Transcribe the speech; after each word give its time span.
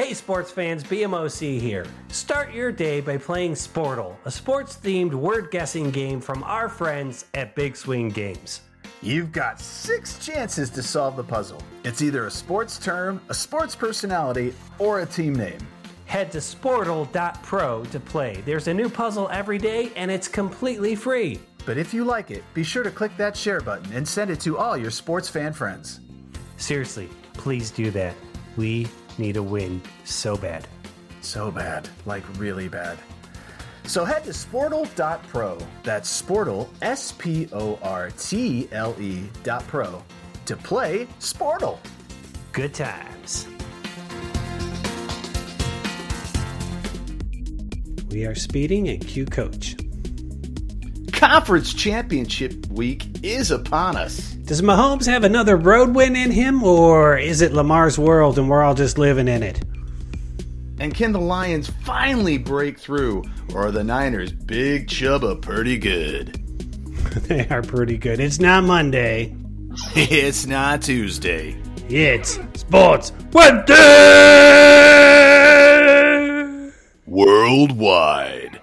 Hey 0.00 0.14
sports 0.14 0.50
fans, 0.50 0.82
BMOC 0.82 1.60
here. 1.60 1.84
Start 2.08 2.54
your 2.54 2.72
day 2.72 3.02
by 3.02 3.18
playing 3.18 3.52
Sportle, 3.52 4.16
a 4.24 4.30
sports 4.30 4.78
themed 4.82 5.12
word 5.12 5.50
guessing 5.50 5.90
game 5.90 6.22
from 6.22 6.42
our 6.44 6.70
friends 6.70 7.26
at 7.34 7.54
Big 7.54 7.76
Swing 7.76 8.08
Games. 8.08 8.62
You've 9.02 9.30
got 9.30 9.60
six 9.60 10.18
chances 10.18 10.70
to 10.70 10.82
solve 10.82 11.16
the 11.16 11.22
puzzle. 11.22 11.62
It's 11.84 12.00
either 12.00 12.24
a 12.24 12.30
sports 12.30 12.78
term, 12.78 13.20
a 13.28 13.34
sports 13.34 13.76
personality, 13.76 14.54
or 14.78 15.00
a 15.00 15.06
team 15.06 15.34
name. 15.34 15.58
Head 16.06 16.32
to 16.32 16.38
sportle.pro 16.38 17.84
to 17.84 18.00
play. 18.00 18.42
There's 18.46 18.68
a 18.68 18.74
new 18.74 18.88
puzzle 18.88 19.28
every 19.30 19.58
day 19.58 19.92
and 19.96 20.10
it's 20.10 20.28
completely 20.28 20.94
free. 20.94 21.38
But 21.66 21.76
if 21.76 21.92
you 21.92 22.06
like 22.06 22.30
it, 22.30 22.42
be 22.54 22.62
sure 22.62 22.84
to 22.84 22.90
click 22.90 23.14
that 23.18 23.36
share 23.36 23.60
button 23.60 23.92
and 23.92 24.08
send 24.08 24.30
it 24.30 24.40
to 24.40 24.56
all 24.56 24.78
your 24.78 24.90
sports 24.90 25.28
fan 25.28 25.52
friends. 25.52 26.00
Seriously, 26.56 27.10
please 27.34 27.70
do 27.70 27.90
that. 27.90 28.14
We 28.56 28.88
need 29.20 29.36
a 29.36 29.42
win 29.42 29.80
so 30.04 30.36
bad. 30.36 30.66
So 31.20 31.50
bad, 31.50 31.88
like 32.06 32.24
really 32.38 32.68
bad. 32.68 32.98
So 33.84 34.04
head 34.04 34.24
to 34.24 34.30
sportle.pro. 34.30 35.58
That's 35.82 36.22
sportle, 36.22 36.68
S 36.80 37.12
P 37.12 37.48
O 37.52 37.78
R 37.82 38.10
T 38.18 38.68
L 38.72 38.96
E 39.00 39.24
dot 39.42 39.66
pro 39.66 40.02
to 40.46 40.56
play 40.56 41.06
Sportle. 41.18 41.78
Good 42.52 42.74
times. 42.74 43.46
We 48.10 48.26
are 48.26 48.34
speeding 48.34 48.88
and 48.88 49.06
cue 49.06 49.26
coach. 49.26 49.76
Conference 51.20 51.72
Championship 51.74 52.66
Week 52.68 53.04
is 53.22 53.50
upon 53.50 53.94
us. 53.94 54.30
Does 54.32 54.62
Mahomes 54.62 55.04
have 55.04 55.22
another 55.22 55.54
road 55.54 55.94
win 55.94 56.16
in 56.16 56.30
him, 56.30 56.62
or 56.62 57.18
is 57.18 57.42
it 57.42 57.52
Lamar's 57.52 57.98
world 57.98 58.38
and 58.38 58.48
we're 58.48 58.62
all 58.62 58.74
just 58.74 58.96
living 58.96 59.28
in 59.28 59.42
it? 59.42 59.62
And 60.78 60.94
can 60.94 61.12
the 61.12 61.20
Lions 61.20 61.68
finally 61.84 62.38
break 62.38 62.78
through, 62.78 63.24
or 63.52 63.66
are 63.66 63.70
the 63.70 63.84
Niners 63.84 64.32
big 64.32 64.86
chubba 64.86 65.38
pretty 65.38 65.76
good? 65.76 66.36
they 67.28 67.46
are 67.48 67.60
pretty 67.60 67.98
good. 67.98 68.18
It's 68.18 68.40
not 68.40 68.64
Monday. 68.64 69.36
it's 69.94 70.46
not 70.46 70.80
Tuesday. 70.80 71.54
It's 71.90 72.38
Sports 72.54 73.12
Wednesday! 73.34 73.76
Worldwide. 77.06 78.58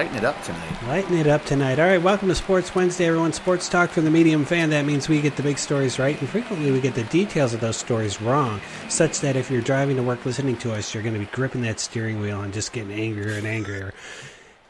Lighten 0.00 0.16
it 0.16 0.24
up 0.24 0.42
tonight. 0.42 0.82
Lighten 0.88 1.14
it 1.18 1.26
up 1.26 1.44
tonight. 1.44 1.78
All 1.78 1.84
right, 1.84 2.00
welcome 2.00 2.28
to 2.28 2.34
Sports 2.34 2.74
Wednesday, 2.74 3.08
everyone. 3.08 3.34
Sports 3.34 3.68
talk 3.68 3.90
from 3.90 4.06
the 4.06 4.10
medium 4.10 4.46
fan. 4.46 4.70
That 4.70 4.86
means 4.86 5.10
we 5.10 5.20
get 5.20 5.36
the 5.36 5.42
big 5.42 5.58
stories 5.58 5.98
right, 5.98 6.18
and 6.18 6.26
frequently 6.26 6.72
we 6.72 6.80
get 6.80 6.94
the 6.94 7.04
details 7.04 7.52
of 7.52 7.60
those 7.60 7.76
stories 7.76 8.18
wrong, 8.18 8.62
such 8.88 9.20
that 9.20 9.36
if 9.36 9.50
you're 9.50 9.60
driving 9.60 9.96
to 9.96 10.02
work 10.02 10.24
listening 10.24 10.56
to 10.56 10.72
us, 10.72 10.94
you're 10.94 11.02
going 11.02 11.12
to 11.12 11.20
be 11.20 11.26
gripping 11.26 11.60
that 11.64 11.80
steering 11.80 12.18
wheel 12.18 12.40
and 12.40 12.54
just 12.54 12.72
getting 12.72 12.98
angrier 12.98 13.36
and 13.36 13.46
angrier. 13.46 13.92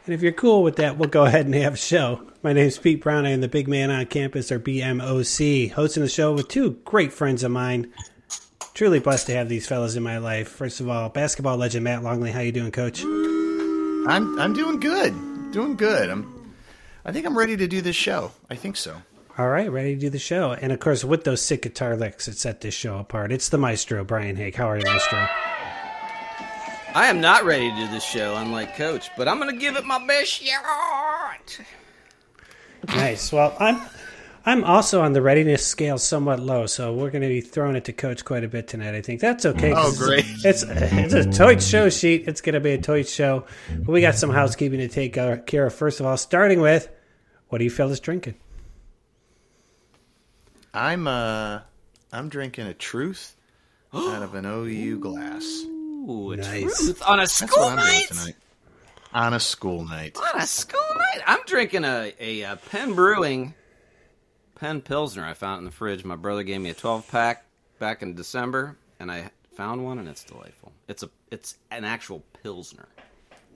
And 0.05 0.17
if 0.17 0.21
you're 0.21 0.33
cool 0.33 0.65
with 0.65 0.75
that, 0.77 0.99
we'll 0.99 1.09
go 1.09 1.27
ahead 1.27 1.47
and 1.47 1.55
have 1.55 1.75
a 1.75 1.77
show. 1.77 2.27
My 2.43 2.53
name's 2.53 2.79
Pete 2.79 3.01
Brown. 3.01 3.25
I 3.25 3.31
am 3.31 3.41
the 3.41 3.47
big 3.47 3.69
man 3.69 3.93
on 3.93 4.07
campus, 4.07 4.51
or 4.51 4.59
BMOC, 4.59 5.71
hosting 5.71 6.03
the 6.03 6.09
show 6.09 6.33
with 6.33 6.49
two 6.49 6.73
great 6.85 7.13
friends 7.13 7.45
of 7.45 7.53
mine. 7.53 7.93
Truly 8.75 8.99
blessed 8.99 9.29
to 9.29 9.35
have 9.35 9.49
these 9.49 9.69
fellas 9.69 9.95
in 9.95 10.03
my 10.03 10.19
life. 10.19 10.49
First 10.49 10.81
of 10.81 10.89
all, 10.89 11.09
basketball 11.09 11.57
legend 11.57 11.85
Matt 11.85 12.03
Longley. 12.03 12.33
How 12.33 12.41
you 12.41 12.51
doing, 12.51 12.73
Coach? 12.73 13.05
I'm 14.07 14.39
I'm 14.39 14.53
doing 14.53 14.81
good. 14.81 15.15
Doing 15.53 15.77
good. 15.77 16.11
I'm 16.11 16.55
I 17.05 17.13
think 17.13 17.27
I'm 17.27 17.37
ready 17.37 17.57
to 17.57 17.67
do 17.67 17.81
this 17.81 17.97
show. 17.97 18.33
I 18.49 18.57
think 18.57 18.77
so. 18.77 19.03
All 19.39 19.49
right, 19.49 19.71
ready 19.71 19.95
to 19.95 20.01
do 20.01 20.11
the 20.11 20.19
show. 20.19 20.53
And 20.53 20.71
of 20.73 20.81
course, 20.81 21.05
with 21.05 21.25
those 21.25 21.41
sick 21.41 21.63
guitar 21.63 21.97
licks 21.97 22.27
that 22.27 22.37
set 22.37 22.61
this 22.61 22.75
show 22.75 22.99
apart, 22.99 23.33
it's 23.33 23.49
the 23.49 23.59
maestro, 23.59 24.05
Brian 24.05 24.37
Hake. 24.37 24.55
How 24.55 24.69
are 24.69 24.77
you, 24.77 24.85
maestro? 24.85 25.19
I 26.93 27.07
am 27.07 27.21
not 27.21 27.45
ready 27.45 27.71
to 27.71 27.77
do 27.77 27.87
this 27.89 28.05
show, 28.05 28.35
unlike 28.37 28.77
Coach, 28.77 29.09
but 29.17 29.29
I'm 29.29 29.39
going 29.39 29.55
to 29.55 29.61
give 29.61 29.77
it 29.77 29.85
my 29.85 30.05
best 30.07 30.31
shot. 30.31 31.61
Nice. 32.89 33.33
Well, 33.33 33.57
I'm 33.61 33.81
I'm 34.45 34.65
also 34.65 35.03
on 35.03 35.13
the 35.13 35.21
readiness 35.21 35.67
scale 35.67 35.99
somewhat 35.99 36.41
low, 36.41 36.67
so 36.67 36.95
we're 36.95 37.11
going 37.11 37.23
to 37.23 37.29
be 37.29 37.43
throwing 37.43 37.77
it 37.77 37.85
to 37.85 37.93
Coach 37.93 38.25
quite 38.25 38.43
a 38.43 38.49
bit 38.49 38.69
tonight. 38.69 38.95
I 38.95 39.03
think 39.03 39.21
that's 39.21 39.45
okay. 39.45 39.73
Oh, 39.77 39.93
great. 39.97 40.25
It's 40.45 40.65
it's 40.67 41.13
a 41.15 41.31
toy 41.31 41.59
show 41.59 41.91
sheet. 41.91 42.27
It's 42.27 42.41
going 42.41 42.55
to 42.55 42.61
be 42.61 42.71
a 42.73 42.81
toy 42.81 43.03
show. 43.03 43.45
But 43.69 43.93
we 43.93 44.01
got 44.01 44.15
some 44.15 44.31
housekeeping 44.31 44.79
to 44.79 44.89
take 44.89 45.13
care 45.13 45.67
of. 45.67 45.75
First 45.75 46.01
of 46.01 46.07
all, 46.07 46.17
starting 46.17 46.61
with, 46.61 46.89
what 47.49 47.59
do 47.59 47.65
you 47.65 47.71
fellas 47.71 48.01
drinking? 48.01 48.35
I'm 50.73 51.07
uh 51.07 51.61
I'm 52.13 52.29
drinking 52.29 52.67
a 52.67 52.75
truth 52.75 53.37
out 53.93 54.23
of 54.23 54.35
an 54.35 54.47
OU 54.47 55.01
glass. 55.01 55.45
Ooh, 55.67 56.33
a 56.33 56.37
Nice. 56.39 56.79
truth 56.79 57.03
on 57.07 57.19
a 57.19 57.23
That's 57.23 57.33
school 57.35 57.65
what 57.65 57.73
I'm 57.73 57.77
doing 57.79 57.89
night. 57.93 58.07
tonight. 58.09 58.37
On 59.13 59.35
a 59.35 59.41
school 59.41 59.85
night. 59.85 60.17
On 60.17 60.41
a 60.41 60.47
school 60.47 60.81
night. 60.97 61.23
I'm 61.27 61.41
drinking 61.47 61.85
a, 61.85 62.15
a, 62.19 62.45
uh 62.45 62.57
Penn 62.71 62.95
Brewing 62.95 63.55
Penn 64.61 64.81
Pilsner. 64.83 65.25
I 65.25 65.35
found 65.35 65.61
in 65.61 65.65
the 65.65 65.71
fridge. 65.71 66.05
My 66.05 66.17
brother 66.17 66.43
gave 66.43 66.61
me 66.61 66.71
a 66.71 66.75
12 66.75 67.09
pack 67.09 67.45
back 67.79 68.03
in 68.03 68.15
December, 68.15 68.77
and 68.99 69.11
I 69.11 69.31
found 69.57 69.85
one, 69.85 69.99
and 69.99 70.09
it's 70.09 70.23
delightful. 70.25 70.73
It's 70.87 71.03
a 71.03 71.11
it's 71.31 71.57
an 71.71 71.85
actual 71.85 72.23
Pilsner. 72.43 72.87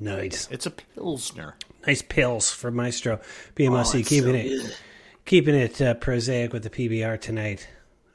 Nice, 0.00 0.48
It's 0.50 0.66
a 0.66 0.70
pilsner. 0.72 1.54
nice 1.86 2.02
pills 2.02 2.50
for 2.50 2.72
Maestro 2.72 3.20
BMOC. 3.54 4.00
Oh, 4.00 4.02
keeping 4.02 4.32
so 4.32 4.38
it 4.38 4.48
good. 4.62 4.76
keeping 5.24 5.54
it 5.54 5.80
uh, 5.80 5.94
prosaic 5.94 6.52
with 6.52 6.64
the 6.64 6.70
PBR 6.70 7.20
tonight. 7.20 7.68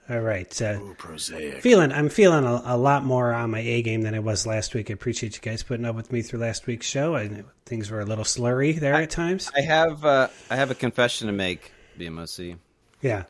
All 0.09 0.19
right. 0.19 0.61
Uh, 0.61 0.79
Ooh, 0.81 0.95
prosaic. 0.97 1.61
feeling 1.61 1.93
I'm 1.93 2.09
feeling 2.09 2.43
a, 2.43 2.61
a 2.65 2.77
lot 2.77 3.05
more 3.05 3.33
on 3.33 3.51
my 3.51 3.59
A 3.59 3.81
game 3.81 4.01
than 4.01 4.13
I 4.13 4.19
was 4.19 4.45
last 4.45 4.73
week. 4.75 4.89
I 4.89 4.93
appreciate 4.93 5.35
you 5.35 5.41
guys 5.41 5.63
putting 5.63 5.85
up 5.85 5.95
with 5.95 6.11
me 6.11 6.21
through 6.21 6.39
last 6.41 6.67
week's 6.67 6.85
show. 6.87 7.15
I 7.15 7.27
know 7.27 7.43
things 7.65 7.89
were 7.89 8.01
a 8.01 8.05
little 8.05 8.25
slurry 8.25 8.77
there 8.77 8.95
at 8.95 9.09
times. 9.09 9.49
I 9.55 9.61
have 9.61 10.03
uh, 10.03 10.27
I 10.49 10.57
have 10.57 10.71
a 10.71 10.75
confession 10.75 11.27
to 11.27 11.33
make, 11.33 11.71
BMOC. 11.97 12.57
Yeah. 13.01 13.23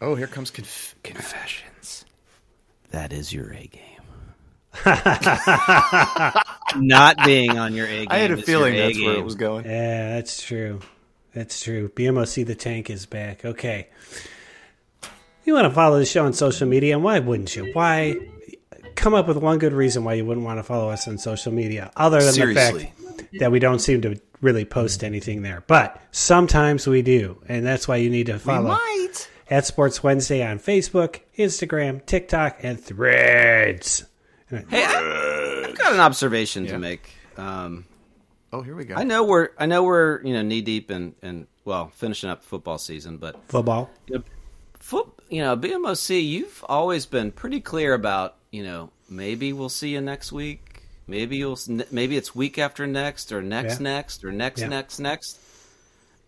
Oh, 0.00 0.14
here 0.14 0.26
comes 0.26 0.50
conf- 0.50 0.96
confessions. 1.02 2.04
That 2.90 3.12
is 3.12 3.32
your 3.32 3.52
A 3.52 3.66
game. 3.68 3.80
Not 6.76 7.24
being 7.24 7.58
on 7.58 7.74
your 7.74 7.86
A 7.86 7.98
game. 8.00 8.08
I 8.10 8.18
had 8.18 8.30
a 8.30 8.36
feeling 8.36 8.74
your 8.74 8.84
A 8.84 8.86
that's 8.88 9.00
where 9.00 9.14
it 9.14 9.24
was 9.24 9.34
going. 9.34 9.64
Yeah, 9.64 10.14
that's 10.14 10.42
true. 10.42 10.80
That's 11.34 11.62
true. 11.62 11.88
BMOC 11.90 12.46
the 12.46 12.54
tank 12.54 12.90
is 12.90 13.06
back. 13.06 13.44
Okay. 13.44 13.88
You 15.44 15.54
want 15.54 15.66
to 15.66 15.70
follow 15.74 15.98
the 15.98 16.04
show 16.06 16.24
on 16.24 16.32
social 16.32 16.68
media, 16.68 16.94
and 16.94 17.04
why 17.04 17.18
wouldn't 17.18 17.54
you? 17.56 17.70
Why 17.72 18.16
come 18.94 19.14
up 19.14 19.26
with 19.28 19.36
one 19.36 19.58
good 19.58 19.72
reason 19.72 20.04
why 20.04 20.14
you 20.14 20.24
wouldn't 20.24 20.44
want 20.46 20.58
to 20.58 20.62
follow 20.62 20.88
us 20.90 21.08
on 21.08 21.18
social 21.18 21.52
media, 21.52 21.90
other 21.96 22.22
than 22.22 22.32
Seriously. 22.32 22.92
the 22.98 23.12
fact 23.14 23.28
that 23.40 23.50
we 23.52 23.58
don't 23.58 23.80
seem 23.80 24.02
to 24.02 24.20
really 24.42 24.66
post 24.66 25.02
anything 25.02 25.40
there. 25.40 25.64
But 25.66 25.98
sometimes 26.10 26.86
we 26.86 27.00
do, 27.00 27.42
and 27.48 27.64
that's 27.64 27.88
why 27.88 27.96
you 27.96 28.10
need 28.10 28.26
to 28.26 28.38
follow 28.38 28.68
Might. 28.68 29.30
at 29.48 29.64
Sports 29.64 30.02
Wednesday 30.02 30.46
on 30.46 30.58
Facebook, 30.58 31.20
Instagram, 31.38 32.04
TikTok, 32.04 32.58
and 32.62 32.78
Threads. 32.78 34.04
Hey, 34.50 34.84
I, 34.84 35.64
I've 35.68 35.78
got 35.78 35.94
an 35.94 36.00
observation 36.00 36.66
to 36.66 36.78
make. 36.78 37.08
Um, 37.38 37.86
Oh, 38.52 38.60
here 38.60 38.76
we 38.76 38.84
go. 38.84 38.94
I 38.96 39.04
know 39.04 39.24
we're 39.24 39.48
I 39.58 39.64
know 39.64 39.82
we're 39.82 40.22
you 40.22 40.34
know 40.34 40.42
knee 40.42 40.60
deep 40.60 40.90
in, 40.90 41.14
in 41.22 41.46
well 41.64 41.88
finishing 41.94 42.28
up 42.28 42.44
football 42.44 42.76
season, 42.76 43.16
but 43.16 43.36
Football. 43.48 43.90
foot 44.78 45.08
you 45.30 45.40
know 45.40 45.56
BMOC 45.56 46.22
you've 46.22 46.62
always 46.68 47.06
been 47.06 47.32
pretty 47.32 47.60
clear 47.60 47.94
about 47.94 48.36
you 48.50 48.62
know 48.62 48.90
maybe 49.08 49.52
we'll 49.54 49.70
see 49.70 49.88
you 49.88 50.02
next 50.02 50.32
week, 50.32 50.71
maybe 51.06 51.36
you'll 51.36 51.58
maybe 51.90 52.16
it's 52.16 52.34
week 52.34 52.58
after 52.58 52.86
next 52.86 53.32
or 53.32 53.42
next 53.42 53.74
Yeah. 53.80 53.84
next 53.84 54.24
or 54.24 54.32
next 54.32 54.60
Yeah. 54.60 54.68
next 54.68 54.98
next. 54.98 55.38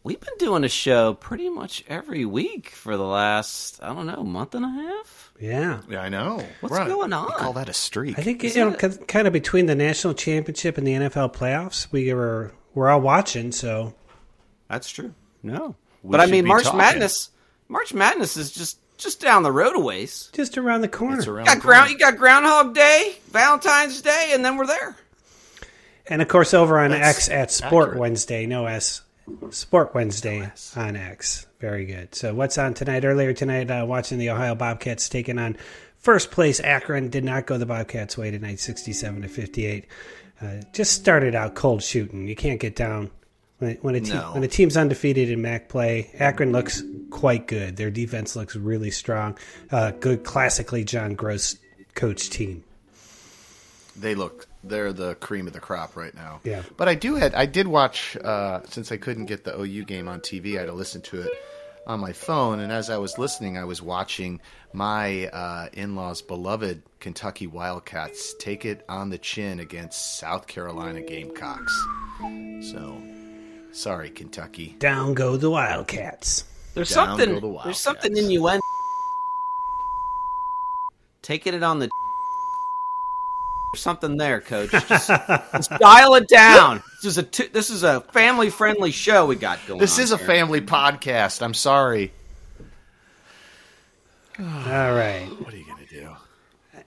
We've 0.02 0.20
been 0.20 0.36
doing 0.38 0.64
a 0.64 0.68
show 0.68 1.14
pretty 1.14 1.48
much 1.48 1.82
every 1.88 2.26
week 2.26 2.68
for 2.70 2.96
the 2.96 3.04
last 3.04 3.82
I 3.82 3.88
don't 3.94 4.06
know 4.06 4.22
month 4.22 4.54
and 4.54 4.64
a 4.64 4.68
half. 4.68 5.32
Yeah. 5.40 5.80
Yeah, 5.88 6.00
I 6.02 6.10
know. 6.10 6.44
What's 6.60 6.72
We're 6.72 6.86
going 6.86 7.10
we 7.10 7.16
on? 7.16 7.30
call 7.32 7.54
that 7.54 7.68
a 7.70 7.72
streak. 7.72 8.18
I 8.18 8.22
think 8.22 8.42
you 8.42 8.54
know, 8.54 8.72
kind 8.74 9.26
of 9.26 9.32
between 9.32 9.66
the 9.66 9.74
national 9.74 10.12
championship 10.14 10.76
and 10.78 10.86
the 10.86 10.92
NFL 10.92 11.32
playoffs, 11.34 11.88
we 11.90 12.12
were 12.12 12.52
we're 12.74 12.90
all 12.90 13.00
watching. 13.00 13.50
So 13.52 13.94
That's 14.68 14.90
true. 14.90 15.14
No, 15.42 15.76
We 16.02 16.10
but 16.12 16.20
I 16.20 16.26
mean 16.26 16.46
March 16.46 16.64
talking. 16.64 16.78
Madness. 16.78 17.30
March 17.68 17.94
Madness 17.94 18.36
is 18.36 18.50
just 18.50 18.78
just 18.96 19.20
down 19.20 19.42
the 19.42 19.52
road 19.52 19.76
a 19.76 19.80
ways. 19.80 20.30
just 20.32 20.58
around 20.58 20.80
the 20.80 20.88
corner. 20.88 21.18
It's 21.18 21.26
around 21.26 21.46
You 21.46 21.52
got 21.52 21.54
the 21.56 21.60
ground. 21.60 21.90
You 21.90 21.98
got 21.98 22.16
Groundhog 22.16 22.74
Day, 22.74 23.16
Valentine's 23.30 24.00
Day, 24.02 24.30
and 24.32 24.44
then 24.44 24.56
we're 24.56 24.66
there. 24.66 24.96
And 26.06 26.20
of 26.20 26.28
course, 26.28 26.52
over 26.54 26.78
on 26.78 26.90
That's 26.90 27.18
X 27.18 27.28
at 27.30 27.50
Sport 27.50 27.88
accurate. 27.88 28.00
Wednesday, 28.00 28.46
no 28.46 28.66
S, 28.66 29.02
Sport 29.50 29.94
Wednesday 29.94 30.50
on 30.76 30.96
X. 30.96 31.46
Very 31.60 31.86
good. 31.86 32.14
So, 32.14 32.34
what's 32.34 32.58
on 32.58 32.74
tonight? 32.74 33.04
Earlier 33.04 33.32
tonight, 33.32 33.70
uh, 33.70 33.86
watching 33.86 34.18
the 34.18 34.30
Ohio 34.30 34.54
Bobcats 34.54 35.08
taking 35.08 35.38
on 35.38 35.56
first 35.98 36.30
place 36.30 36.60
Akron. 36.60 37.08
Did 37.08 37.24
not 37.24 37.46
go 37.46 37.56
the 37.56 37.66
Bobcats' 37.66 38.18
way 38.18 38.30
tonight, 38.30 38.60
67 38.60 39.22
to 39.22 39.28
58. 39.28 39.86
Uh, 40.42 40.46
just 40.72 40.92
started 40.92 41.34
out 41.34 41.54
cold 41.54 41.82
shooting. 41.82 42.28
You 42.28 42.36
can't 42.36 42.60
get 42.60 42.76
down 42.76 43.10
when, 43.58 43.76
when 43.76 43.94
a 43.94 44.00
team 44.00 44.14
No. 44.16 44.32
when 44.32 44.42
a 44.44 44.48
team's 44.48 44.76
undefeated 44.76 45.30
in 45.30 45.42
MAC 45.42 45.68
play. 45.68 46.10
Akron 46.18 46.52
looks 46.52 46.82
quite 47.10 47.46
good. 47.46 47.76
Their 47.76 47.90
defense 47.90 48.36
looks 48.36 48.56
really 48.56 48.90
strong. 48.90 49.38
Uh, 49.70 49.92
good, 49.92 50.24
classically 50.24 50.84
John 50.84 51.16
Groce 51.16 51.58
coach 51.94 52.30
team. 52.30 52.64
They 53.96 54.14
look 54.14 54.48
they're 54.64 54.92
the 54.92 55.14
cream 55.16 55.46
of 55.46 55.52
the 55.52 55.60
crop 55.60 55.94
right 55.94 56.14
now. 56.14 56.40
Yeah. 56.42 56.62
But 56.76 56.88
I 56.88 56.94
do 56.94 57.16
had 57.16 57.34
I 57.34 57.46
did 57.46 57.68
watch 57.68 58.16
uh, 58.16 58.60
since 58.68 58.90
I 58.90 58.96
couldn't 58.96 59.26
get 59.26 59.44
the 59.44 59.58
OU 59.58 59.84
game 59.84 60.08
on 60.08 60.20
TV. 60.20 60.56
I 60.56 60.60
had 60.60 60.66
to 60.66 60.72
listen 60.72 61.02
to 61.02 61.20
it 61.22 61.30
on 61.86 62.00
my 62.00 62.12
phone, 62.14 62.60
and 62.60 62.72
as 62.72 62.88
I 62.88 62.96
was 62.96 63.18
listening, 63.18 63.58
I 63.58 63.64
was 63.64 63.82
watching 63.82 64.40
my 64.72 65.26
uh, 65.26 65.68
in-laws' 65.74 66.22
beloved 66.22 66.82
Kentucky 66.98 67.46
Wildcats 67.46 68.34
take 68.38 68.64
it 68.64 68.82
on 68.88 69.10
the 69.10 69.18
chin 69.18 69.60
against 69.60 70.18
South 70.18 70.46
Carolina 70.46 71.02
Gamecocks. 71.02 71.86
So, 73.84 73.90
sorry, 73.90 74.08
Kentucky. 74.08 74.76
Down 74.78 75.12
go 75.12 75.36
the 75.36 75.50
Wildcats. 75.50 76.44
There's 76.72 76.88
Down 76.88 77.18
something. 77.18 77.34
go 77.34 77.40
the 77.40 77.48
Wildcats. 77.48 77.64
There's 77.66 77.78
something 77.78 78.16
in 78.16 78.30
you. 78.30 78.58
Taking 81.22 81.52
it 81.52 81.62
on 81.62 81.80
the. 81.80 81.90
There's 83.72 83.82
something 83.82 84.16
there, 84.16 84.40
Coach. 84.40 84.70
Just, 84.70 85.08
just 85.08 85.70
dial 85.80 86.14
it 86.14 86.28
down. 86.28 86.82
This 87.02 87.12
is 87.12 87.18
a 87.18 87.22
t- 87.24 87.48
this 87.48 87.68
is 87.68 87.82
a 87.82 88.00
family 88.00 88.48
friendly 88.48 88.90
show 88.90 89.26
we 89.26 89.36
got 89.36 89.58
going. 89.66 89.80
This 89.80 89.98
on 89.98 90.04
is 90.04 90.12
a 90.12 90.16
here. 90.16 90.26
family 90.28 90.62
podcast. 90.62 91.42
I'm 91.42 91.52
sorry. 91.52 92.10
All 94.38 94.44
right. 94.46 95.26
What 95.40 95.52
are 95.52 95.56
you 95.58 95.66
gonna 95.66 95.84
do? 95.90 96.08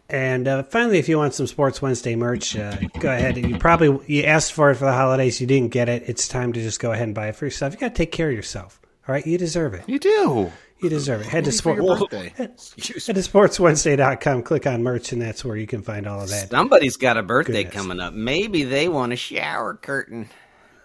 And 0.09 0.47
uh, 0.47 0.63
finally, 0.63 0.99
if 0.99 1.09
you 1.09 1.17
want 1.17 1.33
some 1.33 1.47
Sports 1.47 1.81
Wednesday 1.81 2.15
merch, 2.15 2.55
uh, 2.55 2.77
go 2.99 3.11
ahead. 3.11 3.37
You 3.37 3.57
probably 3.57 3.99
you 4.07 4.23
asked 4.23 4.53
for 4.53 4.71
it 4.71 4.75
for 4.75 4.85
the 4.85 4.93
holidays. 4.93 5.41
You 5.41 5.47
didn't 5.47 5.71
get 5.71 5.89
it. 5.89 6.03
It's 6.07 6.27
time 6.27 6.53
to 6.53 6.61
just 6.61 6.79
go 6.79 6.91
ahead 6.93 7.03
and 7.07 7.15
buy 7.15 7.27
it 7.27 7.35
for 7.35 7.45
yourself. 7.45 7.73
You 7.73 7.79
got 7.79 7.89
to 7.89 7.95
take 7.95 8.11
care 8.13 8.29
of 8.29 8.35
yourself. 8.35 8.79
All 9.07 9.13
right, 9.13 9.25
you 9.27 9.37
deserve 9.37 9.73
it. 9.73 9.83
You 9.87 9.99
do. 9.99 10.51
You 10.79 10.89
deserve 10.89 11.21
it. 11.21 11.27
Head 11.27 11.45
to 11.45 11.51
sport. 11.51 11.79
Head, 12.11 12.29
head 12.37 12.57
to 12.57 12.93
sportswednesday.com. 12.93 14.43
Click 14.43 14.67
on 14.67 14.83
merch, 14.83 15.11
and 15.11 15.21
that's 15.21 15.43
where 15.43 15.57
you 15.57 15.67
can 15.67 15.81
find 15.81 16.07
all 16.07 16.21
of 16.21 16.29
that. 16.29 16.49
Somebody's 16.51 16.97
got 16.97 17.17
a 17.17 17.23
birthday 17.23 17.63
Goodness. 17.63 17.73
coming 17.73 17.99
up. 17.99 18.13
Maybe 18.13 18.63
they 18.63 18.87
want 18.87 19.11
a 19.13 19.15
shower 19.15 19.73
curtain 19.75 20.29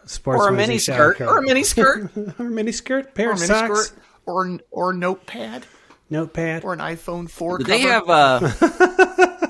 Sports 0.04 0.42
or 0.42 0.48
a 0.48 0.52
mini 0.52 0.78
skirt 0.78 1.20
or 1.20 1.38
a 1.38 1.42
mini 1.42 1.62
skirt. 1.62 2.10
or 2.38 2.46
a 2.46 2.50
mini 2.50 2.72
skirt, 2.72 3.14
pair 3.14 3.30
Or 3.30 3.32
of 3.32 3.42
a 3.42 3.46
socks, 3.46 3.70
miniskirt, 3.70 3.96
or 4.26 4.60
or 4.70 4.92
notepad, 4.92 5.66
notepad. 6.12 6.64
or 6.64 6.72
an 6.72 6.78
iPhone 6.78 7.28
four. 7.28 7.58
Do 7.58 7.64
cover. 7.64 7.76
they 7.76 7.82
have 7.82 8.08
uh? 8.08 8.38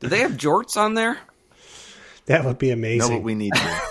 do 0.00 0.08
they 0.08 0.20
have 0.20 0.32
jorts 0.32 0.76
on 0.76 0.94
there? 0.94 1.18
That 2.26 2.44
would 2.44 2.58
be 2.58 2.68
know 2.68 2.74
amazing. 2.74 3.12
what 3.14 3.22
we 3.22 3.34
need? 3.34 3.54
To. 3.54 3.80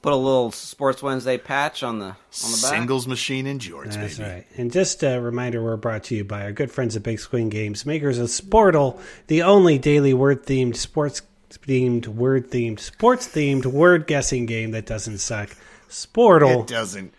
Put 0.00 0.12
a 0.12 0.16
little 0.16 0.52
Sports 0.52 1.02
Wednesday 1.02 1.38
patch 1.38 1.82
on 1.82 1.98
the 1.98 2.04
on 2.06 2.14
the 2.52 2.58
back. 2.62 2.70
Singles 2.70 3.08
machine 3.08 3.46
and 3.48 3.60
George, 3.60 3.96
That's 3.96 4.16
baby. 4.16 4.30
right. 4.30 4.46
And 4.56 4.72
just 4.72 5.02
a 5.02 5.18
reminder, 5.20 5.62
we're 5.62 5.76
brought 5.76 6.04
to 6.04 6.14
you 6.14 6.22
by 6.24 6.42
our 6.42 6.52
good 6.52 6.70
friends 6.70 6.94
at 6.94 7.02
Big 7.02 7.18
Screen 7.18 7.48
Games, 7.48 7.84
makers 7.84 8.18
of 8.18 8.28
Sportle, 8.28 9.00
the 9.26 9.42
only 9.42 9.76
daily 9.76 10.14
word 10.14 10.46
themed 10.46 10.76
sports 10.76 11.22
themed 11.50 12.06
word 12.06 12.50
themed 12.50 12.78
sports 12.78 13.26
themed 13.26 13.66
word 13.66 14.06
guessing 14.06 14.46
game 14.46 14.70
that 14.70 14.86
doesn't 14.86 15.18
suck. 15.18 15.50
It 15.90 16.66
doesn't. 16.68 17.12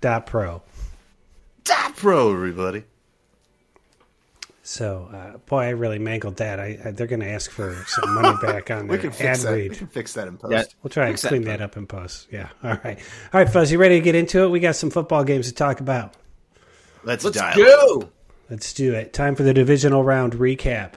Dot 0.00 0.26
pro. 0.26 0.62
Top 1.64 1.96
pro, 1.96 2.32
everybody. 2.32 2.84
So, 4.72 5.10
uh, 5.12 5.36
boy, 5.36 5.64
I 5.64 5.68
really 5.70 5.98
mangled 5.98 6.36
that. 6.36 6.58
I, 6.58 6.78
I 6.82 6.90
they're 6.92 7.06
going 7.06 7.20
to 7.20 7.28
ask 7.28 7.50
for 7.50 7.74
some 7.86 8.14
money 8.14 8.34
back 8.40 8.70
on 8.70 8.88
We 8.88 8.96
their 8.96 9.10
can 9.10 9.10
ad 9.10 9.16
fix 9.16 9.42
that. 9.42 9.54
We 9.54 9.68
can 9.68 9.86
fix 9.86 10.14
that 10.14 10.28
in 10.28 10.38
post. 10.38 10.50
Yeah. 10.50 10.64
We'll 10.82 10.88
try 10.88 11.08
and 11.08 11.12
Fix 11.12 11.22
that, 11.22 11.28
clean 11.28 11.42
bud. 11.42 11.50
that 11.50 11.60
up 11.60 11.76
in 11.76 11.86
post. 11.86 12.28
Yeah. 12.32 12.48
All 12.64 12.78
right. 12.82 12.98
All 13.34 13.40
right, 13.42 13.46
Fuzz, 13.50 13.70
you 13.70 13.76
ready 13.76 13.96
to 13.96 14.00
get 14.02 14.14
into 14.14 14.44
it? 14.44 14.48
We 14.48 14.60
got 14.60 14.74
some 14.74 14.88
football 14.88 15.24
games 15.24 15.48
to 15.48 15.52
talk 15.54 15.80
about. 15.80 16.14
Let's, 17.04 17.22
Let's 17.22 17.36
dial. 17.36 17.54
go. 17.54 18.08
Let's 18.48 18.72
do 18.72 18.94
it. 18.94 19.12
Time 19.12 19.34
for 19.34 19.42
the 19.42 19.52
divisional 19.52 20.04
round 20.04 20.32
recap. 20.32 20.92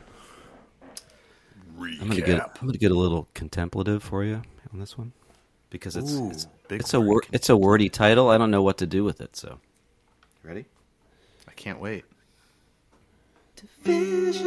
Recap. 1.78 2.02
I'm 2.02 2.08
gonna 2.08 2.22
get 2.22 2.40
I'm 2.42 2.68
gonna 2.68 2.78
get 2.78 2.92
a 2.92 2.98
little 2.98 3.28
contemplative 3.34 4.02
for 4.04 4.24
you 4.24 4.42
on 4.72 4.80
this 4.80 4.98
one 4.98 5.12
because 5.70 5.98
it's 5.98 6.14
Ooh, 6.14 6.30
it's, 6.30 6.48
big 6.70 6.80
it's 6.80 6.94
a 6.94 7.02
word, 7.02 7.08
wor- 7.10 7.24
it's 7.34 7.50
a 7.50 7.58
wordy 7.58 7.90
title. 7.90 8.30
I 8.30 8.38
don't 8.38 8.52
know 8.52 8.64
what 8.64 8.78
to 8.78 8.88
do 8.88 9.04
with 9.04 9.20
it. 9.20 9.36
So, 9.36 9.60
ready? 10.44 10.64
I 11.50 11.52
can't 11.52 11.82
wait. 11.82 12.06
Just 13.86 14.42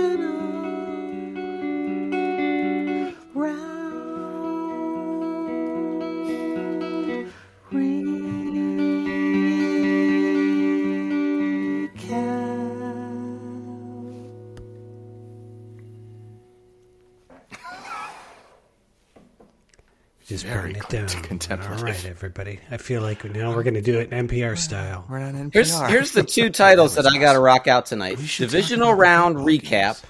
Very 3.35 3.78
burn 20.73 20.77
it 20.77 20.89
con- 20.89 20.91
down. 21.07 21.23
contemplative. 21.23 21.79
All 21.79 21.85
right, 21.85 22.07
everybody. 22.07 22.61
I 22.71 22.77
feel 22.77 23.03
like 23.03 23.25
now 23.25 23.55
we're 23.55 23.63
going 23.63 23.75
to 23.75 23.83
do 23.83 23.99
it 23.99 24.11
NPR 24.11 24.57
style. 24.57 25.05
We're 25.09 25.19
on 25.21 25.35
NPR. 25.51 25.53
Here's 25.55 25.81
here's 25.89 26.13
the 26.13 26.23
two 26.23 26.51
titles 26.65 26.95
that 26.95 27.07
I 27.07 27.19
got 27.19 27.33
to 27.35 27.41
rock 27.41 27.67
out 27.67 27.87
tonight: 27.87 28.17
divisional 28.19 28.95
round 28.95 29.37
recap 29.37 30.03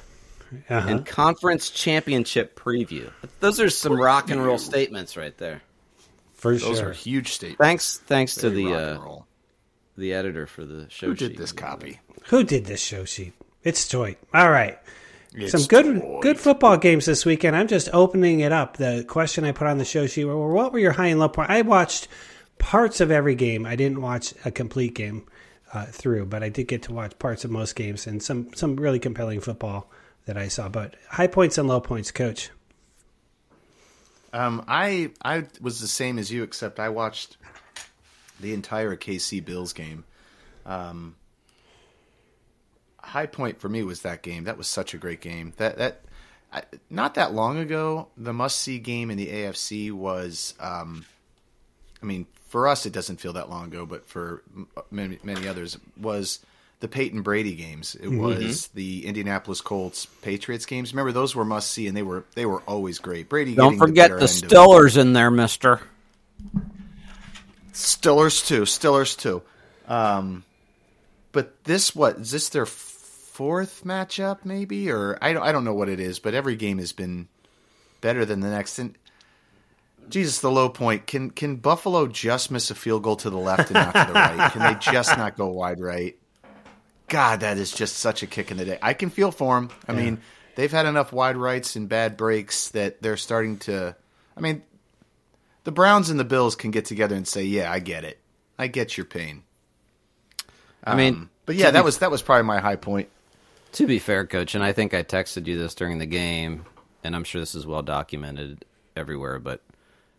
Uh-huh. 0.70 0.88
and 0.88 1.04
conference 1.06 1.70
championship 1.70 2.58
preview. 2.58 3.10
Those 3.40 3.60
are 3.60 3.70
some 3.70 4.00
rock 4.00 4.30
and 4.30 4.42
roll 4.44 4.58
statements 4.58 5.16
right 5.16 5.36
there. 5.38 5.62
For 6.34 6.52
Those 6.56 6.78
sure. 6.78 6.88
are 6.90 6.92
huge 6.92 7.32
statements. 7.32 7.58
Thanks 7.58 7.98
thanks 7.98 8.34
to 8.36 8.50
the 8.50 8.72
uh, 8.74 9.16
the 9.96 10.12
editor 10.14 10.46
for 10.46 10.64
the 10.64 10.86
show 10.88 11.08
Who 11.08 11.14
did 11.14 11.32
sheet. 11.32 11.38
this 11.38 11.52
copy? 11.52 11.98
Who 12.28 12.44
did 12.44 12.64
this 12.66 12.80
show 12.80 13.04
sheet? 13.04 13.32
It's 13.64 13.88
Toy. 13.88 14.16
All 14.32 14.50
right. 14.50 14.78
It's 15.34 15.52
Some 15.52 15.64
good 15.64 16.00
Toy. 16.00 16.20
good 16.22 16.38
football 16.38 16.76
games 16.78 17.04
this 17.06 17.26
weekend. 17.26 17.54
I'm 17.54 17.68
just 17.68 17.88
opening 17.92 18.40
it 18.40 18.52
up. 18.52 18.76
The 18.76 19.04
question 19.06 19.44
I 19.44 19.52
put 19.52 19.66
on 19.66 19.78
the 19.78 19.84
show 19.84 20.06
sheet 20.06 20.24
were 20.24 20.52
what 20.52 20.72
were 20.72 20.78
your 20.78 20.92
high 20.92 21.08
and 21.08 21.20
low 21.20 21.28
points? 21.28 21.50
I 21.50 21.62
watched 21.62 22.08
parts 22.58 23.00
of 23.00 23.10
every 23.10 23.34
game. 23.34 23.66
I 23.66 23.76
didn't 23.76 24.00
watch 24.00 24.32
a 24.44 24.50
complete 24.50 24.94
game 24.94 25.26
uh, 25.72 25.84
through, 25.86 26.26
but 26.26 26.42
I 26.42 26.48
did 26.48 26.66
get 26.66 26.82
to 26.84 26.92
watch 26.92 27.18
parts 27.18 27.44
of 27.44 27.50
most 27.50 27.76
games 27.76 28.06
and 28.06 28.22
some 28.22 28.52
some 28.54 28.76
really 28.76 28.98
compelling 28.98 29.40
football 29.40 29.90
that 30.24 30.36
I 30.38 30.48
saw. 30.48 30.68
But 30.68 30.94
high 31.10 31.26
points 31.26 31.58
and 31.58 31.68
low 31.68 31.80
points, 31.80 32.10
coach. 32.10 32.50
Um, 34.32 34.64
I 34.66 35.10
I 35.22 35.44
was 35.60 35.80
the 35.80 35.88
same 35.88 36.18
as 36.18 36.30
you, 36.30 36.42
except 36.42 36.80
I 36.80 36.88
watched 36.88 37.36
the 38.40 38.54
entire 38.54 38.96
KC 38.96 39.44
Bills 39.44 39.72
game. 39.72 40.04
Um, 40.66 41.16
high 43.08 43.26
point 43.26 43.60
for 43.60 43.68
me 43.68 43.82
was 43.82 44.02
that 44.02 44.22
game. 44.22 44.44
That 44.44 44.58
was 44.58 44.66
such 44.66 44.94
a 44.94 44.98
great 44.98 45.20
game. 45.20 45.52
That 45.56 45.78
that 45.78 46.00
I, 46.52 46.62
not 46.88 47.14
that 47.14 47.32
long 47.32 47.58
ago, 47.58 48.08
the 48.16 48.32
must 48.32 48.58
see 48.58 48.78
game 48.78 49.10
in 49.10 49.18
the 49.18 49.26
AFC 49.26 49.92
was. 49.92 50.54
Um, 50.60 51.04
I 52.02 52.06
mean, 52.06 52.26
for 52.48 52.68
us, 52.68 52.86
it 52.86 52.92
doesn't 52.92 53.20
feel 53.20 53.32
that 53.34 53.50
long 53.50 53.66
ago, 53.66 53.84
but 53.84 54.08
for 54.08 54.42
many 54.90 55.18
many 55.22 55.46
others, 55.48 55.78
was 56.00 56.40
the 56.80 56.88
Peyton 56.88 57.22
Brady 57.22 57.54
games. 57.54 57.96
It 58.00 58.08
was 58.08 58.68
the 58.68 59.04
Indianapolis 59.04 59.60
Colts 59.60 60.06
Patriots 60.22 60.64
games. 60.64 60.92
Remember, 60.92 61.12
those 61.12 61.34
were 61.34 61.44
must 61.44 61.70
see, 61.70 61.86
and 61.86 61.96
they 61.96 62.02
were 62.02 62.24
they 62.34 62.46
were 62.46 62.60
always 62.62 62.98
great. 62.98 63.28
Brady, 63.28 63.54
Don't 63.54 63.78
forget 63.78 64.10
better 64.10 64.20
the 64.20 64.26
Stillers 64.26 64.96
in 64.96 65.12
there, 65.12 65.30
Mister. 65.30 65.80
Stillers 67.72 68.46
too. 68.46 68.62
Stillers 68.62 69.16
too. 69.16 69.42
Um, 69.86 70.44
but 71.32 71.64
this 71.64 71.94
what 71.94 72.16
is 72.16 72.30
this 72.30 72.48
their 72.48 72.66
fourth 73.38 73.84
matchup 73.84 74.44
maybe 74.44 74.90
or 74.90 75.16
I 75.22 75.32
don't 75.32 75.44
I 75.44 75.52
don't 75.52 75.62
know 75.62 75.72
what 75.72 75.88
it 75.88 76.00
is, 76.00 76.18
but 76.18 76.34
every 76.34 76.56
game 76.56 76.78
has 76.78 76.92
been 76.92 77.28
better 78.00 78.24
than 78.24 78.40
the 78.40 78.50
next. 78.50 78.80
And 78.80 78.98
Jesus, 80.08 80.40
the 80.40 80.50
low 80.50 80.68
point 80.68 81.06
can 81.06 81.30
can 81.30 81.54
Buffalo 81.54 82.08
just 82.08 82.50
miss 82.50 82.72
a 82.72 82.74
field 82.74 83.04
goal 83.04 83.14
to 83.14 83.30
the 83.30 83.38
left 83.38 83.70
and 83.70 83.74
not 83.74 83.94
to 83.94 84.12
the 84.12 84.12
right? 84.12 84.50
Can 84.50 84.62
they 84.62 84.74
just 84.80 85.16
not 85.16 85.36
go 85.36 85.46
wide 85.46 85.78
right? 85.78 86.16
God, 87.06 87.40
that 87.40 87.58
is 87.58 87.70
just 87.70 87.98
such 87.98 88.24
a 88.24 88.26
kick 88.26 88.50
in 88.50 88.56
the 88.56 88.64
day. 88.64 88.78
I 88.82 88.92
can 88.92 89.08
feel 89.08 89.30
for 89.30 89.54
them. 89.54 89.70
I 89.86 89.92
mean, 89.92 90.20
they've 90.56 90.72
had 90.72 90.86
enough 90.86 91.12
wide 91.12 91.36
rights 91.36 91.76
and 91.76 91.88
bad 91.88 92.16
breaks 92.16 92.70
that 92.70 93.00
they're 93.02 93.16
starting 93.16 93.58
to. 93.58 93.94
I 94.36 94.40
mean, 94.40 94.64
the 95.62 95.70
Browns 95.70 96.10
and 96.10 96.18
the 96.18 96.24
Bills 96.24 96.56
can 96.56 96.72
get 96.72 96.86
together 96.86 97.14
and 97.14 97.26
say, 97.26 97.44
"Yeah, 97.44 97.70
I 97.70 97.78
get 97.78 98.02
it. 98.02 98.18
I 98.58 98.66
get 98.66 98.96
your 98.96 99.06
pain." 99.06 99.44
I 100.82 100.96
mean, 100.96 101.14
Um, 101.14 101.30
but 101.46 101.54
yeah, 101.54 101.70
that 101.70 101.84
was 101.84 101.98
that 101.98 102.10
was 102.10 102.20
probably 102.20 102.42
my 102.42 102.58
high 102.58 102.76
point. 102.76 103.08
To 103.72 103.86
be 103.86 103.98
fair, 103.98 104.26
coach, 104.26 104.54
and 104.54 104.64
I 104.64 104.72
think 104.72 104.94
I 104.94 105.02
texted 105.02 105.46
you 105.46 105.58
this 105.58 105.74
during 105.74 105.98
the 105.98 106.06
game, 106.06 106.64
and 107.04 107.14
I'm 107.14 107.24
sure 107.24 107.40
this 107.40 107.54
is 107.54 107.66
well 107.66 107.82
documented 107.82 108.64
everywhere, 108.96 109.38
but 109.38 109.62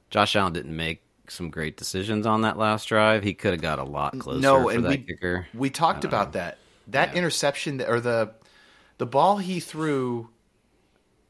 Josh 0.09 0.35
Allen 0.35 0.53
didn't 0.53 0.75
make 0.75 1.01
some 1.27 1.49
great 1.49 1.77
decisions 1.77 2.25
on 2.25 2.41
that 2.41 2.57
last 2.57 2.85
drive. 2.85 3.23
He 3.23 3.33
could 3.33 3.51
have 3.51 3.61
got 3.61 3.79
a 3.79 3.83
lot 3.83 4.17
closer 4.19 4.39
no, 4.39 4.63
for 4.63 4.71
and 4.71 4.85
that 4.85 4.89
we 4.89 4.97
kicker. 4.97 5.47
we 5.53 5.69
talked 5.69 6.03
about 6.03 6.33
that. 6.33 6.57
That 6.87 7.15
interception 7.15 7.81
or 7.81 7.99
the 7.99 8.31
the 8.97 9.05
ball 9.05 9.37
he 9.37 9.59
threw. 9.59 10.29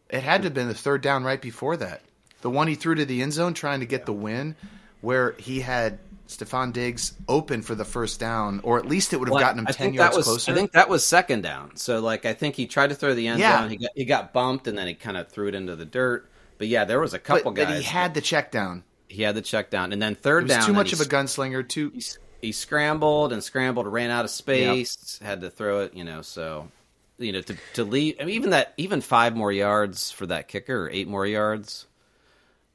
It 0.09 0.23
had 0.23 0.41
to 0.41 0.47
have 0.47 0.53
been 0.53 0.67
the 0.67 0.73
third 0.73 1.01
down 1.01 1.23
right 1.23 1.41
before 1.41 1.77
that. 1.77 2.01
The 2.41 2.49
one 2.49 2.67
he 2.67 2.75
threw 2.75 2.95
to 2.95 3.05
the 3.05 3.21
end 3.21 3.33
zone 3.33 3.53
trying 3.53 3.81
to 3.81 3.85
get 3.85 4.05
the 4.05 4.13
win, 4.13 4.55
where 5.01 5.33
he 5.33 5.59
had 5.59 5.99
Stefon 6.29 6.71
Diggs 6.71 7.13
open 7.27 7.63
for 7.63 7.74
the 7.74 7.83
first 7.83 8.19
down, 8.19 8.62
or 8.63 8.77
at 8.77 8.86
least 8.86 9.13
it 9.13 9.17
would 9.17 9.27
have 9.27 9.33
Well, 9.33 9.43
gotten 9.43 9.59
him 9.59 9.65
I 9.67 9.71
ten 9.71 9.93
yards 9.95 10.15
was, 10.15 10.25
closer. 10.27 10.51
I 10.51 10.55
think 10.55 10.74
that 10.74 10.88
was 10.88 11.03
second 11.03 11.41
down. 11.41 11.75
So 11.75 12.00
like 12.00 12.24
I 12.25 12.33
think 12.33 12.55
he 12.55 12.67
tried 12.67 12.89
to 12.89 12.95
throw 12.95 13.15
the 13.15 13.27
end 13.27 13.39
Yeah. 13.39 13.62
zone. 13.62 13.69
He 13.71 13.77
got 13.77 13.91
he 13.95 14.05
got 14.05 14.31
bumped 14.31 14.67
and 14.67 14.77
then 14.77 14.88
he 14.88 14.93
kind 14.93 15.17
of 15.17 15.29
threw 15.29 15.48
it 15.48 15.55
into 15.55 15.75
the 15.75 15.86
dirt. 15.86 16.29
But 16.59 16.67
yeah, 16.67 16.86
there 16.86 17.00
was 17.00 17.13
a 17.13 17.17
but, 17.17 17.24
couple 17.24 17.51
but 17.53 17.67
guys. 17.67 17.77
he 17.77 17.83
had 17.83 18.13
the 18.13 18.21
check 18.21 18.51
down. 18.51 18.83
he 19.07 19.24
had 19.24 19.33
the 19.33 19.41
check 19.41 19.71
down, 19.71 19.91
and 19.91 20.00
then 20.01 20.13
third 20.13 20.48
down. 20.48 20.65
too 20.65 20.74
much 20.74 20.93
of 20.93 21.01
a 21.01 21.05
gunslinger. 21.05 21.67
Too 21.67 21.89
he, 21.95 22.03
he 22.41 22.51
scrambled 22.51 23.33
and 23.33 23.43
scrambled, 23.43 23.88
ran 23.88 24.12
out 24.12 24.24
of 24.24 24.29
space, 24.31 25.17
had 25.24 25.41
to 25.41 25.50
throw 25.50 25.79
it, 25.81 25.95
you 25.95 26.03
know, 26.03 26.21
so 26.21 26.69
you 27.17 27.31
know, 27.31 27.41
to 27.41 27.55
to 27.74 27.83
leave 27.83 28.17
I 28.21 28.25
mean, 28.25 28.36
even 28.36 28.51
that 28.51 28.75
even 28.77 29.01
five 29.01 29.36
more 29.36 29.51
yards 29.51 30.12
for 30.12 30.27
that 30.27 30.48
kicker 30.48 30.86
or 30.86 30.89
eight 30.91 31.07
more 31.07 31.25
yards 31.25 31.88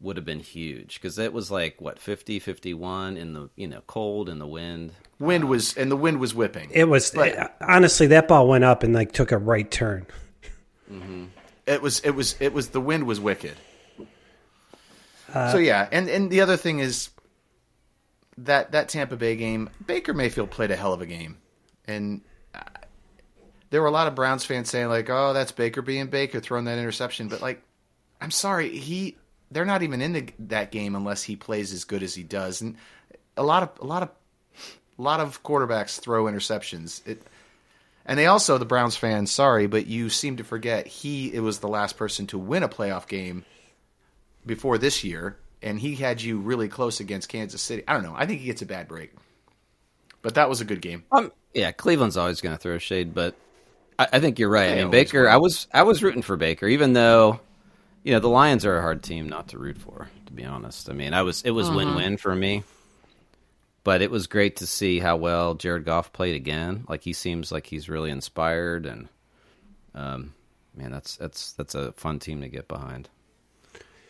would 0.05 0.17
have 0.17 0.25
been 0.25 0.41
huge 0.41 0.95
because 1.01 1.19
it 1.19 1.33
was 1.33 1.51
like 1.51 1.81
what 1.81 1.99
50 1.99 2.39
51 2.39 3.17
in 3.17 3.33
the 3.33 3.51
you 3.57 3.67
know 3.67 3.81
cold 3.87 4.29
in 4.29 4.39
the 4.39 4.47
wind 4.47 4.93
wind 5.19 5.49
was 5.49 5.77
and 5.77 5.91
the 5.91 5.97
wind 5.97 6.21
was 6.21 6.35
whipping. 6.35 6.71
It 6.73 6.85
was 6.85 7.11
But- 7.11 7.57
honestly 7.61 8.07
that 8.09 8.29
ball 8.29 8.47
went 8.47 8.63
up 8.65 8.83
and 8.83 8.95
like 8.95 9.13
took 9.13 9.33
a 9.33 9.39
right 9.39 9.69
turn. 9.71 10.07
mm-hmm. 10.91 11.25
It 11.67 11.81
was 11.83 12.01
it 12.01 12.11
was 12.11 12.37
it 12.41 12.53
was 12.53 12.69
the 12.69 12.81
wind 12.81 13.07
was 13.07 13.19
wicked. 13.19 13.55
so 15.33 15.57
yeah, 15.59 15.89
and 15.91 16.09
and 16.09 16.31
the 16.31 16.43
other 16.43 16.57
thing 16.57 16.79
is 16.79 17.11
that 18.39 18.73
that 18.73 18.89
Tampa 18.89 19.17
Bay 19.17 19.37
game, 19.37 19.71
Baker 19.87 20.13
Mayfield 20.13 20.51
played 20.51 20.71
a 20.71 20.77
hell 20.77 20.93
of 20.93 21.01
a 21.01 21.07
game, 21.07 21.39
and 21.87 22.21
uh, 22.55 22.61
there 23.71 23.81
were 23.81 23.89
a 23.89 23.93
lot 23.93 24.07
of 24.09 24.15
Browns 24.15 24.45
fans 24.45 24.69
saying 24.69 24.89
like, 24.89 25.09
"Oh, 25.09 25.33
that's 25.33 25.53
Baker 25.53 25.83
being 25.83 26.09
Baker 26.09 26.41
throwing 26.41 26.67
that 26.67 26.79
interception," 26.79 27.29
but 27.29 27.41
like, 27.41 27.63
I'm 28.21 28.31
sorry, 28.31 28.77
he 28.77 29.17
they're 29.55 29.65
not 29.65 29.83
even 29.83 30.03
in 30.03 30.13
the, 30.13 30.29
that 30.41 30.71
game 30.71 30.95
unless 30.95 31.23
he 31.23 31.37
plays 31.37 31.73
as 31.73 31.85
good 31.85 32.03
as 32.03 32.15
he 32.15 32.23
does, 32.23 32.61
and 32.61 32.77
a 33.37 33.43
lot 33.43 33.63
of 33.63 33.71
a 33.81 33.87
lot 33.87 34.03
of 34.03 34.11
a 34.99 35.03
lot 35.03 35.21
of 35.21 35.43
quarterbacks 35.43 36.01
throw 36.01 36.25
interceptions. 36.25 37.07
It 37.07 37.23
and 38.07 38.19
they 38.19 38.27
also, 38.27 38.59
the 38.59 38.67
Browns 38.67 38.97
fans, 38.97 39.31
sorry, 39.31 39.67
but 39.67 39.87
you 39.87 40.11
seem 40.11 40.37
to 40.37 40.45
forget 40.45 40.87
he 40.87 41.33
it 41.33 41.41
was 41.41 41.61
the 41.61 41.69
last 41.69 41.97
person 41.97 42.27
to 42.29 42.39
win 42.39 42.63
a 42.63 42.69
playoff 42.69 43.09
game 43.09 43.45
before 44.45 44.77
this 44.77 45.03
year, 45.05 45.39
and 45.63 45.79
he 45.81 45.95
had 45.95 46.21
you 46.21 46.39
really 46.39 46.69
close 46.69 47.01
against 47.01 47.29
Kansas 47.29 47.63
City. 47.63 47.85
I 47.89 47.95
don't 47.95 48.03
know. 48.03 48.15
I 48.15 48.27
think 48.27 48.41
he 48.41 48.47
gets 48.47 48.61
a 48.61 48.67
bad 48.67 48.89
break, 48.89 49.13
but 50.21 50.35
that 50.35 50.49
was 50.49 50.61
a 50.61 50.65
good 50.65 50.83
game. 50.83 51.05
um 51.13 51.33
yeah 51.55 51.71
cleveland's 51.71 52.17
always 52.17 52.41
going 52.41 52.55
to 52.55 52.61
throw 52.61 52.79
shade 52.79 53.15
but 53.15 53.35
I, 53.99 54.09
I 54.15 54.21
think 54.21 54.39
you're 54.39 54.51
right 54.51 54.73
i 54.73 54.75
mean 54.75 54.91
baker 54.91 55.29
i 55.29 55.37
was 55.37 55.69
i 55.73 55.85
was 55.85 56.03
rooting 56.03 56.23
for 56.23 56.37
baker 56.37 56.67
even 56.67 56.93
though 56.93 57.41
you 58.05 58.13
know 58.13 58.21
the 58.21 58.29
lions 58.29 58.65
are 58.65 58.79
a 58.79 58.83
hard 58.83 59.03
team 59.03 59.29
not 59.29 59.49
to 59.49 59.59
root 59.59 59.79
for 59.79 60.09
to 60.27 60.33
be 60.33 60.45
honest 60.45 60.89
i 60.89 60.93
mean 60.93 61.13
i 61.13 61.23
was 61.23 61.43
it 61.43 61.51
was 61.51 61.69
win-win 61.69 62.17
for 62.17 62.35
me 62.35 62.63
but 63.85 64.01
it 64.01 64.11
was 64.11 64.27
great 64.27 64.57
to 64.57 64.67
see 64.67 64.99
how 64.99 65.17
well 65.17 65.55
Jared 65.55 65.85
Goff 65.85 66.13
played 66.13 66.35
again. 66.35 66.85
Like 66.89 67.03
he 67.03 67.13
seems 67.13 67.53
like 67.53 67.67
he's 67.67 67.89
really 67.89 68.11
inspired, 68.11 68.87
and 68.87 69.09
um, 69.95 70.33
man, 70.75 70.91
that's 70.91 71.17
that's 71.17 71.53
that's 71.53 71.75
a 71.75 71.93
fun 71.93 72.19
team 72.19 72.41
to 72.41 72.49
get 72.49 72.67
behind. 72.67 73.11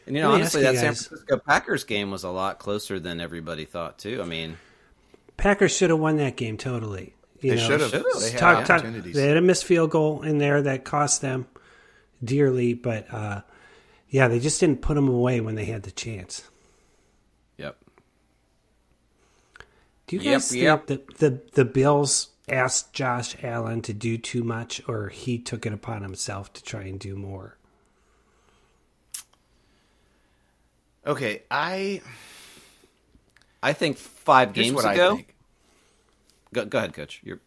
And 0.06 0.14
you 0.14 0.22
know, 0.22 0.32
honestly, 0.32 0.64
ask 0.64 0.66
that 0.66 0.72
you 0.74 0.78
San 0.78 0.94
Francisco 0.94 1.38
Packers 1.38 1.84
game 1.84 2.12
was 2.12 2.22
a 2.22 2.30
lot 2.30 2.60
closer 2.60 3.00
than 3.00 3.20
everybody 3.20 3.64
thought 3.64 3.98
too. 3.98 4.22
I 4.22 4.24
mean, 4.24 4.56
Packers 5.36 5.76
should 5.76 5.90
have 5.90 5.98
won 5.98 6.16
that 6.18 6.36
game 6.36 6.56
totally. 6.56 7.14
You 7.40 7.56
They 7.56 7.58
should 7.58 7.80
have. 7.80 7.90
They 7.90 8.30
had 8.30 8.38
talk, 8.38 8.64
talk, 8.64 8.82
they 8.82 9.26
had 9.26 9.36
a 9.36 9.42
missed 9.42 9.64
field 9.64 9.90
goal 9.90 10.22
in 10.22 10.38
there 10.38 10.62
that 10.62 10.84
cost 10.84 11.20
them 11.20 11.48
dearly, 12.22 12.74
but 12.74 13.12
uh, 13.12 13.40
yeah, 14.14 14.28
they 14.28 14.38
just 14.38 14.60
didn't 14.60 14.80
put 14.80 14.94
them 14.94 15.08
away 15.08 15.40
when 15.40 15.56
they 15.56 15.64
had 15.64 15.82
the 15.82 15.90
chance. 15.90 16.44
yep. 17.58 17.76
Do 20.06 20.14
you 20.14 20.22
guys 20.22 20.54
yep. 20.54 20.86
think 20.86 21.16
that 21.16 21.18
the 21.18 21.42
the 21.54 21.64
Bills 21.64 22.28
asked 22.48 22.92
Josh 22.92 23.34
Allen 23.42 23.82
to 23.82 23.92
do 23.92 24.16
too 24.16 24.44
much, 24.44 24.80
or 24.86 25.08
he 25.08 25.36
took 25.36 25.66
it 25.66 25.72
upon 25.72 26.02
himself 26.02 26.52
to 26.52 26.62
try 26.62 26.82
and 26.82 27.00
do 27.00 27.16
more? 27.16 27.58
Okay, 31.04 31.42
I 31.50 32.00
I 33.64 33.72
think 33.72 33.96
five 33.96 34.52
games 34.52 34.74
what 34.74 34.84
I 34.84 34.92
ago. 34.94 35.16
think. 35.16 35.34
Go, 36.52 36.66
go 36.66 36.78
ahead, 36.78 36.92
Coach. 36.92 37.20
You're 37.24 37.40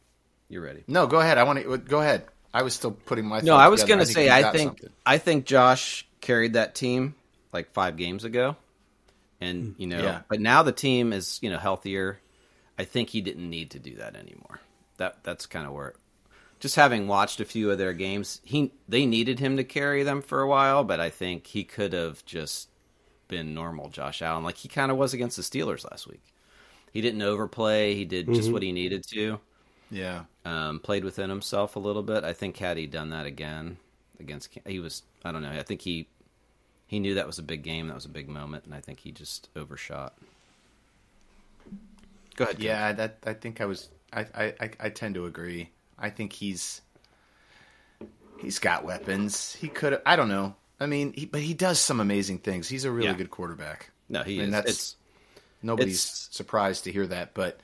you're 0.50 0.64
ready. 0.64 0.84
No, 0.86 1.08
go 1.08 1.22
ahead. 1.22 1.38
I 1.38 1.44
want 1.44 1.64
to 1.64 1.78
go 1.78 2.02
ahead. 2.02 2.26
I 2.54 2.64
was 2.64 2.74
still 2.74 2.92
putting 2.92 3.26
my 3.26 3.40
No, 3.40 3.56
I 3.56 3.70
was 3.70 3.86
going 3.86 4.00
to 4.00 4.06
say 4.06 4.26
you 4.26 4.32
I 4.32 4.52
think. 4.52 4.84
I 5.06 5.18
think 5.18 5.46
Josh 5.46 6.07
carried 6.27 6.53
that 6.53 6.75
team 6.75 7.15
like 7.53 7.72
5 7.72 7.98
games 7.98 8.24
ago. 8.24 8.55
And, 9.39 9.75
you 9.77 9.88
know, 9.88 10.01
Yeah. 10.01 10.22
but 10.27 10.39
now 10.41 10.63
the 10.63 10.72
team 10.72 11.13
is, 11.13 11.39
you 11.41 11.50
know, 11.50 11.57
healthier. 11.57 12.19
I 12.77 12.84
think 12.84 13.10
he 13.10 13.22
didn't 13.22 13.50
need 13.50 13.72
to 13.72 13.79
do 13.79 13.96
that 13.96 14.15
anymore. 14.15 14.60
That 14.98 15.24
that's 15.24 15.46
kind 15.46 15.65
of 15.65 15.74
where 15.74 15.93
just 16.60 16.75
having 16.75 17.07
watched 17.07 17.39
a 17.39 17.46
few 17.46 17.69
of 17.72 17.77
their 17.77 17.93
games, 17.93 18.41
he 18.43 18.72
they 18.89 19.05
needed 19.05 19.39
him 19.39 19.57
to 19.57 19.63
carry 19.63 20.03
them 20.03 20.22
for 20.22 20.41
a 20.41 20.48
while, 20.48 20.84
but 20.84 21.00
I 21.00 21.10
think 21.10 21.48
he 21.48 21.63
could 21.63 21.93
have 21.93 22.25
just 22.25 22.69
been 23.27 23.53
normal 23.53 23.89
Josh 23.89 24.22
Allen 24.22 24.43
like 24.43 24.57
he 24.57 24.67
kind 24.67 24.91
of 24.91 24.98
was 24.98 25.13
against 25.13 25.38
the 25.38 25.43
Steelers 25.43 25.89
last 25.89 26.07
week. 26.07 26.24
He 26.91 27.01
didn't 27.01 27.22
overplay, 27.22 27.93
he 27.93 28.05
did 28.05 28.34
just 28.34 28.51
what 28.51 28.63
he 28.63 28.72
needed 28.72 29.03
to 29.10 29.39
yeah. 29.91 30.24
um, 30.46 30.79
played 30.79 31.03
within 31.03 31.29
himself 31.29 31.75
a 31.75 31.79
little 31.79 32.03
bit. 32.03 32.24
I 32.24 32.34
think 32.34 32.57
had 32.57 32.77
he 32.77 32.88
done 32.88 33.10
that 33.12 33.25
again 33.25 33.77
against, 34.19 34.50
he 34.65 34.79
was 34.79 35.03
I 35.24 35.31
don't 35.31 35.41
know. 35.41 35.51
I 35.51 35.63
think 35.63 35.81
he 35.81 36.07
he 36.88 37.00
knew 37.00 37.13
that 37.15 37.27
was 37.27 37.38
a 37.39 37.44
big 37.44 37.63
game, 37.63 37.88
that 37.88 37.94
was 37.96 38.06
a 38.06 38.10
big 38.10 38.27
moment, 38.29 38.65
and 38.65 38.74
I 38.74 38.82
think 38.82 39.00
he 39.00 39.12
just 39.12 39.50
overshot. 39.56 40.13
Go 42.36 42.44
ahead. 42.46 42.56
Coach. 42.58 42.63
Yeah, 42.63 42.91
that 42.94 43.17
I 43.25 43.34
think 43.34 43.62
I 43.62 43.65
was. 43.65 43.89
I, 44.13 44.25
I 44.36 44.70
I 44.79 44.89
tend 44.89 45.15
to 45.15 45.25
agree. 45.25 45.70
I 46.00 46.10
think 46.10 46.32
he's 46.34 46.82
he's 48.39 48.60
got 48.60 48.86
weapons. 48.86 49.53
He 49.56 49.67
could. 49.67 50.01
I 50.06 50.15
don't 50.15 50.29
know. 50.29 50.56
I 50.79 50.86
mean, 50.86 51.13
he, 51.13 51.25
but 51.25 51.41
he 51.41 51.53
does 51.53 51.79
some 51.79 52.00
amazing 52.00 52.39
things. 52.39 52.70
He's 52.70 52.86
a 52.86 52.91
really 52.91 53.08
Yeah. 53.08 53.13
good 53.13 53.32
quarterback. 53.32 53.89
no, 54.10 54.24
he 54.24 54.36
I 54.36 54.38
mean, 54.38 54.46
is. 54.48 54.51
that's- 54.51 54.74
It's 54.74 54.96
Nobody's 55.63 55.96
It's- 56.06 56.27
surprised 56.32 56.84
to 56.84 56.91
hear 56.91 57.08
that. 57.08 57.34
But 57.34 57.60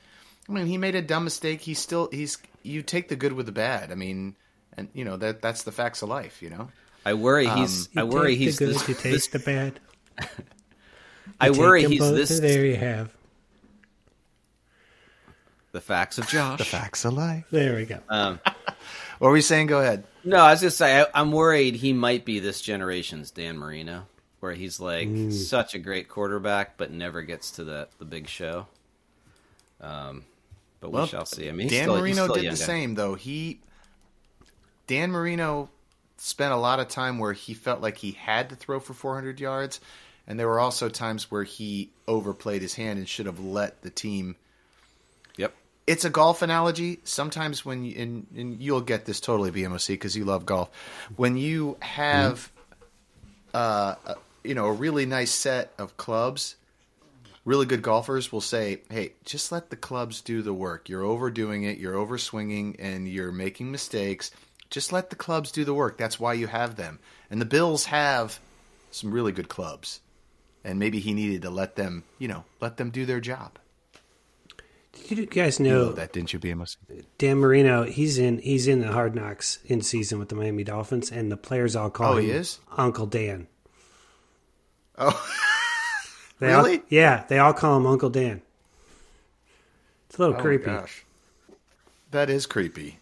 I 0.50 0.52
mean, 0.52 0.66
he 0.66 0.78
made 0.80 0.96
a 0.96 1.02
dumb 1.02 1.24
mistake. 1.24 1.62
He's 1.62 1.78
still 1.80 2.10
he's. 2.12 2.40
You 2.64 2.82
take 2.82 3.08
the 3.08 3.16
good 3.16 3.34
with 3.34 3.46
the 3.46 3.52
bad. 3.52 3.92
I 3.92 3.96
mean, 3.96 4.36
and 4.76 4.90
you 4.94 5.06
know 5.06 5.16
that 5.18 5.42
that's 5.44 5.62
the 5.64 5.72
facts 5.72 6.02
of 6.02 6.10
life. 6.10 6.42
You 6.42 6.50
know. 6.50 6.70
I 7.06 7.14
worry 7.16 7.48
he's 7.48 7.90
You 7.94 8.02
I 8.02 8.04
worry 8.06 8.32
take 8.32 8.40
he's 8.40 8.58
the 8.58 8.66
good, 8.66 8.76
this, 8.76 8.88
you 8.88 8.94
take 8.96 9.12
this- 9.14 9.28
the 9.28 9.40
bad. 9.40 9.80
I 11.40 11.50
worry 11.50 11.86
he's 11.86 12.00
both, 12.00 12.16
this 12.16 12.40
There 12.40 12.66
you 12.66 12.76
have. 12.78 13.12
the 15.72 15.82
facts 15.82 16.18
of 16.18 16.28
Josh. 16.28 16.60
The 16.60 16.66
facts 16.66 17.04
of 17.06 17.14
life. 17.14 17.46
There 17.52 17.76
we 17.76 17.86
go. 17.86 18.00
Um, 18.10 18.40
What 19.20 19.30
were 19.30 19.36
you 19.38 19.42
saying? 19.44 19.68
Go 19.68 19.80
ahead. 19.80 20.04
No, 20.26 20.38
I 20.38 20.52
was 20.52 20.60
just 20.60 20.76
say 20.78 21.00
I, 21.02 21.06
I'm 21.14 21.32
worried 21.32 21.76
he 21.76 21.94
might 21.94 22.26
be 22.26 22.40
this 22.40 22.60
generation's 22.60 23.32
Dan 23.32 23.58
Marino, 23.58 24.06
where 24.42 24.52
he's 24.54 24.82
like 24.82 25.08
such 25.32 25.76
a 25.76 25.80
great 25.80 26.10
quarterback, 26.10 26.76
but 26.78 26.92
never 26.92 27.22
gets 27.22 27.52
to 27.52 27.64
the 27.64 27.88
the 28.00 28.06
big 28.06 28.28
show. 28.28 28.68
Um, 29.80 30.26
but 30.82 30.90
we 30.90 30.96
Well, 30.96 31.06
shall 31.08 31.26
see. 31.26 31.48
I 31.48 31.54
mean, 31.54 31.70
Dan 31.70 31.84
still, 31.84 31.98
Marino 32.00 32.24
still 32.26 32.36
did 32.36 32.44
the 32.46 32.50
guy. 32.50 32.56
same 32.56 32.96
though. 32.96 33.14
He 33.16 33.62
Dan 34.88 35.12
Marino 35.12 35.70
spent 36.24 36.54
a 36.54 36.58
lot 36.58 36.80
of 36.80 36.88
time 36.88 37.20
where 37.20 37.34
he 37.34 37.54
felt 37.54 37.82
like 37.82 37.98
he 37.98 38.12
had 38.12 38.50
to 38.50 38.56
throw 38.56 38.80
for 38.80 38.94
400 38.94 39.42
yards, 39.42 39.82
and 40.26 40.40
there 40.40 40.48
were 40.48 40.60
also 40.60 40.88
times 40.88 41.30
where 41.30 41.44
he 41.44 41.90
overplayed 42.08 42.62
his 42.62 42.76
hand 42.76 42.98
and 42.98 43.10
should 43.10 43.26
have 43.26 43.42
let 43.42 43.82
the 43.82 43.90
team. 43.90 44.38
Yep. 45.36 45.54
It's 45.86 46.06
a 46.06 46.10
golf 46.10 46.42
analogy. 46.42 47.00
Sometimes 47.04 47.66
when 47.66 47.84
you, 47.84 48.02
and, 48.02 48.28
and 48.38 48.62
you'll 48.62 48.80
get 48.80 49.04
this 49.04 49.20
totally 49.20 49.52
BMOC 49.52 49.90
because 49.90 50.16
you 50.16 50.24
love 50.24 50.46
golf. 50.46 50.70
When 51.18 51.36
you 51.36 51.76
have, 51.82 52.50
uh, 53.54 53.96
a, 54.06 54.16
you 54.46 54.56
know, 54.56 54.68
a 54.68 54.74
really 54.74 55.06
nice 55.06 55.32
set 55.32 55.74
of 55.78 55.98
clubs, 55.98 56.56
really 57.44 57.66
good 57.66 57.82
golfers 57.82 58.32
will 58.32 58.40
say, 58.40 58.82
"Hey, 58.90 59.12
just 59.26 59.52
let 59.52 59.70
the 59.70 59.76
clubs 59.76 60.22
do 60.22 60.42
the 60.42 60.54
work. 60.54 60.88
You're 60.88 61.04
overdoing 61.04 61.64
it. 61.64 61.80
You're 61.80 61.96
overswinging, 61.96 62.78
and 62.80 63.10
you're 63.10 63.34
making 63.34 63.72
mistakes. 63.72 64.32
Just 64.74 64.92
let 64.92 65.12
the 65.12 65.16
clubs 65.16 65.52
do 65.52 65.64
the 65.64 65.74
work. 65.74 65.98
That's 66.00 66.20
why 66.20 66.34
you 66.34 66.48
have 66.48 66.76
them." 66.78 66.98
And 67.30 67.40
the 67.40 67.46
Bills 67.46 67.86
have 67.86 68.40
some 68.90 69.12
really 69.12 69.32
good 69.32 69.48
clubs, 69.48 70.00
and 70.64 70.80
maybe 70.80 71.00
he 71.00 71.14
needed 71.14 71.44
to 71.44 71.52
let 71.52 71.76
them, 71.76 72.04
you 72.18 72.28
know, 72.28 72.44
let 72.60 72.78
them 72.78 72.90
do 72.90 73.06
their 73.06 73.20
job. 73.20 73.60
Did 75.08 75.18
you 75.20 75.26
guys 75.28 75.60
You 75.60 75.68
know 75.68 75.86
know 75.86 75.92
that, 75.94 76.12
didn't 76.14 76.34
you, 76.34 76.40
BMOC? 76.40 76.78
Dan 77.20 77.38
Marino? 77.38 77.84
He's 77.84 78.18
in 78.18 78.40
he's 78.40 78.68
in 78.68 78.82
the 78.82 78.92
Hard 78.92 79.14
Knocks 79.16 79.60
in 79.66 79.82
season 79.82 80.18
with 80.18 80.30
the 80.30 80.36
Miami 80.36 80.64
Dolphins, 80.64 81.12
and 81.12 81.32
the 81.32 81.38
players 81.38 81.76
all 81.76 81.90
call 81.92 82.14
Oh, 82.14 82.18
him 82.18 82.26
he 82.26 82.32
is? 82.32 82.60
Uncle 82.76 83.06
Dan. 83.06 83.48
Oh. 84.98 85.30
They 86.40 86.52
all- 86.52 86.64
Really? 86.66 86.82
yeah, 86.90 87.24
they 87.30 87.38
all 87.40 87.54
call 87.54 87.78
him 87.78 87.86
Uncle 87.88 88.10
Dan. 88.10 88.42
It's 90.10 90.18
a 90.18 90.22
little 90.22 90.36
Oh, 90.36 90.42
creepy. 90.42 90.66
gosh. 90.66 91.06
That 92.12 92.30
is 92.30 92.46
creepy. 92.48 92.98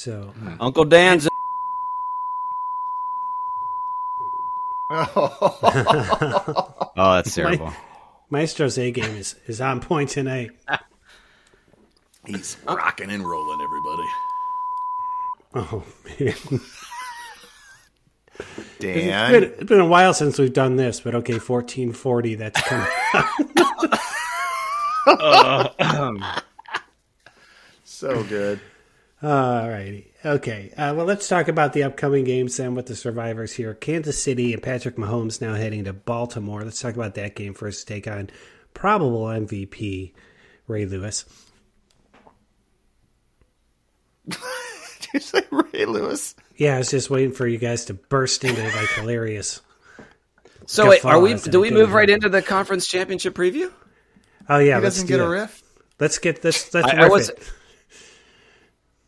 So 0.00 0.32
mm. 0.40 0.56
Uncle 0.60 0.86
Dan's. 0.86 1.28
oh, 4.90 6.92
that's 6.96 7.34
terrible. 7.34 7.70
Maestro's 8.30 8.78
A 8.78 8.90
game 8.92 9.16
is, 9.16 9.36
is 9.46 9.60
on 9.60 9.82
point 9.82 10.08
tonight. 10.08 10.52
He's 12.24 12.56
rocking 12.66 13.10
and 13.10 13.28
rolling, 13.28 13.60
everybody. 13.60 14.08
Oh 15.52 15.84
man, 16.06 16.18
it's 18.38 18.78
been, 18.78 19.08
Dan. 19.08 19.34
it's 19.34 19.64
been 19.64 19.80
a 19.80 19.86
while 19.86 20.14
since 20.14 20.38
we've 20.38 20.50
done 20.50 20.76
this, 20.76 21.00
but 21.00 21.14
okay, 21.14 21.38
fourteen 21.38 21.92
forty. 21.92 22.36
That's 22.36 22.58
coming. 22.62 22.88
Uh, 25.06 25.68
um. 25.80 26.22
So 27.84 28.22
good. 28.24 28.60
All 29.22 29.68
righty. 29.68 30.12
Okay. 30.24 30.72
Uh, 30.76 30.94
well, 30.96 31.04
let's 31.04 31.28
talk 31.28 31.48
about 31.48 31.72
the 31.74 31.82
upcoming 31.82 32.24
games 32.24 32.56
then 32.56 32.74
with 32.74 32.86
the 32.86 32.96
survivors 32.96 33.52
here. 33.52 33.74
Kansas 33.74 34.22
City 34.22 34.54
and 34.54 34.62
Patrick 34.62 34.96
Mahomes 34.96 35.40
now 35.42 35.54
heading 35.54 35.84
to 35.84 35.92
Baltimore. 35.92 36.62
Let's 36.62 36.80
talk 36.80 36.94
about 36.94 37.14
that 37.16 37.36
game 37.36 37.52
first 37.52 37.86
to 37.86 37.94
take 37.94 38.08
on 38.08 38.30
probable 38.72 39.24
MVP 39.24 40.12
Ray 40.66 40.86
Lewis. 40.86 41.26
Did 44.28 44.38
you 45.14 45.20
say 45.20 45.42
Ray 45.50 45.84
Lewis? 45.86 46.34
Yeah, 46.56 46.76
I 46.76 46.78
was 46.78 46.90
just 46.90 47.10
waiting 47.10 47.32
for 47.32 47.46
you 47.46 47.58
guys 47.58 47.86
to 47.86 47.94
burst 47.94 48.44
into 48.44 48.62
like 48.62 48.88
hilarious. 48.90 49.60
So 50.66 50.88
wait, 50.88 51.04
are 51.04 51.20
we? 51.20 51.34
Do 51.34 51.60
we 51.60 51.70
move 51.70 51.92
right 51.92 52.08
into 52.08 52.28
the 52.28 52.42
conference 52.42 52.86
championship 52.86 53.34
preview? 53.34 53.72
Oh 54.48 54.58
yeah, 54.58 54.76
He 54.78 54.84
let's 54.84 54.96
doesn't 54.96 55.08
do 55.08 55.16
get 55.18 55.26
a 55.26 55.28
riff? 55.28 55.62
Let's 55.98 56.18
get 56.18 56.42
this. 56.42 56.72
Let's 56.72 56.88
I- 56.88 57.04
I 57.04 57.08
was- 57.08 57.30
it. 57.30 57.50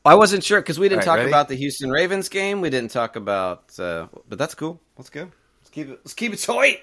I 0.04 0.16
wasn't 0.16 0.42
sure 0.42 0.60
because 0.60 0.78
we 0.78 0.88
didn't 0.88 1.02
All 1.02 1.06
right, 1.06 1.16
talk 1.16 1.16
ready? 1.18 1.30
about 1.30 1.48
the 1.48 1.54
Houston 1.54 1.90
Ravens 1.90 2.28
game. 2.28 2.60
We 2.60 2.70
didn't 2.70 2.90
talk 2.90 3.14
about, 3.14 3.78
uh, 3.78 4.08
but 4.28 4.38
that's 4.38 4.54
cool. 4.54 4.80
Let's 4.96 5.10
go. 5.10 5.30
Let's 5.60 5.70
keep 5.70 5.88
it. 5.88 6.00
Let's 6.04 6.14
keep 6.14 6.32
it 6.32 6.38
tight. 6.38 6.80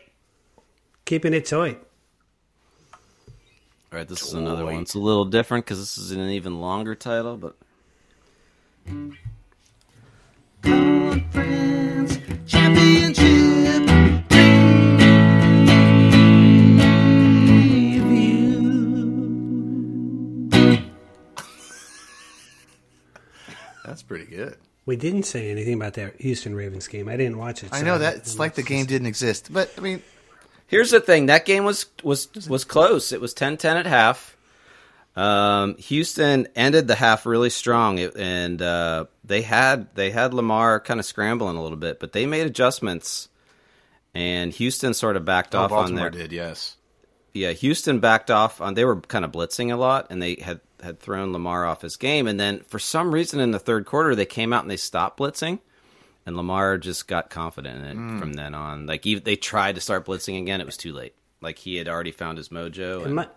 Keeping 1.04 1.34
it 1.34 1.46
tight. 1.46 1.80
All 3.92 3.98
right, 3.98 4.08
this 4.08 4.22
is 4.22 4.34
another 4.34 4.66
one. 4.66 4.76
It's 4.76 4.94
a 4.94 5.00
little 5.00 5.26
different 5.26 5.66
because 5.66 5.80
this 5.80 5.98
is 5.98 6.12
an 6.12 6.22
even 6.30 6.62
longer 6.62 6.94
title, 6.96 7.38
but 7.38 7.56
That's 24.00 24.08
pretty 24.08 24.26
good. 24.26 24.58
We 24.86 24.96
didn't 24.96 25.24
say 25.24 25.52
anything 25.52 25.76
about 25.76 25.94
that 25.96 26.20
Houston 26.20 26.56
Ravens 26.56 26.88
game. 26.88 27.08
I 27.10 27.18
didn't 27.18 27.38
watch 27.38 27.64
it. 27.64 27.70
I 27.72 27.84
know 27.84 28.00
that 28.00 28.16
it's 28.16 28.40
like 28.40 28.56
the 28.56 28.64
game 28.64 28.86
didn't 28.86 29.08
exist, 29.08 29.54
but 29.54 29.72
I 29.78 29.82
mean, 29.82 30.02
Here's 30.70 30.92
the 30.92 31.02
thing: 31.02 31.26
that 31.26 31.46
game 31.46 31.66
was 31.66 31.88
was 32.04 32.30
was 32.48 32.64
close. 32.64 33.12
It 33.12 33.20
was 33.20 33.34
10-10 33.34 33.66
at 33.66 33.86
half. 33.88 34.38
Um, 35.16 35.76
Houston 35.78 36.48
ended 36.56 36.88
the 36.88 36.94
half 36.94 37.26
really 37.26 37.50
strong, 37.50 37.98
it, 37.98 38.16
and 38.16 38.62
uh, 38.62 39.06
they 39.24 39.42
had 39.42 39.94
they 39.96 40.12
had 40.12 40.34
Lamar 40.34 40.80
kind 40.80 41.00
of 41.00 41.08
scrambling 41.08 41.58
a 41.58 41.64
little 41.64 41.78
bit, 41.78 42.00
but 42.00 42.14
they 42.14 42.28
made 42.28 42.46
adjustments, 42.46 43.30
and 44.14 44.54
Houston 44.54 44.94
sort 44.94 45.18
of 45.18 45.26
backed 45.26 45.56
oh, 45.56 45.62
off 45.62 45.72
on 45.72 45.78
Baltimore 45.78 46.12
their 46.12 46.22
did, 46.22 46.32
yes. 46.32 46.78
yeah, 47.34 47.52
Houston 47.52 48.00
backed 48.00 48.30
off 48.30 48.62
on. 48.62 48.76
They 48.76 48.86
were 48.86 49.02
kind 49.02 49.26
of 49.26 49.32
blitzing 49.32 49.74
a 49.74 49.76
lot, 49.76 50.08
and 50.12 50.22
they 50.22 50.36
had 50.36 50.62
had 50.82 51.00
thrown 51.00 51.32
Lamar 51.34 51.66
off 51.66 51.82
his 51.82 51.98
game. 51.98 52.28
And 52.28 52.40
then 52.40 52.60
for 52.62 52.80
some 52.80 53.12
reason 53.14 53.40
in 53.40 53.52
the 53.52 53.60
third 53.60 53.86
quarter, 53.86 54.16
they 54.16 54.26
came 54.26 54.54
out 54.54 54.64
and 54.64 54.72
they 54.72 54.78
stopped 54.78 55.20
blitzing, 55.20 55.60
and 56.26 56.36
Lamar 56.38 56.78
just 56.78 57.08
got 57.08 57.30
confident 57.30 57.78
in 57.80 57.86
it 57.86 57.94
Hmm. 57.96 58.20
from 58.20 58.34
then 58.34 58.54
on. 58.54 58.86
Like 58.86 59.06
even, 59.06 59.24
they 59.24 59.36
tried 59.36 59.76
to 59.76 59.82
start 59.82 60.06
blitzing 60.06 60.40
again, 60.42 60.62
it 60.62 60.66
was 60.66 60.78
too 60.78 60.94
late. 60.94 61.14
Like 61.42 61.58
he 61.58 61.76
had 61.78 61.88
already 61.88 62.12
found 62.12 62.38
his 62.38 62.50
mojo. 62.50 62.98
And 62.98 63.06
And, 63.08 63.16
my, 63.16 63.28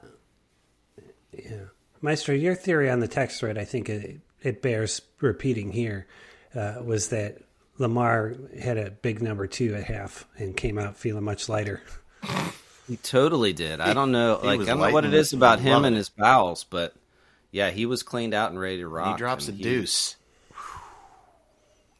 yeah, 1.32 1.64
Maestro, 2.00 2.34
your 2.34 2.54
theory 2.54 2.90
on 2.90 3.00
the 3.00 3.08
text 3.08 3.40
thread, 3.40 3.56
I 3.58 3.64
think 3.64 3.88
it, 3.88 4.20
it 4.42 4.60
bears 4.62 5.00
repeating 5.20 5.72
here, 5.72 6.06
uh, 6.54 6.76
was 6.84 7.08
that 7.08 7.38
Lamar 7.78 8.34
had 8.60 8.76
a 8.76 8.90
big 8.90 9.22
number 9.22 9.46
two 9.46 9.74
at 9.74 9.84
half 9.84 10.26
and 10.36 10.56
came 10.56 10.78
out 10.78 10.96
feeling 10.96 11.24
much 11.24 11.48
lighter. 11.48 11.80
he 12.88 12.96
totally 12.98 13.52
did. 13.52 13.80
I 13.80 13.94
don't 13.94 14.12
know. 14.12 14.38
he 14.40 14.46
Like 14.46 14.60
I 14.60 14.64
don't 14.64 14.78
know 14.78 14.82
what 14.92 15.04
it 15.04 15.08
lighting 15.08 15.12
is 15.20 15.32
it. 15.32 15.36
about 15.36 15.60
him 15.60 15.84
and 15.84 15.96
his 15.96 16.08
bowels, 16.10 16.64
but 16.64 16.94
yeah, 17.52 17.70
he 17.70 17.86
was 17.86 18.02
cleaned 18.02 18.34
out 18.34 18.50
and 18.50 18.58
ready 18.58 18.78
to 18.78 18.88
rock. 18.88 19.14
He 19.14 19.18
drops 19.18 19.46
a 19.46 19.52
and 19.52 19.60
deuce. 19.60 20.16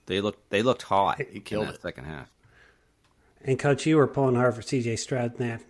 They 0.07 0.21
looked 0.21 0.51
they 0.51 0.63
looked 0.63 0.83
hot. 0.83 1.23
He 1.31 1.39
killed 1.39 1.63
in 1.63 1.69
that 1.69 1.77
it. 1.77 1.83
second 1.83 2.05
half. 2.07 2.29
And 3.45 3.57
coach, 3.57 3.87
you 3.87 3.97
were 3.97 4.09
pulling 4.09 4.35
hard 4.35 4.53
for 4.57 4.61
C.J. 4.61 4.97
Stroud 4.97 5.39
in 5.41 5.49
that. 5.49 5.63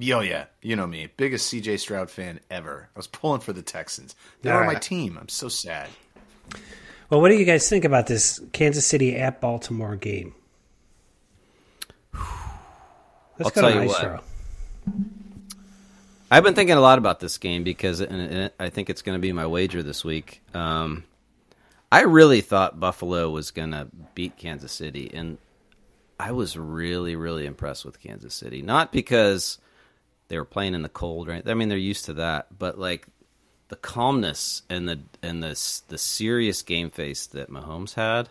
Yo, 0.00 0.20
yeah, 0.20 0.46
you 0.62 0.76
know 0.76 0.86
me, 0.86 1.08
biggest 1.18 1.52
CJ 1.52 1.78
Stroud 1.78 2.10
fan 2.10 2.40
ever. 2.50 2.88
I 2.94 2.98
was 2.98 3.06
pulling 3.06 3.40
for 3.40 3.52
the 3.52 3.60
Texans. 3.60 4.16
They 4.40 4.50
All 4.50 4.58
are 4.58 4.64
my 4.64 4.74
team. 4.74 5.18
I'm 5.20 5.28
so 5.28 5.48
sad. 5.48 5.88
Well, 7.10 7.20
what 7.20 7.28
do 7.28 7.34
you 7.34 7.44
guys 7.44 7.68
think 7.68 7.84
about 7.84 8.06
this 8.06 8.40
Kansas 8.52 8.86
City 8.86 9.16
at 9.16 9.42
Baltimore 9.42 9.96
game? 9.96 10.34
Let's 12.14 12.24
I'll 13.40 13.50
go 13.50 13.60
tell 13.60 13.72
to 13.72 13.82
you 13.82 13.88
what. 13.88 14.24
I've 16.30 16.44
been 16.44 16.54
thinking 16.54 16.76
a 16.76 16.80
lot 16.80 16.98
about 16.98 17.18
this 17.18 17.38
game 17.38 17.64
because 17.64 18.00
and 18.00 18.50
I 18.60 18.70
think 18.70 18.88
it's 18.88 19.02
going 19.02 19.16
to 19.16 19.20
be 19.20 19.32
my 19.32 19.46
wager 19.46 19.82
this 19.82 20.04
week. 20.04 20.42
Um, 20.54 21.04
I 21.90 22.02
really 22.02 22.40
thought 22.40 22.78
Buffalo 22.78 23.30
was 23.30 23.50
going 23.50 23.72
to 23.72 23.88
beat 24.14 24.36
Kansas 24.36 24.70
City, 24.70 25.10
and 25.12 25.38
I 26.20 26.30
was 26.32 26.56
really, 26.56 27.16
really 27.16 27.46
impressed 27.46 27.84
with 27.84 28.00
Kansas 28.00 28.34
City. 28.34 28.62
Not 28.62 28.92
because 28.92 29.58
they 30.28 30.38
were 30.38 30.44
playing 30.44 30.74
in 30.74 30.82
the 30.82 30.88
cold, 30.88 31.26
right? 31.26 31.46
I 31.48 31.54
mean, 31.54 31.68
they're 31.68 31.78
used 31.78 32.04
to 32.04 32.14
that, 32.14 32.46
but 32.56 32.78
like 32.78 33.08
the 33.68 33.76
calmness 33.76 34.62
and 34.70 34.88
the 34.88 35.00
and 35.22 35.42
the 35.42 35.80
the 35.88 35.98
serious 35.98 36.62
game 36.62 36.90
face 36.90 37.26
that 37.28 37.50
Mahomes 37.50 37.94
had. 37.94 38.28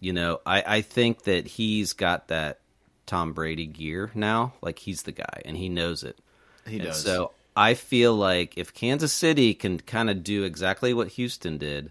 You 0.00 0.12
know, 0.12 0.40
I, 0.44 0.64
I 0.66 0.80
think 0.80 1.22
that 1.24 1.46
he's 1.46 1.92
got 1.92 2.28
that 2.28 2.58
Tom 3.06 3.32
Brady 3.32 3.66
gear 3.66 4.10
now. 4.14 4.54
Like 4.60 4.80
he's 4.80 5.02
the 5.02 5.12
guy, 5.12 5.42
and 5.44 5.56
he 5.56 5.68
knows 5.68 6.02
it. 6.02 6.18
He 6.66 6.76
And 6.76 6.86
does. 6.86 7.02
So 7.02 7.32
I 7.56 7.74
feel 7.74 8.14
like 8.14 8.56
if 8.56 8.74
Kansas 8.74 9.12
City 9.12 9.54
can 9.54 9.78
kind 9.80 10.10
of 10.10 10.24
do 10.24 10.44
exactly 10.44 10.92
what 10.94 11.08
Houston 11.08 11.58
did 11.58 11.90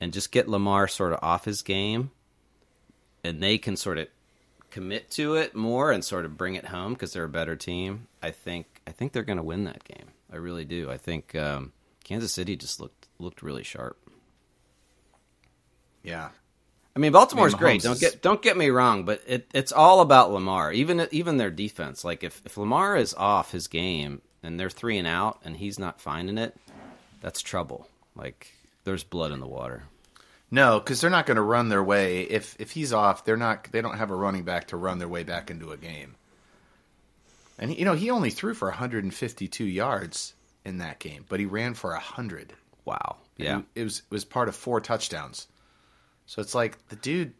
and 0.00 0.12
just 0.12 0.32
get 0.32 0.48
Lamar 0.48 0.88
sort 0.88 1.12
of 1.12 1.18
off 1.22 1.44
his 1.44 1.62
game 1.62 2.10
and 3.24 3.42
they 3.42 3.58
can 3.58 3.76
sort 3.76 3.98
of 3.98 4.08
commit 4.70 5.10
to 5.10 5.34
it 5.34 5.54
more 5.54 5.92
and 5.92 6.04
sort 6.04 6.24
of 6.24 6.36
bring 6.36 6.54
it 6.54 6.66
home 6.66 6.94
because 6.94 7.12
they're 7.12 7.24
a 7.24 7.28
better 7.28 7.56
team, 7.56 8.08
I 8.22 8.30
think 8.30 8.66
I 8.86 8.90
think 8.90 9.12
they're 9.12 9.22
going 9.22 9.36
to 9.36 9.42
win 9.42 9.64
that 9.64 9.84
game. 9.84 10.08
I 10.32 10.36
really 10.36 10.64
do. 10.64 10.90
I 10.90 10.96
think 10.96 11.34
um, 11.34 11.72
Kansas 12.04 12.32
City 12.32 12.56
just 12.56 12.80
looked 12.80 13.08
looked 13.18 13.42
really 13.42 13.62
sharp. 13.62 13.98
yeah, 16.02 16.30
I 16.94 16.98
mean, 16.98 17.12
Baltimore's 17.12 17.54
I 17.54 17.56
mean, 17.56 17.60
great. 17.60 17.82
Don't 17.82 17.98
get 17.98 18.22
don't 18.22 18.42
get 18.42 18.56
me 18.56 18.68
wrong, 18.70 19.04
but 19.04 19.22
it, 19.26 19.48
it's 19.54 19.72
all 19.72 20.00
about 20.00 20.32
Lamar. 20.32 20.72
Even 20.72 21.06
even 21.10 21.36
their 21.38 21.50
defense. 21.50 22.04
Like 22.04 22.22
if 22.22 22.42
if 22.44 22.56
Lamar 22.58 22.96
is 22.96 23.14
off 23.14 23.52
his 23.52 23.66
game 23.66 24.20
and 24.42 24.60
they're 24.60 24.70
three 24.70 24.98
and 24.98 25.06
out 25.06 25.40
and 25.44 25.56
he's 25.56 25.78
not 25.78 26.00
finding 26.00 26.36
it, 26.38 26.54
that's 27.20 27.40
trouble. 27.40 27.88
Like 28.14 28.52
there's 28.84 29.04
blood 29.04 29.32
in 29.32 29.40
the 29.40 29.46
water. 29.46 29.84
no, 30.50 30.78
because 30.78 31.00
they're 31.00 31.08
not 31.08 31.24
going 31.24 31.36
to 31.36 31.42
run 31.42 31.70
their 31.70 31.82
way. 31.82 32.22
If 32.22 32.56
if 32.60 32.72
he's 32.72 32.92
off, 32.92 33.24
they're 33.24 33.36
not. 33.38 33.68
They 33.72 33.80
don't 33.80 33.96
have 33.96 34.10
a 34.10 34.14
running 34.16 34.44
back 34.44 34.68
to 34.68 34.76
run 34.76 34.98
their 34.98 35.08
way 35.08 35.22
back 35.22 35.50
into 35.50 35.72
a 35.72 35.78
game. 35.78 36.16
And 37.58 37.70
he, 37.70 37.78
you 37.78 37.84
know, 37.84 37.94
he 37.94 38.10
only 38.10 38.30
threw 38.30 38.54
for 38.54 38.68
152 38.68 39.64
yards 39.64 40.34
in 40.64 40.78
that 40.78 40.98
game, 40.98 41.24
but 41.28 41.40
he 41.40 41.46
ran 41.46 41.74
for 41.74 41.92
100. 41.92 42.52
Wow. 42.84 43.16
Yeah. 43.36 43.62
It 43.74 43.84
was 43.84 43.98
it 44.00 44.10
was 44.10 44.24
part 44.24 44.48
of 44.48 44.56
four 44.56 44.80
touchdowns. 44.80 45.46
So 46.32 46.40
it's 46.40 46.54
like 46.54 46.88
the 46.88 46.96
dude. 46.96 47.34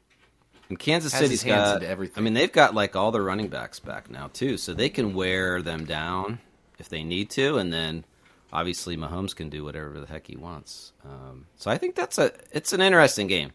And 0.68 0.78
Kansas 0.78 1.12
City 1.12 1.22
has 1.22 1.28
City's 1.30 1.42
his 1.44 1.50
hands 1.50 1.68
got 1.68 1.76
into 1.76 1.88
everything. 1.88 2.14
I 2.18 2.20
mean, 2.20 2.34
they've 2.34 2.52
got 2.52 2.74
like 2.74 2.94
all 2.94 3.10
the 3.10 3.22
running 3.22 3.48
backs 3.48 3.80
back 3.80 4.10
now 4.10 4.28
too, 4.34 4.58
so 4.58 4.74
they 4.74 4.90
can 4.90 5.14
wear 5.14 5.62
them 5.62 5.86
down 5.86 6.40
if 6.78 6.90
they 6.90 7.02
need 7.02 7.30
to, 7.30 7.56
and 7.56 7.72
then 7.72 8.04
obviously 8.52 8.98
Mahomes 8.98 9.34
can 9.34 9.48
do 9.48 9.64
whatever 9.64 9.98
the 9.98 10.06
heck 10.06 10.26
he 10.26 10.36
wants. 10.36 10.92
Um, 11.06 11.46
so 11.56 11.70
I 11.70 11.78
think 11.78 11.94
that's 11.94 12.18
a 12.18 12.32
it's 12.50 12.74
an 12.74 12.82
interesting 12.82 13.28
game. 13.28 13.52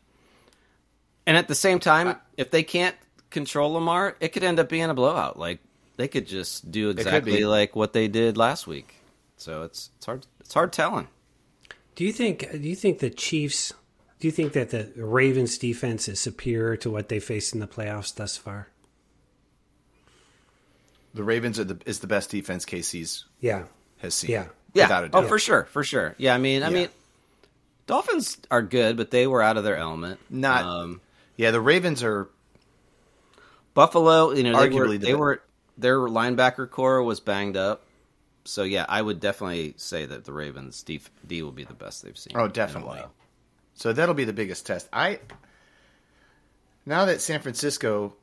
And 1.27 1.37
at 1.37 1.47
the 1.47 1.53
same 1.53 1.79
time, 1.79 2.15
if 2.35 2.49
they 2.49 2.63
can't 2.63 2.95
control 3.29 3.73
Lamar, 3.73 4.17
it 4.19 4.29
could 4.29 4.43
end 4.43 4.59
up 4.59 4.69
being 4.69 4.89
a 4.89 4.95
blowout. 4.95 5.37
Like 5.37 5.59
they 5.97 6.07
could 6.07 6.25
just 6.25 6.71
do 6.71 6.89
exactly 6.89 7.45
like 7.45 7.75
what 7.75 7.93
they 7.93 8.07
did 8.07 8.37
last 8.37 8.65
week. 8.65 8.95
So 9.35 9.61
it's 9.61 9.91
it's 9.97 10.05
hard 10.07 10.25
it's 10.39 10.55
hard 10.55 10.73
telling. 10.73 11.09
Do 11.93 12.05
you 12.05 12.11
think? 12.11 12.49
Do 12.51 12.67
you 12.67 12.75
think 12.75 12.97
the 12.97 13.11
Chiefs? 13.11 13.73
Do 14.19 14.27
you 14.27 14.31
think 14.31 14.53
that 14.53 14.71
the 14.71 14.91
Ravens' 14.95 15.57
defense 15.57 16.07
is 16.07 16.19
superior 16.19 16.75
to 16.77 16.89
what 16.89 17.09
they 17.09 17.19
faced 17.19 17.53
in 17.53 17.59
the 17.59 17.67
playoffs 17.67 18.13
thus 18.15 18.35
far? 18.37 18.67
The 21.13 21.23
Ravens 21.23 21.59
are 21.59 21.63
the 21.63 21.79
is 21.85 21.99
the 21.99 22.07
best 22.07 22.29
defense 22.29 22.65
KC's 22.65 23.25
Yeah. 23.39 23.63
has 23.99 24.13
seen. 24.13 24.31
Yeah. 24.31 24.47
Yeah. 24.73 24.85
without 24.85 25.03
a 25.05 25.09
oh, 25.13 25.27
for 25.27 25.39
sure, 25.39 25.65
for 25.65 25.83
sure. 25.83 26.13
Yeah, 26.17 26.35
I 26.35 26.37
mean, 26.37 26.61
I 26.61 26.69
Yeah. 26.69 26.73
mean, 26.75 26.89
Dolphins 27.87 28.37
are 28.51 28.61
good, 28.61 28.97
but 28.97 29.09
they 29.11 29.25
were 29.25 29.41
out 29.41 29.57
of 29.57 29.63
their 29.63 29.77
element. 29.77 30.19
Not- 30.29 30.63
um, 30.65 31.01
Yeah, 31.35 31.51
the 31.51 31.61
Ravens 31.61 32.03
are 32.03 32.29
Buffalo. 33.73 34.31
You 34.33 34.43
know, 34.43 34.59
they 34.59 34.69
were, 34.69 34.87
the 34.89 34.97
they 34.97 35.13
were 35.15 35.41
their 35.77 35.99
linebacker 35.99 36.69
core 36.69 37.01
was 37.03 37.19
banged 37.19 37.55
up. 37.57 37.83
So 38.45 38.63
yeah, 38.63 38.85
I 38.89 39.01
would 39.01 39.19
definitely 39.19 39.73
say 39.77 40.05
that 40.05 40.25
the 40.25 40.33
Ravens 40.33 40.81
D, 40.83 41.01
D 41.25 41.41
will 41.43 41.51
be 41.51 41.63
the 41.63 41.73
best 41.73 42.01
they've 42.03 42.17
seen. 42.17 42.33
Oh, 42.35 42.45
in 42.45 42.49
a 42.49 42.53
definitely. 42.53 43.01
So 43.77 43.93
that'll 43.93 44.15
be 44.15 44.25
the 44.25 44.33
biggest 44.33 44.65
test. 44.65 44.89
I 44.91 45.19
now 46.85 47.05
that 47.05 47.21
San 47.21 47.41
Francisco, 47.41 48.15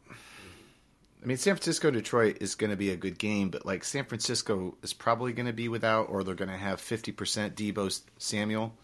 I 1.23 1.27
mean, 1.27 1.37
San 1.37 1.55
Francisco 1.55 1.93
Detroit 1.93 2.39
is 2.41 2.57
going 2.57 2.71
to 2.71 2.77
be 2.77 2.91
a 2.91 2.97
good 2.97 3.19
game, 3.19 3.51
but 3.51 3.65
like 3.65 3.85
San 3.85 4.05
Francisco 4.05 4.77
is 4.83 4.93
probably 4.93 5.33
going 5.33 5.47
to 5.47 5.53
be 5.53 5.69
without, 5.69 6.11
or 6.11 6.25
they're 6.25 6.35
going 6.35 6.51
to 6.51 6.57
have 6.57 6.81
fifty 6.81 7.13
percent 7.13 7.55
Deebo 7.55 8.01
Samuel, 8.19 8.75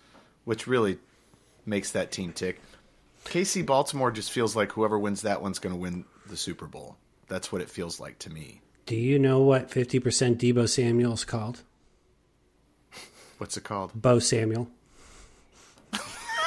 which 0.44 0.68
really 0.68 0.98
makes 1.66 1.90
that 1.90 2.12
team 2.12 2.32
tick. 2.32 2.60
KC 3.24 3.66
Baltimore 3.66 4.12
just 4.12 4.30
feels 4.30 4.54
like 4.54 4.72
whoever 4.72 4.98
wins 4.98 5.22
that 5.22 5.42
one's 5.42 5.58
going 5.58 5.74
to 5.74 5.80
win 5.80 6.04
the 6.28 6.36
Super 6.36 6.66
Bowl. 6.66 6.96
That's 7.26 7.50
what 7.50 7.62
it 7.62 7.68
feels 7.68 7.98
like 7.98 8.20
to 8.20 8.30
me. 8.30 8.60
Do 8.86 8.94
you 8.94 9.18
know 9.18 9.40
what 9.40 9.70
50% 9.70 10.36
Deebo 10.36 10.68
Samuel's 10.68 11.24
called? 11.24 11.62
What's 13.38 13.56
it 13.56 13.64
called? 13.64 13.92
Bo 13.94 14.20
Samuel. 14.20 14.68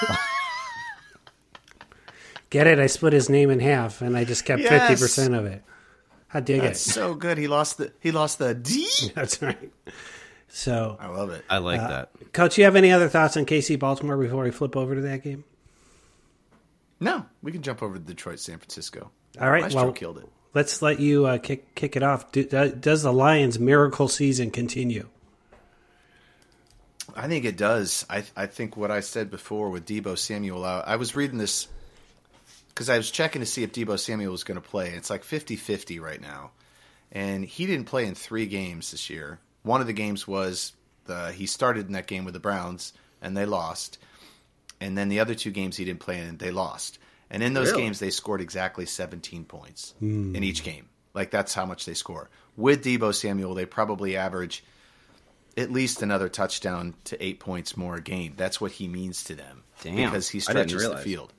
Get 2.50 2.68
it? 2.68 2.80
I 2.80 2.88
split 2.88 3.14
his 3.14 3.30
name 3.30 3.50
in 3.50 3.60
half 3.60 4.02
and 4.02 4.16
I 4.16 4.26
just 4.26 4.46
kept 4.46 4.62
Yes. 4.62 5.02
50% 5.02 5.38
of 5.38 5.46
it. 5.46 5.64
I 6.34 6.40
dig 6.40 6.62
That's 6.62 6.86
it. 6.88 6.92
so 6.92 7.16
good. 7.16 7.38
He 7.38 7.48
lost 7.48 7.78
the 7.78 7.92
he 8.00 8.12
lost 8.12 8.40
the 8.40 8.54
D. 8.54 8.88
That's 9.16 9.42
right. 9.42 9.72
So, 10.48 10.98
I 11.00 11.08
love 11.08 11.32
it. 11.32 11.44
I 11.50 11.58
like 11.58 11.80
Uh, 11.82 11.88
that. 11.88 12.10
Coach, 12.32 12.60
you 12.60 12.64
have 12.66 12.76
any 12.76 12.92
other 12.92 13.10
thoughts 13.10 13.36
on 13.38 13.46
KC 13.46 13.80
Baltimore 13.80 14.18
before 14.18 14.44
we 14.44 14.52
flip 14.52 14.76
over 14.76 14.94
to 14.94 15.02
that 15.02 15.24
game? 15.24 15.44
No, 17.00 17.26
we 17.42 17.52
can 17.52 17.64
jump 17.64 17.82
over 17.82 17.96
to 17.96 18.00
Detroit, 18.00 18.40
San 18.40 18.60
Francisco. 18.60 19.10
All 19.42 19.50
right, 19.50 19.64
Maestro 19.64 19.86
well- 19.86 19.94
killed 19.94 20.20
it. 20.20 20.30
Let's 20.54 20.84
let 20.84 21.00
you 21.00 21.26
uh, 21.26 21.40
kick 21.40 21.74
kick 21.74 21.96
it 21.96 22.04
off. 22.04 22.32
Do, 22.32 22.44
do- 22.44 22.70
does 22.76 23.02
the 23.02 23.12
Lions' 23.12 23.58
miracle 23.58 24.08
season 24.08 24.52
continue? 24.52 25.10
I 27.16 27.28
think 27.28 27.46
it 27.46 27.58
does. 27.58 28.06
I 28.10 28.24
I 28.36 28.48
think 28.48 28.76
what 28.76 28.92
I 28.92 29.02
said 29.02 29.30
before 29.30 29.70
with 29.70 29.86
Deebo 29.86 30.18
Samuel 30.18 30.66
out. 30.66 30.88
I 30.88 30.96
was 30.96 31.16
reading 31.16 31.38
this 31.38 31.68
because 32.70 32.90
I 32.90 32.98
was 32.98 33.12
checking 33.12 33.42
to 33.42 33.46
see 33.46 33.64
if 33.64 33.72
Deebo 33.72 34.00
Samuel 34.00 34.32
was 34.32 34.44
going 34.44 34.60
to 34.60 34.68
play. 34.68 34.90
It's 34.90 35.10
like 35.10 35.24
50-50 35.24 36.02
right 36.02 36.20
now, 36.20 36.52
and 37.12 37.46
he 37.46 37.66
didn't 37.68 37.86
play 37.86 38.06
in 38.06 38.16
three 38.16 38.48
games 38.48 38.92
this 38.92 39.10
year. 39.10 39.40
One 39.62 39.80
of 39.80 39.88
the 39.88 39.94
games 39.94 40.28
was 40.28 40.74
the 41.06 41.32
he 41.32 41.46
started 41.46 41.88
in 41.88 41.94
that 41.94 42.08
game 42.08 42.26
with 42.26 42.34
the 42.34 42.40
Browns 42.40 42.94
and 43.22 43.38
they 43.38 43.46
lost, 43.46 44.00
and 44.82 44.98
then 44.98 45.10
the 45.10 45.20
other 45.20 45.36
two 45.36 45.52
games 45.52 45.78
he 45.78 45.86
didn't 45.86 46.02
play 46.02 46.20
in, 46.20 46.38
they 46.38 46.52
lost. 46.52 47.00
And 47.30 47.42
in 47.42 47.54
those 47.54 47.72
Really? 47.72 47.84
games, 47.84 48.00
they 48.00 48.12
scored 48.12 48.42
exactly 48.42 48.86
17 48.86 49.46
points 49.46 49.96
hmm. 50.00 50.36
in 50.36 50.44
each 50.44 50.64
game. 50.64 50.90
Like 51.14 51.32
that's 51.32 51.54
how 51.54 51.66
much 51.66 51.86
they 51.86 51.94
score. 51.94 52.30
With 52.56 52.84
Deebo 52.84 53.14
Samuel, 53.14 53.54
they 53.54 53.66
probably 53.66 54.18
average 54.18 54.64
at 55.58 55.72
least 55.72 56.02
another 56.02 56.30
touchdown 56.30 56.94
to 57.06 57.24
eight 57.24 57.40
points 57.40 57.78
more 57.78 57.96
a 57.98 58.02
game. 58.02 58.34
That's 58.38 58.60
what 58.60 58.72
he 58.74 58.88
means 58.88 59.24
to 59.26 59.36
them 59.36 59.64
Damn, 59.82 60.10
because 60.10 60.30
he 60.30 60.40
stretches 60.40 60.88
the 60.88 60.98
field. 60.98 61.32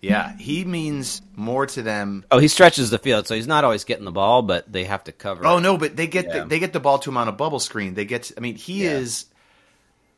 Yeah, 0.00 0.34
he 0.38 0.64
means 0.64 1.20
more 1.36 1.66
to 1.66 1.82
them. 1.82 2.24
Oh, 2.30 2.38
he 2.38 2.48
stretches 2.48 2.88
the 2.88 2.98
field, 2.98 3.26
so 3.26 3.34
he's 3.34 3.46
not 3.46 3.64
always 3.64 3.84
getting 3.84 4.06
the 4.06 4.10
ball, 4.10 4.40
but 4.40 4.70
they 4.72 4.84
have 4.84 5.04
to 5.04 5.12
cover. 5.12 5.44
Oh 5.46 5.58
it. 5.58 5.60
no, 5.60 5.76
but 5.76 5.94
they 5.94 6.06
get 6.06 6.24
Yeah. 6.26 6.40
the, 6.40 6.44
they 6.46 6.58
get 6.58 6.72
the 6.72 6.80
ball 6.80 6.98
to 7.00 7.10
him 7.10 7.18
on 7.18 7.28
a 7.28 7.32
bubble 7.32 7.60
screen. 7.60 7.92
They 7.94 8.06
get. 8.06 8.32
I 8.36 8.40
mean, 8.40 8.54
he 8.56 8.84
Yeah. 8.84 8.92
is 8.92 9.26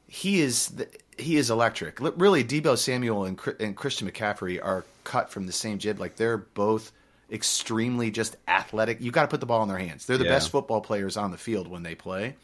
he 0.07 0.41
is 0.41 0.69
the, 0.69 0.89
he 1.19 1.37
is 1.37 1.51
electric. 1.51 1.99
Really, 2.01 2.45
Deebo 2.45 2.79
Samuel 2.79 3.25
and 3.25 3.39
and 3.59 3.77
Christian 3.77 4.09
McCaffrey 4.09 4.63
are 4.65 4.85
cut 5.03 5.31
from 5.31 5.47
the 5.47 5.53
same 5.53 5.79
jib. 5.79 5.99
Like 5.99 6.15
they're 6.15 6.39
both 6.39 6.93
extremely 7.31 8.11
just 8.13 8.37
athletic. 8.47 9.01
You 9.01 9.11
got 9.11 9.23
to 9.23 9.29
put 9.29 9.41
the 9.41 9.47
ball 9.47 9.63
in 9.65 9.69
their 9.69 9.79
hands. 9.79 10.07
They're 10.07 10.19
the 10.19 10.25
Yeah. 10.25 10.31
best 10.31 10.51
football 10.51 10.81
players 10.81 11.17
on 11.17 11.33
the 11.33 11.39
field 11.39 11.67
when 11.67 11.83
they 11.83 11.95
play. 11.97 12.37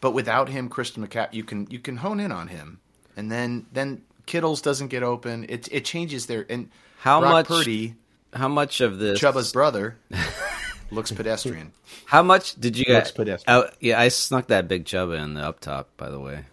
But 0.00 0.12
without 0.12 0.48
him, 0.48 0.68
Christian 0.68 1.06
McCaffrey, 1.06 1.34
you 1.34 1.44
can 1.44 1.66
you 1.70 1.78
can 1.78 1.96
hone 1.98 2.20
in 2.20 2.32
on 2.32 2.48
him, 2.48 2.80
and 3.16 3.30
then 3.30 3.66
then 3.72 4.02
Kittles 4.26 4.62
doesn't 4.62 4.88
get 4.88 5.02
open. 5.02 5.44
It 5.48 5.68
it 5.70 5.84
changes 5.84 6.26
their 6.26 6.46
and 6.48 6.70
How 6.98 7.20
Brock 7.20 7.32
much- 7.32 7.46
Purdy, 7.48 7.94
How 8.32 8.48
much 8.48 8.80
of 8.80 8.98
this? 8.98 9.20
Chubba's 9.20 9.52
brother, 9.52 9.98
looks 10.90 11.12
pedestrian. 11.12 11.72
How 12.06 12.22
much 12.22 12.54
did 12.58 12.76
you 12.78 12.84
Looks 12.88 13.10
guys? 13.10 13.12
pedestrian. 13.12 13.62
Oh, 13.64 13.70
yeah, 13.80 14.00
I 14.00 14.08
snuck 14.08 14.46
that 14.48 14.68
big 14.68 14.84
Chubba 14.84 15.22
in 15.22 15.34
the 15.34 15.42
up 15.42 15.60
top. 15.60 15.90
By 15.96 16.08
the 16.10 16.18
way, 16.18 16.44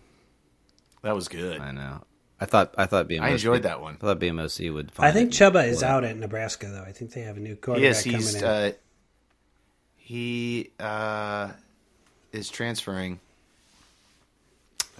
That 1.03 1.15
was 1.15 1.27
good. 1.27 1.59
I 1.61 1.71
know. 1.71 2.01
I 2.39 2.45
thought 2.45 2.75
I 2.77 2.85
thought 2.85 3.07
BMOC. 3.07 3.21
I 3.21 3.29
enjoyed 3.29 3.63
that 3.63 3.81
one. 3.81 3.95
I 3.95 3.97
thought 3.97 4.19
BMOC 4.19 4.71
would. 4.73 4.91
Find 4.91 5.07
I 5.07 5.11
think. 5.11 5.31
Chubba 5.31 5.67
is 5.67 5.81
out 5.83 6.03
at 6.03 6.17
Nebraska, 6.17 6.67
though. 6.67 6.83
I 6.83 6.91
think 6.91 7.13
they 7.13 7.21
have 7.21 7.37
a 7.37 7.39
new 7.39 7.55
quarterback 7.55 7.81
Yes, 7.83 8.03
coming 8.03 8.17
he's 8.19 8.35
in. 8.35 8.43
uh, 8.43 8.71
he 9.95 10.71
uh, 10.79 11.51
is 12.31 12.49
transferring, 12.49 13.11
and 13.13 13.19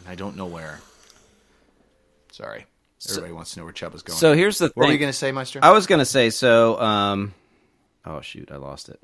I 0.08 0.16
don't 0.16 0.38
know 0.38 0.46
where. 0.46 0.80
Sorry, 2.32 2.66
everybody 3.10 3.34
wants 3.34 3.54
to 3.54 3.60
know 3.60 3.66
where 3.66 3.74
Chubba's 3.74 4.04
going. 4.04 4.18
So 4.18 4.34
here's 4.34 4.58
the 4.58 4.72
what 4.74 4.88
were 4.88 4.92
you 4.94 4.98
going 4.98 5.12
to 5.12 5.18
say, 5.18 5.32
Meister? 5.32 5.60
I 5.62 5.72
was 5.72 5.86
gonna 5.86 6.06
say 6.06 6.30
so. 6.30 6.80
Um, 6.80 7.34
oh 8.06 8.22
shoot, 8.22 8.50
I 8.52 8.56
lost 8.56 8.90
it. 8.90 9.00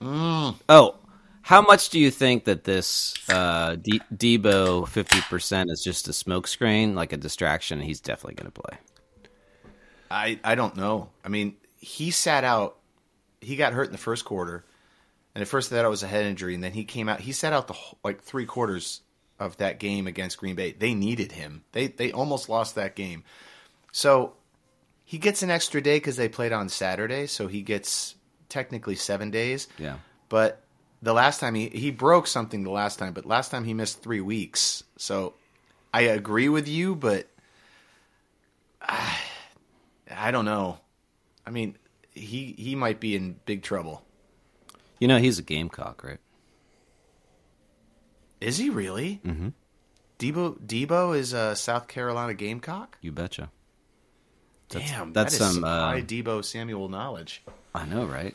Mm. 0.00 0.56
Oh, 0.68 0.96
how 1.42 1.60
much 1.60 1.90
do 1.90 2.00
you 2.00 2.10
think 2.10 2.44
that 2.44 2.64
this 2.64 3.14
uh, 3.28 3.76
D- 3.76 4.00
Deebo 4.14 4.88
fifty 4.88 5.20
percent 5.20 5.70
is 5.70 5.82
just 5.82 6.08
a 6.08 6.12
smokescreen, 6.12 6.94
like 6.94 7.12
a 7.12 7.18
distraction? 7.18 7.80
He's 7.80 8.00
definitely 8.00 8.36
gonna 8.36 8.50
play. 8.50 8.78
I 10.10 10.38
I 10.42 10.54
don't 10.54 10.76
know. 10.76 11.10
I 11.22 11.28
mean, 11.28 11.56
he 11.78 12.10
sat 12.10 12.44
out. 12.44 12.78
He 13.42 13.56
got 13.56 13.74
hurt 13.74 13.86
in 13.86 13.92
the 13.92 13.98
first 13.98 14.24
quarter, 14.24 14.64
and 15.34 15.42
at 15.42 15.48
first 15.48 15.68
they 15.68 15.76
thought 15.76 15.84
it 15.84 15.90
was 15.90 16.02
a 16.02 16.06
head 16.06 16.24
injury, 16.24 16.54
and 16.54 16.64
then 16.64 16.72
he 16.72 16.84
came 16.84 17.10
out. 17.10 17.20
He 17.20 17.32
sat 17.32 17.52
out 17.52 17.66
the 17.66 17.74
whole, 17.74 17.98
like 18.02 18.22
three 18.22 18.46
quarters 18.46 19.02
of 19.44 19.56
that 19.58 19.78
game 19.78 20.06
against 20.06 20.38
Green 20.38 20.56
Bay. 20.56 20.72
They 20.72 20.94
needed 20.94 21.32
him. 21.32 21.64
They 21.72 21.88
they 21.88 22.10
almost 22.12 22.48
lost 22.48 22.74
that 22.74 22.96
game. 22.96 23.24
So 23.92 24.34
he 25.04 25.18
gets 25.18 25.42
an 25.42 25.50
extra 25.50 25.80
day 25.80 25.96
because 25.96 26.16
they 26.16 26.28
played 26.28 26.52
on 26.52 26.68
Saturday, 26.68 27.26
so 27.26 27.46
he 27.46 27.62
gets 27.62 28.16
technically 28.48 28.96
seven 28.96 29.30
days. 29.30 29.68
Yeah. 29.78 29.98
But 30.28 30.62
the 31.02 31.12
last 31.12 31.38
time 31.38 31.54
he 31.54 31.68
he 31.68 31.90
broke 31.90 32.26
something 32.26 32.64
the 32.64 32.70
last 32.70 32.98
time, 32.98 33.12
but 33.12 33.26
last 33.26 33.50
time 33.50 33.64
he 33.64 33.74
missed 33.74 34.02
three 34.02 34.20
weeks. 34.20 34.82
So 34.96 35.34
I 35.92 36.02
agree 36.02 36.48
with 36.48 36.66
you, 36.66 36.96
but 36.96 37.28
I, 38.80 39.18
I 40.10 40.30
don't 40.30 40.44
know. 40.44 40.78
I 41.46 41.50
mean, 41.50 41.76
he 42.12 42.54
he 42.58 42.74
might 42.74 43.00
be 43.00 43.14
in 43.14 43.36
big 43.44 43.62
trouble. 43.62 44.02
You 44.98 45.08
know 45.08 45.18
he's 45.18 45.38
a 45.38 45.42
Gamecock, 45.42 46.02
right? 46.02 46.18
Is 48.40 48.58
he 48.58 48.70
really? 48.70 49.20
Mm-hmm. 49.24 49.48
Deebo 50.18 50.58
Deebo 50.60 51.16
is 51.16 51.32
a 51.32 51.56
South 51.56 51.88
Carolina 51.88 52.34
Gamecock. 52.34 52.98
You 53.00 53.12
betcha. 53.12 53.50
Damn, 54.68 55.12
that's 55.12 55.38
that 55.38 55.52
some, 55.52 55.64
uh, 55.64 55.68
high 55.90 56.02
Deebo 56.02 56.44
Samuel 56.44 56.88
knowledge. 56.88 57.42
I 57.74 57.84
know, 57.86 58.04
right? 58.04 58.34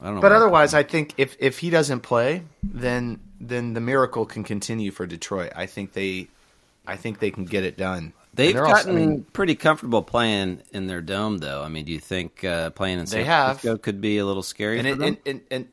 I 0.00 0.06
don't 0.06 0.16
know. 0.16 0.20
But 0.20 0.32
otherwise, 0.32 0.74
I 0.74 0.82
think 0.82 1.14
if 1.16 1.36
if 1.38 1.58
he 1.58 1.70
doesn't 1.70 2.00
play, 2.00 2.42
then 2.62 3.20
then 3.40 3.74
the 3.74 3.80
miracle 3.80 4.26
can 4.26 4.44
continue 4.44 4.90
for 4.90 5.06
Detroit. 5.06 5.52
I 5.54 5.66
think 5.66 5.92
they, 5.92 6.28
I 6.86 6.96
think 6.96 7.20
they 7.20 7.30
can 7.30 7.44
get 7.44 7.64
it 7.64 7.76
done. 7.76 8.12
they've 8.34 8.54
they're 8.54 8.66
also- 8.66 8.86
gotten 8.86 8.96
I 8.96 9.06
mean, 9.06 9.26
pretty 9.32 9.54
comfortable 9.54 10.02
playing 10.02 10.62
in 10.72 10.86
their 10.86 11.00
dome, 11.00 11.38
though. 11.38 11.62
I 11.62 11.68
mean, 11.68 11.84
do 11.84 11.92
you 11.92 12.00
think 12.00 12.44
uh, 12.44 12.70
playing 12.70 12.98
in 12.98 13.06
San. 13.06 13.24
Francisco 13.24 13.76
could 13.76 14.00
be 14.00 14.18
a 14.18 14.26
little 14.26 14.42
scary 14.42 14.78
and 14.78 14.88
for 14.88 14.94
it, 14.94 14.98
them? 14.98 15.06
and, 15.08 15.18
and, 15.26 15.40
and 15.50 15.68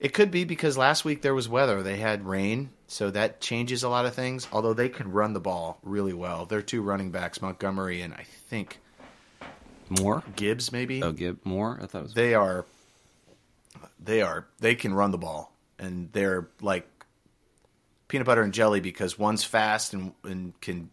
it 0.00 0.14
could 0.14 0.30
be 0.30 0.44
because 0.44 0.78
last 0.78 1.04
week 1.04 1.20
there 1.20 1.34
was 1.34 1.48
weather. 1.48 1.82
They 1.82 1.98
had 1.98 2.26
rain, 2.26 2.70
so 2.86 3.10
that 3.10 3.40
changes 3.40 3.82
a 3.82 3.88
lot 3.88 4.06
of 4.06 4.14
things. 4.14 4.48
Although 4.50 4.72
they 4.72 4.88
can 4.88 5.12
run 5.12 5.34
the 5.34 5.40
ball 5.40 5.78
really 5.82 6.14
well. 6.14 6.46
Their 6.46 6.62
two 6.62 6.80
running 6.80 7.10
backs, 7.10 7.42
Montgomery 7.42 8.00
and 8.00 8.14
I 8.14 8.24
think 8.48 8.80
More? 9.90 10.22
Gibbs, 10.36 10.72
maybe. 10.72 11.02
Oh, 11.02 11.12
give 11.12 11.44
more? 11.44 11.78
I 11.82 11.86
thought 11.86 11.98
it 11.98 12.02
was. 12.04 12.14
They 12.14 12.34
are. 12.34 12.64
They 14.02 14.22
are. 14.22 14.46
They 14.58 14.74
can 14.74 14.94
run 14.94 15.10
the 15.10 15.18
ball, 15.18 15.52
and 15.78 16.10
they're 16.12 16.48
like 16.62 16.88
peanut 18.08 18.26
butter 18.26 18.42
and 18.42 18.54
jelly 18.54 18.80
because 18.80 19.18
one's 19.18 19.44
fast 19.44 19.92
and 19.92 20.14
and 20.24 20.58
can 20.62 20.88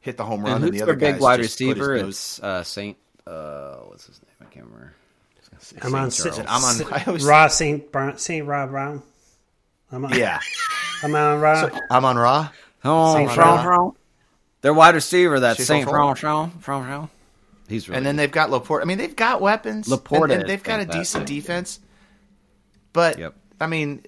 hit 0.00 0.18
the 0.18 0.24
home 0.24 0.42
run, 0.42 0.56
and 0.56 0.64
and, 0.66 0.74
the 0.74 0.82
other 0.82 0.96
big 0.96 1.18
wide 1.18 1.40
just 1.40 1.58
put 1.58 1.68
his 1.68 1.78
receiver? 1.78 1.96
It's 1.96 2.42
uh, 2.42 2.62
Saint. 2.62 2.98
Uh, 3.26 3.76
what's 3.86 4.06
his 4.06 4.20
name? 4.22 4.36
I 4.42 4.52
can't 4.52 4.66
remember. 4.66 4.94
I'm 5.82 5.94
on 5.94 6.10
Saint 6.10 6.34
Saint, 6.34 6.46
I'm 6.50 6.64
on- 6.64 6.92
I 6.92 7.04
always- 7.06 7.24
Raw 7.24 7.48
Saint 7.48 7.90
Brown, 7.92 8.18
Saint 8.18 8.46
Rob 8.46 8.70
Brown. 8.70 9.02
I'm 9.90 10.04
on, 10.04 10.12
Yeah, 10.14 10.40
I'm 11.02 11.14
on 11.14 11.40
Raw. 11.40 11.70
I'm 11.90 12.04
on 12.04 12.16
Raw. 12.18 12.48
Oh, 12.84 13.14
Saint 13.14 13.30
Fran- 13.32 13.64
Fran. 13.64 13.90
Their 14.60 14.74
wide 14.74 14.94
receiver, 14.94 15.40
that 15.40 15.56
Saint 15.56 15.66
Saint 15.66 15.88
Fran. 15.88 16.14
Fran, 16.16 16.50
Fran, 16.60 16.84
Fran. 16.84 17.08
He's 17.68 17.88
really 17.88 17.98
And 17.98 18.06
then 18.06 18.16
they've 18.16 18.30
got 18.30 18.50
LaPorta. 18.50 18.82
I 18.82 18.84
mean, 18.84 18.98
they've 18.98 19.14
got 19.14 19.40
weapons. 19.40 19.88
LaPorta 19.88 20.24
and, 20.24 20.32
and 20.32 20.48
they've 20.48 20.62
got 20.62 20.80
a 20.80 20.84
fantastic. 20.84 21.00
decent 21.00 21.26
defense. 21.26 21.80
But 22.92 23.18
Yep. 23.18 23.34
I 23.60 23.66
mean, 23.66 24.04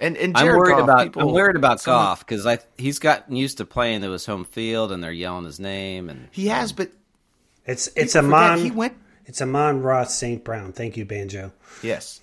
and 0.00 0.16
and 0.16 0.36
I'm 0.36 0.46
worried 0.46 0.72
Goff, 0.72 0.84
about 0.84 1.02
people, 1.04 1.22
I'm 1.22 1.32
worried 1.34 1.56
about 1.56 1.80
someone- 1.80 2.04
Goff 2.04 2.20
because 2.20 2.46
I 2.46 2.58
he's 2.76 2.98
gotten 2.98 3.36
used 3.36 3.58
to 3.58 3.64
playing 3.64 4.02
to 4.02 4.10
his 4.10 4.26
home 4.26 4.44
field 4.44 4.92
and 4.92 5.02
they're 5.02 5.12
yelling 5.12 5.44
his 5.44 5.58
name 5.60 6.08
and 6.08 6.28
He 6.30 6.48
has, 6.48 6.72
but 6.72 6.90
It's 7.66 7.88
it's 7.96 8.14
people 8.14 8.30
forget 8.30 8.58
He 8.58 8.70
went. 8.70 8.94
It's 9.28 9.40
Amon-Ra 9.40 10.04
St. 10.04 10.42
Brown. 10.42 10.72
Thank 10.72 10.96
you, 10.96 11.04
Banjo. 11.04 11.52
Yes. 11.82 12.20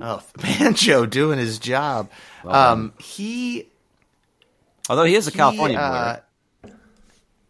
Oh, 0.00 0.22
Banjo 0.40 1.04
doing 1.04 1.38
his 1.38 1.58
job. 1.58 2.08
um, 2.44 2.94
he 2.98 3.68
although 4.88 5.04
he 5.04 5.14
is 5.14 5.26
a 5.26 5.30
he, 5.30 5.36
California 5.36 5.76
boy, 5.78 5.82
uh, 5.82 6.18
right? 6.64 6.72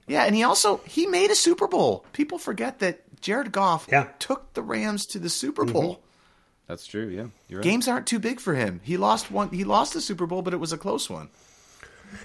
Yeah, 0.08 0.24
and 0.24 0.34
he 0.34 0.42
also 0.42 0.80
he 0.86 1.06
made 1.06 1.30
a 1.30 1.34
Super 1.34 1.66
Bowl. 1.68 2.04
People 2.12 2.38
forget 2.38 2.78
that 2.80 3.02
Jared 3.20 3.52
Goff 3.52 3.88
Yeah. 3.90 4.08
took 4.18 4.52
the 4.54 4.62
Rams 4.62 5.06
to 5.06 5.18
the 5.18 5.28
Super 5.28 5.64
Bowl. 5.64 6.00
that's 6.68 6.86
true. 6.86 7.08
Yeah, 7.08 7.26
you're 7.48 7.58
right. 7.60 7.64
Games 7.64 7.88
aren't 7.88 8.06
too 8.06 8.18
big 8.20 8.38
for 8.40 8.54
him. 8.54 8.80
He 8.84 8.96
lost 8.96 9.30
one. 9.30 9.50
He 9.50 9.64
lost 9.64 9.92
the 9.94 10.00
Super 10.00 10.26
Bowl, 10.26 10.42
but 10.42 10.54
it 10.54 10.60
was 10.60 10.72
a 10.72 10.78
close 10.78 11.10
one. 11.10 11.28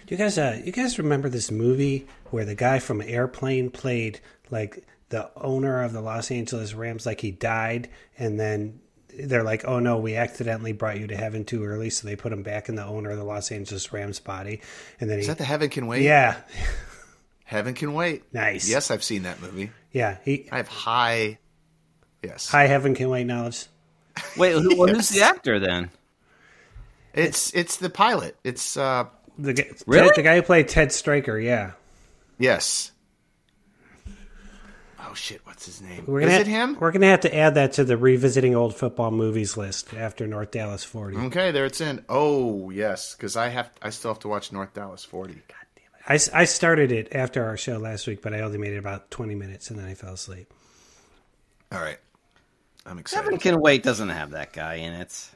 Do 0.05 0.13
you 0.13 0.17
guys, 0.17 0.37
uh, 0.37 0.61
you 0.63 0.71
guys 0.71 0.99
remember 0.99 1.27
this 1.27 1.49
movie 1.49 2.07
where 2.29 2.45
the 2.45 2.53
guy 2.55 2.77
from 2.77 3.01
Airplane 3.01 3.71
played 3.71 4.19
like 4.51 4.85
the 5.11 5.29
owner 5.35 5.83
of 5.83 5.93
the 5.93 6.01
Los 6.01 6.31
Angeles 6.31 6.73
Rams, 6.73 7.05
like 7.05 7.21
he 7.21 7.31
died, 7.31 7.89
and 8.17 8.39
then 8.39 8.79
they're 9.17 9.43
like, 9.43 9.63
"Oh 9.65 9.79
no, 9.79 9.97
we 9.99 10.15
accidentally 10.15 10.71
brought 10.73 10.99
you 10.99 11.07
to 11.07 11.15
heaven 11.15 11.45
too 11.45 11.63
early," 11.63 11.89
so 11.89 12.07
they 12.07 12.15
put 12.15 12.33
him 12.33 12.43
back 12.43 12.67
in 12.69 12.75
the 12.75 12.83
owner 12.85 13.11
of 13.11 13.17
the 13.17 13.23
Los 13.23 13.51
Angeles 13.51 13.93
Rams 13.93 14.19
body, 14.19 14.61
and 14.99 15.09
then 15.09 15.17
he, 15.17 15.21
Is 15.21 15.27
that 15.27 15.37
the 15.37 15.43
Heaven 15.43 15.69
Can 15.69 15.85
Wait? 15.87 16.01
yeah, 16.01 16.37
Heaven 17.43 17.73
Can 17.75 17.93
Wait. 17.93 18.23
Nice. 18.33 18.67
Yes, 18.69 18.89
I've 18.91 19.03
seen 19.03 19.23
that 19.23 19.41
movie. 19.41 19.69
yeah, 19.91 20.17
he 20.25 20.47
I 20.51 20.57
have 20.57 20.67
high. 20.67 21.37
Yes. 22.23 22.47
high 22.49 22.67
heaven 22.67 22.93
can 22.93 23.09
wait 23.09 23.23
knowledge. 23.25 23.65
Wait, 24.37 24.51
who, 24.53 24.77
well, 24.77 24.87
who's 24.93 25.09
the 25.09 25.21
actor 25.23 25.59
then? 25.59 25.89
It's 27.13 27.51
it's 27.55 27.77
the 27.77 27.89
pilot. 27.89 28.37
It's 28.43 28.77
uh 28.77 29.05
The 29.39 29.53
guy, 29.53 29.65
Really? 29.87 30.07
Ted- 30.09 30.15
the 30.17 30.21
guy 30.21 30.35
who 30.35 30.41
played 30.43 30.67
Ted 30.69 30.91
Striker, 30.91 31.37
yeah. 31.39 31.71
yes. 32.37 32.91
Oh 35.11 35.13
shit! 35.13 35.41
What's 35.45 35.65
his 35.65 35.81
name? 35.81 36.05
We're 36.07 36.21
Is 36.21 36.27
gonna 36.27 36.39
it 36.39 36.47
him? 36.47 36.77
We're 36.79 36.93
gonna 36.93 37.07
have 37.07 37.19
to 37.21 37.35
add 37.35 37.55
that 37.55 37.73
to 37.73 37.83
the 37.83 37.97
revisiting 37.97 38.55
old 38.55 38.73
football 38.73 39.11
movies 39.11 39.57
list 39.57 39.93
after 39.93 40.25
North 40.25 40.51
Dallas 40.51 40.85
Forty. 40.85 41.17
Okay, 41.17 41.51
there 41.51 41.65
it's 41.65 41.81
in. 41.81 42.05
Oh 42.07 42.69
yes, 42.69 43.13
because 43.13 43.35
I 43.35 43.49
have 43.49 43.69
I 43.81 43.89
still 43.89 44.11
have 44.11 44.19
to 44.19 44.29
watch 44.29 44.53
North 44.53 44.73
Dallas 44.73 45.03
Forty. 45.03 45.33
God 45.33 45.65
damn 45.75 46.17
it! 46.17 46.29
I, 46.33 46.41
I 46.41 46.45
started 46.45 46.93
it 46.93 47.13
after 47.13 47.43
our 47.43 47.57
show 47.57 47.77
last 47.77 48.07
week, 48.07 48.21
but 48.21 48.33
I 48.33 48.39
only 48.39 48.57
made 48.57 48.71
it 48.71 48.77
about 48.77 49.11
twenty 49.11 49.35
minutes 49.35 49.69
and 49.69 49.77
then 49.77 49.85
I 49.85 49.95
fell 49.95 50.13
asleep. 50.13 50.49
All 51.73 51.81
right, 51.81 51.97
I'm 52.85 52.97
excited. 52.97 53.25
Heaven 53.25 53.39
Can 53.39 53.59
Wait 53.59 53.83
doesn't 53.83 54.09
have 54.09 54.31
that 54.31 54.53
guy 54.53 54.75
in 54.75 54.93
it. 54.93 55.29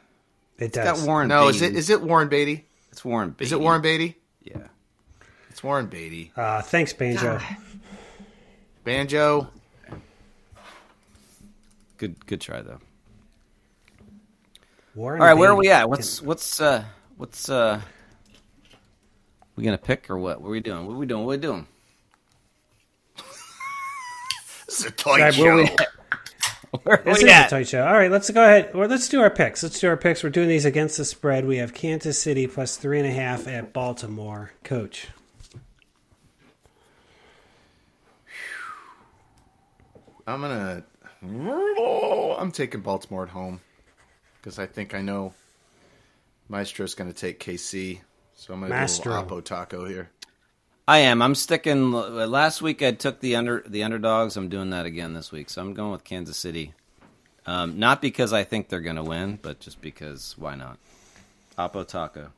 It 0.58 0.66
It's 0.68 0.78
got. 0.78 1.06
Warren. 1.06 1.28
no, 1.28 1.48
Beatty. 1.48 1.56
is 1.58 1.62
it 1.64 1.76
is 1.76 1.90
it 1.90 2.02
Warren 2.02 2.30
Beatty? 2.30 2.66
It's 2.94 3.04
Warren. 3.04 3.32
Beatty. 3.32 3.44
Is 3.46 3.52
it 3.52 3.60
Warren 3.60 3.82
Beatty? 3.82 4.16
Yeah. 4.42 4.68
It's 5.50 5.62
Warren 5.62 5.88
Beatty. 5.88 6.32
Uh, 6.34 6.62
thanks, 6.62 6.94
Banjo. 6.94 7.42
Banjo. 8.86 9.50
Good. 11.98 12.26
Good 12.26 12.42
try 12.42 12.62
though. 12.62 12.80
Warren 14.96 15.22
All 15.22 15.28
right, 15.28 15.34
where 15.34 15.52
are 15.52 15.56
we 15.56 15.70
at? 15.70 15.90
What's 15.90 16.22
what's 16.22 16.62
uh 16.62 16.84
what's 17.18 17.50
uh 17.50 17.82
we 19.56 19.64
gonna 19.64 19.78
pick 19.78 20.10
or 20.10 20.18
what? 20.18 20.42
What 20.42 20.48
are 20.50 20.52
we 20.52 20.60
doing? 20.62 20.86
What 20.86 20.94
are 20.94 20.98
we 20.98 21.06
doing? 21.06 21.26
What 21.26 21.34
are 21.34 21.38
we 21.38 21.42
doing? 21.42 21.68
This 24.68 24.80
is 24.80 24.86
a 24.88 24.92
toy 24.92 25.20
Right, 25.20 25.34
show. 25.34 25.44
where 25.44 25.56
we- 25.58 25.70
Where 26.84 26.98
This 27.06 27.20
we 27.24 27.30
is 27.30 27.30
a 27.30 27.34
at? 27.36 27.50
toy 27.50 27.64
show. 27.64 27.86
All 27.86 27.94
right, 27.94 28.12
let's 28.12 28.30
go 28.32 28.44
ahead. 28.44 28.72
Or 28.74 28.88
let's 28.88 29.08
do 29.08 29.22
our 29.22 29.30
picks. 29.30 29.64
Let's 29.64 29.80
do 29.80 29.88
our 29.88 29.96
picks. 29.96 30.22
We're 30.24 30.30
doing 30.32 30.50
these 30.50 30.66
against 30.66 30.98
the 30.98 31.06
spread. 31.06 31.46
We 31.46 31.58
have 31.58 31.74
Kansas 31.74 32.22
City 32.22 32.48
plus 32.48 32.76
three 32.76 33.00
and 33.00 33.08
a 33.08 33.12
half 33.12 33.48
at 33.48 33.72
Baltimore. 33.72 34.52
Coach. 34.66 35.08
I'm 40.28 40.42
gonna. 40.42 40.84
Oh, 41.78 42.36
I'm 42.38 42.52
taking 42.52 42.82
Baltimore 42.82 43.24
at 43.24 43.30
home 43.30 43.62
because 44.38 44.60
I 44.60 44.66
think 44.66 44.94
I 44.94 45.02
know 45.02 45.34
Maestro's 46.50 46.96
going 46.96 47.12
to 47.12 47.18
take 47.18 47.40
KC. 47.40 48.02
So 48.36 48.54
I'm 48.54 48.60
going 48.60 48.72
to 48.72 49.02
do 49.04 49.10
a 49.10 49.24
Oppo 49.24 49.44
taco 49.44 49.86
here. 49.86 50.10
I 50.88 51.00
am. 51.00 51.22
I'm 51.22 51.34
sticking. 51.36 51.92
Last 51.92 52.62
week 52.62 52.84
I 52.84 52.92
took 52.92 53.20
the 53.20 53.36
under 53.36 53.64
the 53.66 53.84
underdogs. 53.84 54.38
I'm 54.38 54.50
doing 54.50 54.70
that 54.70 54.86
again 54.86 55.14
this 55.14 55.32
week. 55.32 55.50
So 55.50 55.62
I'm 55.62 55.74
going 55.74 55.92
with 55.92 56.04
Kansas 56.04 56.38
City. 56.38 56.74
Um, 57.48 57.80
not 57.80 58.02
because 58.02 58.34
I 58.34 58.44
think 58.44 58.70
they're 58.70 58.82
going 58.82 58.96
to 58.96 59.04
win, 59.04 59.40
but 59.42 59.60
just 59.60 59.82
because 59.82 60.36
why 60.38 60.56
not? 60.56 60.78
Oppo 61.58 61.88
Taco. 61.88 62.32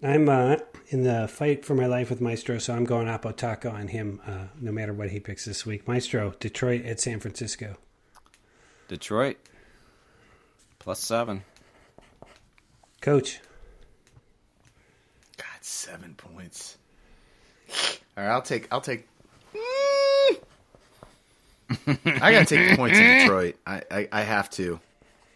I'm 0.00 0.28
uh, 0.28 0.56
in 0.88 1.04
the 1.04 1.28
fight 1.28 1.64
for 1.64 1.74
my 1.74 1.86
life 1.86 2.10
with 2.10 2.20
Maestro, 2.20 2.58
so 2.58 2.74
I'm 2.74 2.84
going 2.84 3.06
Oppo 3.06 3.36
Taco 3.36 3.70
on 3.70 3.88
him 3.88 4.20
uh, 4.26 4.46
no 4.60 4.72
matter 4.72 4.92
what 4.92 5.10
he 5.10 5.20
picks 5.20 5.44
this 5.44 5.66
week. 5.66 5.86
Maestro, 5.86 6.34
Detroit 6.40 6.84
at 6.84 7.00
San 7.00 7.20
Francisco. 7.20 7.76
Detroit 8.88 9.36
plus 10.78 10.98
seven. 11.00 11.44
Coach. 13.00 13.40
God, 15.36 15.46
seven 15.60 16.14
points. 16.14 16.78
All 18.16 18.24
right, 18.24 18.30
I'll 18.30 18.42
take. 18.42 18.68
I'll 18.70 18.80
take. 18.80 19.08
I 21.86 22.32
gotta 22.32 22.44
take 22.44 22.70
the 22.70 22.76
points 22.76 22.98
in 22.98 23.18
Detroit. 23.20 23.56
I, 23.66 23.82
I, 23.90 24.08
I 24.12 24.22
have 24.22 24.50
to. 24.50 24.78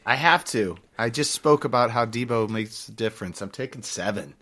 I 0.06 0.14
have 0.14 0.44
to. 0.46 0.76
I 0.96 1.10
just 1.10 1.32
spoke 1.32 1.64
about 1.64 1.90
how 1.90 2.06
Deebo 2.06 2.48
makes 2.48 2.88
a 2.88 2.92
difference. 2.92 3.42
I'm 3.42 3.50
taking 3.50 3.82
seven. 3.82 4.34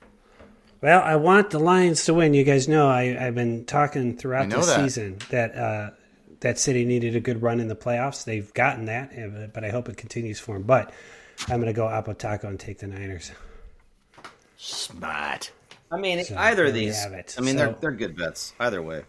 Well, 0.83 1.01
I 1.03 1.17
want 1.17 1.49
the 1.51 1.59
Lions 1.59 2.05
to 2.05 2.13
win. 2.15 2.35
You 2.35 2.45
guys 2.45 2.69
know 2.69 2.87
I, 2.87 3.17
I've 3.19 3.35
been 3.35 3.65
talking 3.65 4.17
throughout 4.19 4.51
the 4.51 4.61
season 4.63 5.17
that 5.31 5.57
uh, 5.57 5.91
that 6.41 6.59
city 6.59 6.85
needed 6.85 7.17
a 7.17 7.21
good 7.21 7.41
run 7.41 7.59
in 7.61 7.69
the 7.69 7.75
playoffs. 7.75 8.25
They've 8.25 8.53
gotten 8.53 8.85
that, 8.85 9.11
uh, 9.19 9.47
but 9.55 9.65
I 9.65 9.71
hope 9.71 9.89
it 9.89 9.97
continues 9.97 10.39
for 10.39 10.57
them. 10.57 10.65
But 10.65 10.93
I'm 11.49 11.59
going 11.61 11.67
to 11.67 11.73
go 11.73 11.87
Oppo 11.87 12.17
Taco 12.17 12.49
and 12.49 12.61
take 12.61 12.79
the 12.81 12.87
Niners. 12.87 13.33
Smart. 14.59 15.51
I 15.91 15.97
mean, 15.97 16.23
So, 16.25 16.37
either 16.37 16.67
of 16.67 16.75
these. 16.75 17.03
have 17.03 17.15
it. 17.15 17.35
I 17.39 17.41
mean, 17.41 17.57
So- 17.57 17.65
they're 17.65 17.77
they're 17.81 17.93
good 17.93 18.17
bets 18.17 18.53
either 18.61 18.83
way. 18.83 19.05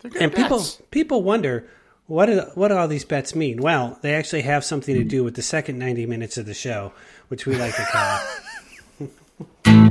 They're 0.00 0.10
good 0.10 0.22
And 0.22 0.34
people 0.34 0.64
people 0.90 1.22
wonder 1.22 1.68
what 2.06 2.26
do, 2.26 2.40
what 2.54 2.68
do 2.68 2.76
all 2.76 2.88
these 2.88 3.04
bets 3.04 3.34
mean? 3.34 3.62
Well, 3.62 3.98
they 4.02 4.14
actually 4.14 4.42
have 4.42 4.64
something 4.64 4.94
to 4.94 5.04
do 5.04 5.24
with 5.24 5.34
the 5.34 5.42
second 5.42 5.78
90 5.78 6.06
minutes 6.06 6.36
of 6.36 6.46
the 6.46 6.54
show, 6.54 6.92
which 7.28 7.46
we 7.46 7.56
like 7.56 7.74
to 7.76 7.84
call. 7.84 8.20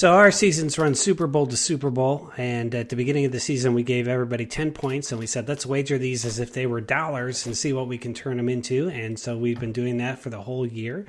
So 0.00 0.14
our 0.14 0.30
seasons 0.30 0.78
run 0.78 0.94
Super 0.94 1.26
Bowl 1.26 1.46
to 1.46 1.58
Super 1.58 1.90
Bowl, 1.90 2.32
and 2.38 2.74
at 2.74 2.88
the 2.88 2.96
beginning 2.96 3.26
of 3.26 3.32
the 3.32 3.38
season, 3.38 3.74
we 3.74 3.82
gave 3.82 4.08
everybody 4.08 4.46
ten 4.46 4.72
points, 4.72 5.12
and 5.12 5.18
we 5.18 5.26
said 5.26 5.46
let's 5.46 5.66
wager 5.66 5.98
these 5.98 6.24
as 6.24 6.38
if 6.38 6.54
they 6.54 6.64
were 6.64 6.80
dollars 6.80 7.44
and 7.44 7.54
see 7.54 7.74
what 7.74 7.86
we 7.86 7.98
can 7.98 8.14
turn 8.14 8.38
them 8.38 8.48
into. 8.48 8.88
And 8.88 9.18
so 9.18 9.36
we've 9.36 9.60
been 9.60 9.74
doing 9.74 9.98
that 9.98 10.18
for 10.18 10.30
the 10.30 10.40
whole 10.40 10.66
year. 10.66 11.04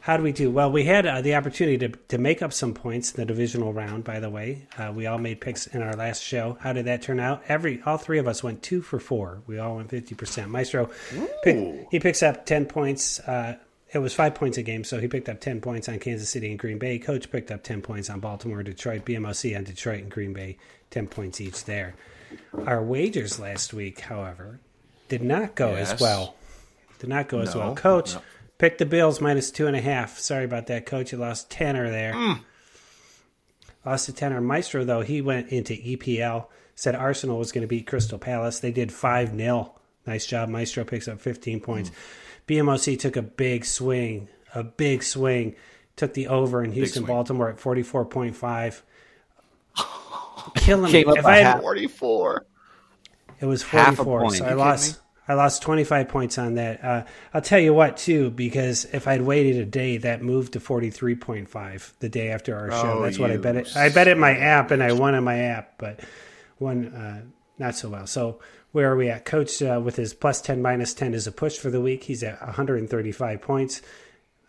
How 0.00 0.16
do 0.16 0.22
we 0.22 0.32
do? 0.32 0.50
Well, 0.50 0.72
we 0.72 0.84
had 0.84 1.04
uh, 1.04 1.20
the 1.20 1.34
opportunity 1.34 1.76
to, 1.86 1.88
to 2.08 2.16
make 2.16 2.40
up 2.40 2.54
some 2.54 2.72
points 2.72 3.10
in 3.10 3.16
the 3.20 3.26
divisional 3.26 3.74
round. 3.74 4.04
By 4.04 4.20
the 4.20 4.30
way, 4.30 4.66
uh, 4.78 4.90
we 4.90 5.04
all 5.04 5.18
made 5.18 5.42
picks 5.42 5.66
in 5.66 5.82
our 5.82 5.92
last 5.92 6.22
show. 6.22 6.56
How 6.60 6.72
did 6.72 6.86
that 6.86 7.02
turn 7.02 7.20
out? 7.20 7.42
Every 7.46 7.82
all 7.84 7.98
three 7.98 8.18
of 8.18 8.26
us 8.26 8.42
went 8.42 8.62
two 8.62 8.80
for 8.80 8.98
four. 8.98 9.42
We 9.46 9.58
all 9.58 9.76
went 9.76 9.90
fifty 9.90 10.14
percent. 10.14 10.48
Maestro, 10.50 10.88
pick, 11.44 11.88
he 11.90 12.00
picks 12.00 12.22
up 12.22 12.46
ten 12.46 12.64
points. 12.64 13.20
Uh, 13.20 13.58
it 13.92 13.98
was 13.98 14.14
five 14.14 14.34
points 14.34 14.56
a 14.56 14.62
game, 14.62 14.84
so 14.84 15.00
he 15.00 15.08
picked 15.08 15.28
up 15.28 15.40
10 15.40 15.60
points 15.60 15.88
on 15.88 15.98
Kansas 15.98 16.28
City 16.28 16.50
and 16.50 16.58
Green 16.58 16.78
Bay. 16.78 16.98
Coach 16.98 17.30
picked 17.30 17.50
up 17.50 17.62
10 17.62 17.82
points 17.82 18.08
on 18.08 18.20
Baltimore, 18.20 18.62
Detroit, 18.62 19.04
BMOC 19.04 19.56
on 19.56 19.64
Detroit 19.64 20.02
and 20.02 20.10
Green 20.10 20.32
Bay, 20.32 20.58
10 20.90 21.08
points 21.08 21.40
each 21.40 21.64
there. 21.64 21.94
Our 22.66 22.82
wagers 22.82 23.40
last 23.40 23.74
week, 23.74 24.00
however, 24.00 24.60
did 25.08 25.22
not 25.22 25.56
go 25.56 25.74
as 25.74 26.00
well. 26.00 26.36
Did 27.00 27.08
not 27.08 27.28
go 27.28 27.40
as 27.40 27.56
well. 27.56 27.74
Coach 27.74 28.14
no. 28.14 28.22
picked 28.58 28.78
the 28.78 28.86
Bills 28.86 29.20
minus 29.20 29.50
two 29.50 29.66
and 29.66 29.74
a 29.74 29.80
half. 29.80 30.18
Sorry 30.18 30.44
about 30.44 30.68
that, 30.68 30.86
Coach. 30.86 31.10
You 31.10 31.18
lost 31.18 31.50
tenner 31.50 31.90
there. 31.90 32.12
Mm. 32.12 32.40
Lost 33.84 34.08
a 34.08 34.12
tenner. 34.12 34.40
Maestro, 34.40 34.84
though, 34.84 35.00
he 35.00 35.20
went 35.20 35.48
into 35.48 35.72
EPL, 35.72 36.46
said 36.76 36.94
Arsenal 36.94 37.38
was 37.38 37.50
going 37.50 37.62
to 37.62 37.68
beat 37.68 37.86
Crystal 37.86 38.18
Palace. 38.18 38.60
They 38.60 38.70
did 38.70 38.92
5 38.92 39.34
0. 39.34 39.72
Nice 40.06 40.26
job. 40.26 40.48
Maestro 40.48 40.84
picks 40.84 41.08
up 41.08 41.20
15 41.20 41.60
points. 41.60 41.90
BMOC 42.50 42.98
took 42.98 43.16
a 43.16 43.22
big 43.22 43.64
swing, 43.64 44.28
a 44.54 44.64
big 44.64 45.02
swing. 45.04 45.54
Took 45.96 46.14
the 46.14 46.28
over 46.28 46.64
in 46.64 46.72
Houston. 46.72 47.04
Baltimore 47.04 47.48
at 47.50 47.58
44.5. 47.58 48.82
Killing 50.56 50.92
me. 50.92 51.04
Up 51.04 51.18
If 51.18 51.26
I 51.26 51.36
had- 51.36 51.60
44. 51.60 52.46
it 53.40 53.46
was 53.46 53.62
44. 53.62 54.20
point. 54.20 54.32
So 54.34 54.44
I 54.46 54.54
lost. 54.54 54.98
I 55.28 55.34
lost 55.34 55.62
25 55.62 56.08
points 56.08 56.38
on 56.38 56.54
that. 56.54 56.82
Uh, 56.82 57.04
I'll 57.32 57.40
tell 57.42 57.60
you 57.60 57.72
what, 57.72 57.96
too, 57.98 58.30
because 58.30 58.84
if 58.86 59.06
I'd 59.06 59.22
waited 59.22 59.58
a 59.58 59.64
day, 59.64 59.98
that 59.98 60.22
moved 60.22 60.54
to 60.54 60.60
43.5 60.60 61.92
the 62.00 62.08
day 62.08 62.30
after 62.30 62.56
our 62.56 62.70
show. 62.72 62.94
Oh, 62.98 63.02
That's 63.02 63.16
what 63.16 63.30
I 63.30 63.36
bet 63.36 63.54
it. 63.54 63.76
I 63.76 63.90
bet 63.90 64.08
it 64.08 64.18
my 64.18 64.36
app, 64.36 64.72
and 64.72 64.82
I 64.82 64.90
won 64.92 65.14
on 65.14 65.22
my 65.22 65.38
app, 65.38 65.74
but 65.78 66.00
won 66.58 66.88
uh, 66.92 67.22
not 67.60 67.76
so 67.76 67.90
well. 67.90 68.08
So 68.08 68.40
where 68.72 68.90
are 68.92 68.96
we 68.96 69.08
at? 69.08 69.24
Coach 69.24 69.62
uh, 69.62 69.80
with 69.82 69.96
his 69.96 70.14
plus 70.14 70.40
10, 70.40 70.62
minus 70.62 70.94
10 70.94 71.14
is 71.14 71.26
a 71.26 71.32
push 71.32 71.58
for 71.58 71.70
the 71.70 71.80
week. 71.80 72.04
He's 72.04 72.22
at 72.22 72.40
135 72.40 73.40
points. 73.40 73.82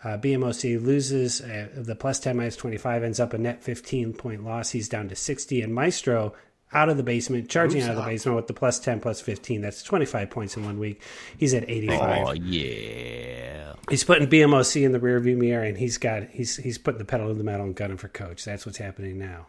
Uh, 0.04 0.18
BMOC 0.18 0.84
loses 0.84 1.42
uh, 1.42 1.70
the 1.76 1.96
plus 1.96 2.20
10 2.20 2.36
minus 2.36 2.56
25 2.56 3.04
ends 3.04 3.20
up 3.20 3.34
a 3.34 3.38
net 3.38 3.64
15 3.64 4.14
point 4.14 4.44
loss. 4.44 4.72
He's 4.72 4.90
down 4.90 5.10
to 5.10 5.16
60. 5.16 5.62
And 5.62 5.74
Maestro 5.74 6.34
out 6.74 6.90
of 6.90 6.98
the 6.98 7.04
basement, 7.04 7.50
charging 7.50 7.82
out 7.82 7.92
of 7.92 7.98
the 7.98 8.04
basement 8.04 8.36
with 8.36 8.48
the 8.48 8.54
plus 8.54 8.80
10 8.80 9.00
plus 9.00 9.22
15. 9.22 9.62
That's 9.62 9.84
25 9.84 10.30
points 10.30 10.58
in 10.58 10.66
one 10.66 10.80
week. 10.80 11.02
He's 11.38 11.54
at 11.54 11.70
85. 11.70 12.28
Oh 12.28 12.32
yeah. 12.34 13.74
He's 13.90 14.04
putting 14.04 14.28
BMOC 14.28 14.84
in 14.84 14.92
the 14.92 15.00
rearview 15.00 15.38
mirror 15.38 15.64
and 15.64 15.78
he's 15.78 15.98
got 15.98 16.24
he's 16.30 16.58
he's 16.58 16.78
putting 16.78 17.00
the 17.00 17.06
pedal 17.06 17.28
to 17.28 17.34
the 17.34 17.44
metal 17.44 17.66
and 17.66 17.76
gunning 17.76 17.98
for 17.98 18.08
coach. 18.08 18.46
That's 18.46 18.66
what's 18.66 18.78
happening 18.78 19.20
now. 19.20 19.48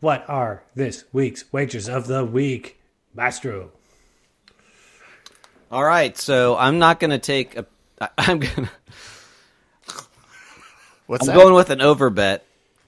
What 0.00 0.24
are 0.28 0.62
this 0.74 1.04
week's 1.12 1.52
wagers 1.52 1.88
of 1.88 2.06
the 2.06 2.24
week? 2.24 2.78
Maestro. 3.14 3.72
All 5.70 5.82
right, 5.82 6.16
so 6.16 6.56
I'm 6.56 6.78
not 6.78 7.00
going 7.00 7.10
to 7.10 7.18
take 7.18 7.56
a. 7.56 7.66
I'm 8.18 8.38
going. 8.38 8.68
What's 11.06 11.28
I'm 11.28 11.34
that? 11.34 11.42
going 11.42 11.54
with 11.54 11.70
an 11.70 11.80
over 11.80 12.08
bet 12.08 12.44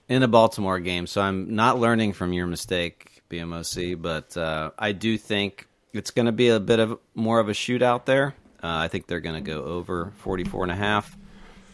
in 0.08 0.22
a 0.22 0.28
Baltimore 0.28 0.78
game. 0.78 1.06
So 1.06 1.20
I'm 1.20 1.54
not 1.56 1.78
learning 1.78 2.12
from 2.12 2.32
your 2.32 2.46
mistake, 2.46 3.22
BMOC, 3.30 4.00
but 4.00 4.36
uh, 4.36 4.70
I 4.78 4.92
do 4.92 5.18
think 5.18 5.66
it's 5.92 6.12
going 6.12 6.26
to 6.26 6.32
be 6.32 6.48
a 6.50 6.60
bit 6.60 6.78
of 6.78 6.98
more 7.14 7.40
of 7.40 7.48
a 7.48 7.52
shootout 7.52 8.04
there. 8.04 8.34
Uh, 8.62 8.78
I 8.78 8.88
think 8.88 9.06
they're 9.06 9.20
going 9.20 9.42
to 9.42 9.50
go 9.50 9.64
over 9.64 10.12
44 10.18 10.64
and 10.64 10.72
a 10.72 10.76
half, 10.76 11.16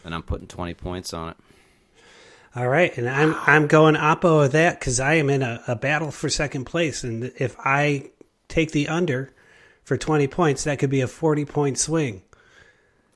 and 0.03 0.13
I'm 0.13 0.23
putting 0.23 0.47
20 0.47 0.73
points 0.73 1.13
on 1.13 1.29
it. 1.29 1.37
All 2.55 2.67
right, 2.67 2.97
and 2.97 3.07
I'm 3.07 3.35
I'm 3.35 3.67
going 3.67 3.95
oppo 3.95 4.45
of 4.45 4.53
that 4.53 4.79
because 4.79 4.99
I 4.99 5.15
am 5.15 5.29
in 5.29 5.43
a, 5.43 5.61
a 5.67 5.75
battle 5.75 6.09
for 6.09 6.29
second 6.29 6.65
place, 6.65 7.03
and 7.03 7.31
if 7.37 7.55
I 7.59 8.09
take 8.47 8.71
the 8.71 8.87
under 8.87 9.31
for 9.85 9.97
20 9.97 10.27
points, 10.27 10.65
that 10.65 10.79
could 10.79 10.89
be 10.89 11.01
a 11.01 11.07
40 11.07 11.45
point 11.45 11.77
swing. 11.77 12.21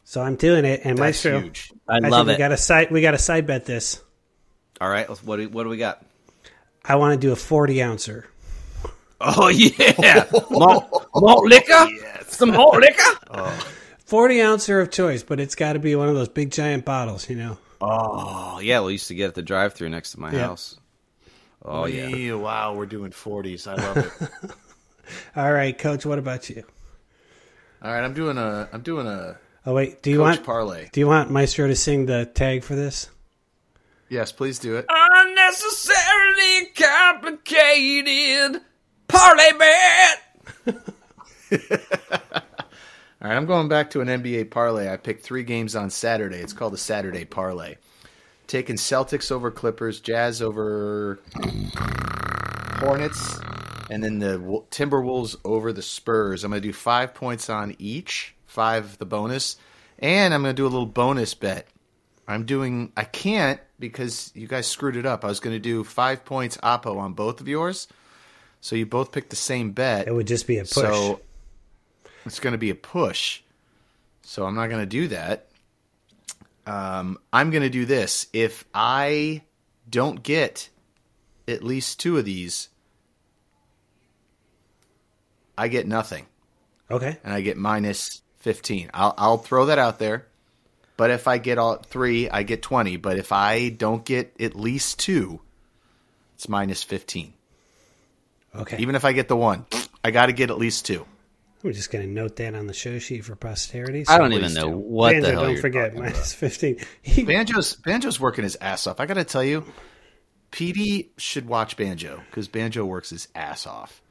So 0.06 0.22
I'm 0.22 0.36
doing 0.38 0.66
it, 0.66 0.82
and 0.86 0.98
That's 0.98 1.24
Maestro, 1.24 1.42
huge. 1.42 1.72
I, 1.88 1.98
I 1.98 2.00
love 2.00 2.26
think 2.26 2.38
we 2.38 2.42
got 2.42 2.52
a 2.52 2.58
side 2.58 2.90
we 2.90 3.02
got 3.02 3.12
to 3.12 3.18
side 3.20 3.46
bet 3.46 3.66
this. 3.66 4.02
All 4.82 4.90
right, 4.90 5.08
what 5.24 5.36
do, 5.38 5.50
what 5.50 5.64
do 5.64 5.70
we 5.70 5.78
got? 5.78 6.04
I 6.84 6.96
want 6.96 7.20
to 7.20 7.28
do 7.28 7.32
a 7.32 7.36
40 7.36 7.84
ouncer. 7.84 8.26
Oh 9.22 9.48
yeah, 9.54 10.26
malt, 10.50 11.10
malt 11.14 11.46
liquor, 11.46 11.88
some 12.28 12.52
malt 12.52 12.78
liquor. 12.80 13.52
40 14.06 14.42
ouncer 14.42 14.80
of 14.80 14.90
choice, 14.90 15.22
but 15.22 15.40
it's 15.40 15.54
got 15.54 15.74
to 15.74 15.80
be 15.80 15.96
one 15.96 16.10
of 16.10 16.16
those 16.16 16.30
big 16.30 16.52
giant 16.52 16.86
bottles, 16.86 17.30
you 17.30 17.36
know. 17.36 17.58
Oh 17.82 18.60
yeah, 18.60 18.82
we 18.82 18.94
used 18.94 19.10
to 19.10 19.16
get 19.16 19.28
at 19.28 19.36
the 19.36 19.44
drive-through 19.44 19.90
next 19.90 20.14
to 20.14 20.20
my 20.20 20.32
Yeah. 20.32 20.48
house. 20.48 20.78
Oh 21.64 21.86
yeah. 21.86 22.08
Ew, 22.08 22.40
wow, 22.40 22.74
we're 22.74 22.88
doing 22.88 23.12
40s. 23.12 23.68
I 23.68 23.76
love 23.76 23.98
it. 23.98 24.12
All 25.36 25.52
right, 25.52 25.78
coach, 25.78 26.06
what 26.06 26.20
about 26.20 26.50
you? 26.50 26.64
All 27.82 27.92
right, 27.92 28.04
I'm 28.04 28.14
doing 28.14 28.38
a 28.38 28.68
I'm 28.74 28.82
doing 28.82 29.08
a 29.08 29.38
Oh 29.66 29.74
wait, 29.74 30.02
do 30.02 30.10
you 30.12 30.18
coach 30.18 30.38
want 30.38 30.44
parlay. 30.46 30.90
do 30.92 31.00
you 31.00 31.08
want 31.08 31.30
Maestro 31.32 31.68
to 31.68 31.76
sing 31.76 32.06
the 32.06 32.26
tag 32.26 32.64
for 32.64 32.76
this? 32.76 33.10
Yes, 34.10 34.32
please 34.32 34.58
do 34.60 34.76
it. 34.78 34.86
Unnecessarily 34.90 36.68
complicated 36.76 38.62
parlay 39.08 39.52
bet. 39.58 40.24
All 43.22 43.28
right, 43.30 43.36
I'm 43.36 43.46
going 43.46 43.68
back 43.68 43.90
to 43.92 44.02
an 44.02 44.08
NBA 44.08 44.50
parlay. 44.50 44.90
I 44.92 44.98
picked 44.98 45.24
three 45.24 45.44
games 45.44 45.76
on 45.76 45.90
Saturday. 45.90 46.38
It's 46.38 46.54
called 46.54 46.74
the 46.74 46.78
Saturday 46.78 47.26
parlay. 47.26 47.76
Taking 48.48 48.78
Celtics 48.78 49.32
over 49.32 49.52
Clippers, 49.52 50.00
Jazz 50.00 50.42
over 50.42 51.20
Hornets, 52.80 53.40
and 53.90 54.04
then 54.04 54.20
the 54.20 54.38
Timberwolves 54.72 55.36
over 55.44 55.74
the 55.74 55.82
Spurs. 55.82 56.44
I'm 56.44 56.52
going 56.52 56.62
to 56.62 56.68
do 56.68 56.74
five 56.74 57.14
points 57.14 57.50
on 57.50 57.76
each, 57.80 58.36
five 58.46 58.98
the 58.98 59.06
bonus, 59.06 59.58
and 59.98 60.34
I'm 60.34 60.42
going 60.42 60.56
to 60.56 60.60
do 60.60 60.66
a 60.66 60.70
little 60.70 60.86
bonus 60.86 61.34
bet. 61.34 61.68
I'm 62.28 62.46
doing. 62.46 62.92
I 62.96 63.04
can't 63.04 63.60
because 63.80 64.32
you 64.36 64.48
guys 64.48 64.68
screwed 64.68 64.96
it 64.96 65.06
up. 65.06 65.26
I 65.26 65.28
was 65.28 65.40
going 65.40 65.56
to 65.56 65.60
do 65.60 65.84
five 65.84 66.26
points 66.26 66.58
oppo 66.58 66.98
on 66.98 67.14
both 67.14 67.42
of 67.42 67.48
yours, 67.48 67.88
so 68.62 68.76
you 68.76 68.86
both 68.86 69.12
picked 69.12 69.32
the 69.32 69.36
same 69.36 69.72
bet. 69.72 70.08
It 70.08 70.14
would 70.14 70.28
just 70.28 70.46
be 70.46 70.58
a 70.58 70.62
push. 70.64 70.74
So 70.74 71.22
it's 72.26 72.40
going 72.40 72.52
to 72.52 72.60
be 72.60 72.70
a 72.70 72.76
push. 72.76 73.42
So 74.22 74.46
I'm 74.46 74.56
not 74.56 74.70
going 74.70 74.82
to 74.82 74.86
do 74.86 75.08
that. 75.08 75.48
Um, 76.68 77.18
I'm 77.34 77.50
going 77.50 77.64
to 77.64 77.70
do 77.70 77.86
this. 77.86 78.28
If 78.32 78.64
I 78.76 79.42
don't 79.90 80.22
get 80.22 80.70
at 81.48 81.64
least 81.64 82.00
two 82.00 82.20
of 82.20 82.26
these, 82.26 82.70
I 85.60 85.68
get 85.68 85.88
nothing, 85.88 86.26
okay. 86.90 87.18
and 87.24 87.34
I 87.34 87.42
get 87.42 87.58
minus 87.58 88.22
15. 88.38 88.92
I'll, 88.94 89.14
I'll 89.18 89.38
throw 89.38 89.66
that 89.66 89.78
out 89.78 90.00
there. 90.00 90.26
But 90.96 91.12
if 91.12 91.28
I 91.28 91.38
get 91.38 91.58
all 91.58 91.76
three, 91.76 92.30
I 92.30 92.44
get 92.44 92.62
20. 92.62 92.98
But 92.98 93.18
if 93.18 93.32
I 93.32 93.70
don't 93.70 94.04
get 94.04 94.34
at 94.40 94.56
least 94.56 95.00
two, 95.00 95.42
it's 96.36 96.50
minus 96.50 96.84
15. 96.84 97.34
Okay. 98.56 98.78
Even 98.78 98.96
if 98.96 99.06
I 99.06 99.14
get 99.14 99.28
the 99.28 99.36
one, 99.36 99.66
I 100.04 100.12
got 100.12 100.28
to 100.28 100.34
get 100.34 100.50
at 100.50 100.58
least 100.58 100.86
two. 100.86 101.06
I'm 101.64 101.74
just 101.74 101.92
going 101.92 102.06
to 102.06 102.10
note 102.10 102.38
that 102.38 102.56
on 102.56 102.68
the 102.68 102.74
show 102.74 103.00
sheet 103.00 103.26
for 103.26 103.36
posterity. 103.36 104.06
I 104.08 104.18
don't 104.18 104.32
even 104.32 104.54
know 104.54 104.70
do. 104.70 104.78
what 104.78 105.12
Banjo, 105.12 105.28
the 105.28 105.34
hell 105.34 105.44
don't 105.44 105.52
you're 105.54 105.62
forget 105.62 105.92
talking 105.92 106.04
minus 106.04 106.34
15. 106.34 106.80
He- 107.02 107.24
Banjo's 107.24 107.76
Banjo's 107.76 108.20
working 108.20 108.44
his 108.44 108.58
ass 108.62 108.88
off. 108.88 109.02
I 109.02 109.06
got 109.06 109.16
to 109.16 109.26
tell 109.26 109.44
you, 109.44 109.66
PD 110.52 111.10
should 111.18 111.48
watch 111.48 111.76
Banjo 111.76 112.22
because 112.30 112.48
Banjo 112.48 112.86
works 112.86 113.10
his 113.10 113.28
ass 113.36 113.68
off. 113.68 114.02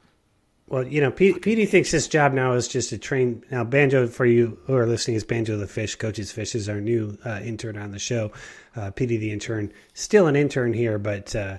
Well, 0.69 0.87
you 0.87 1.01
know, 1.01 1.11
P- 1.11 1.33
PD 1.33 1.67
thinks 1.67 1.91
his 1.91 2.07
job 2.07 2.31
now 2.33 2.53
is 2.53 2.67
just 2.67 2.89
to 2.89 2.97
train. 2.97 3.43
Now, 3.51 3.63
Banjo, 3.63 4.07
for 4.07 4.25
you 4.25 4.57
who 4.65 4.75
are 4.75 4.85
listening, 4.87 5.17
is 5.17 5.23
Banjo 5.23 5.57
the 5.57 5.67
Fish. 5.67 5.95
Coach's 5.95 6.31
Fish 6.31 6.55
is 6.55 6.69
our 6.69 6.79
new 6.79 7.17
uh, 7.25 7.39
intern 7.43 7.77
on 7.77 7.91
the 7.91 7.99
show. 7.99 8.31
Uh, 8.75 8.91
PD 8.91 9.19
the 9.19 9.31
intern, 9.31 9.73
still 9.93 10.27
an 10.27 10.35
intern 10.35 10.71
here, 10.73 10.97
but 10.99 11.35
uh, 11.35 11.57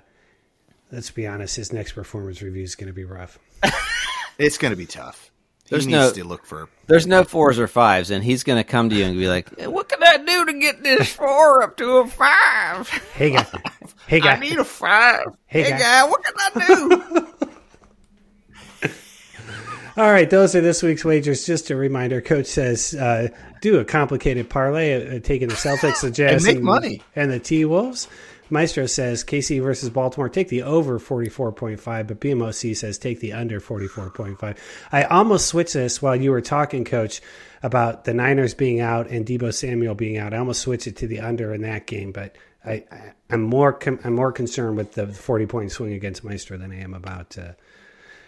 let's 0.92 1.10
be 1.10 1.26
honest, 1.26 1.56
his 1.56 1.72
next 1.72 1.92
performance 1.92 2.40
review 2.40 2.62
is 2.62 2.74
going 2.76 2.86
to 2.88 2.94
be 2.94 3.04
rough. 3.04 3.38
It's 4.38 4.56
going 4.56 4.70
to 4.70 4.76
be 4.76 4.86
tough. 4.86 5.30
He 5.64 5.70
There's 5.76 5.86
needs 5.86 5.92
no- 5.98 6.12
to 6.12 6.24
look 6.24 6.46
for. 6.46 6.70
There's 6.86 7.06
no 7.06 7.24
fours 7.24 7.58
or 7.58 7.68
fives, 7.68 8.10
and 8.10 8.24
he's 8.24 8.42
going 8.42 8.56
to 8.56 8.64
come 8.64 8.88
to 8.88 8.96
you 8.96 9.04
and 9.04 9.18
be 9.18 9.28
like, 9.28 9.50
"What 9.66 9.86
can 9.90 10.02
I 10.02 10.16
do 10.16 10.46
to 10.46 10.58
get 10.58 10.82
this 10.82 11.12
four 11.12 11.62
up 11.62 11.76
to 11.76 11.98
a 11.98 12.06
five? 12.06 12.88
Hey, 13.14 13.32
guy. 13.32 13.46
Hey, 14.06 14.18
guy. 14.20 14.36
I 14.36 14.38
need 14.40 14.58
a 14.58 14.64
five. 14.64 15.26
Hey, 15.46 15.64
Hey, 15.64 15.70
guy. 15.72 15.78
guy, 15.78 16.08
what 16.08 16.24
can 16.24 16.34
I 16.38 16.66
do?" 16.66 17.26
All 20.00 20.10
right, 20.10 20.30
those 20.30 20.56
are 20.56 20.62
this 20.62 20.82
week's 20.82 21.04
wagers. 21.04 21.44
Just 21.44 21.68
a 21.68 21.76
reminder, 21.76 22.22
Coach 22.22 22.46
says 22.46 22.94
uh, 22.94 23.28
do 23.60 23.80
a 23.80 23.84
complicated 23.84 24.48
parlay, 24.48 25.18
uh, 25.18 25.20
taking 25.20 25.48
the 25.48 25.54
Celtics, 25.54 26.00
the 26.00 26.10
Jazz, 26.10 26.42
make 26.42 26.62
money. 26.62 27.02
and 27.14 27.30
the 27.30 27.38
T 27.38 27.66
Wolves. 27.66 28.08
Maestro 28.48 28.86
says 28.86 29.22
KC 29.22 29.62
versus 29.62 29.90
Baltimore, 29.90 30.30
take 30.30 30.48
the 30.48 30.62
over 30.62 30.98
44.5, 30.98 32.06
but 32.06 32.18
BMOC 32.18 32.74
says 32.74 32.96
take 32.96 33.20
the 33.20 33.34
under 33.34 33.60
44.5. 33.60 34.56
I 34.90 35.02
almost 35.02 35.48
switched 35.48 35.74
this 35.74 36.00
while 36.00 36.16
you 36.16 36.30
were 36.30 36.40
talking, 36.40 36.86
Coach, 36.86 37.20
about 37.62 38.06
the 38.06 38.14
Niners 38.14 38.54
being 38.54 38.80
out 38.80 39.10
and 39.10 39.26
Deebo 39.26 39.52
Samuel 39.52 39.94
being 39.94 40.16
out. 40.16 40.32
I 40.32 40.38
almost 40.38 40.62
switched 40.62 40.86
it 40.86 40.96
to 40.96 41.08
the 41.08 41.20
under 41.20 41.52
in 41.52 41.60
that 41.60 41.86
game, 41.86 42.10
but 42.10 42.36
I, 42.64 42.84
I'm 43.28 43.42
more 43.42 43.74
com- 43.74 44.00
I'm 44.02 44.14
more 44.14 44.32
concerned 44.32 44.78
with 44.78 44.92
the 44.92 45.08
40 45.08 45.44
point 45.44 45.72
swing 45.72 45.92
against 45.92 46.24
Maestro 46.24 46.56
than 46.56 46.72
I 46.72 46.80
am 46.80 46.94
about. 46.94 47.36
Uh, 47.36 47.52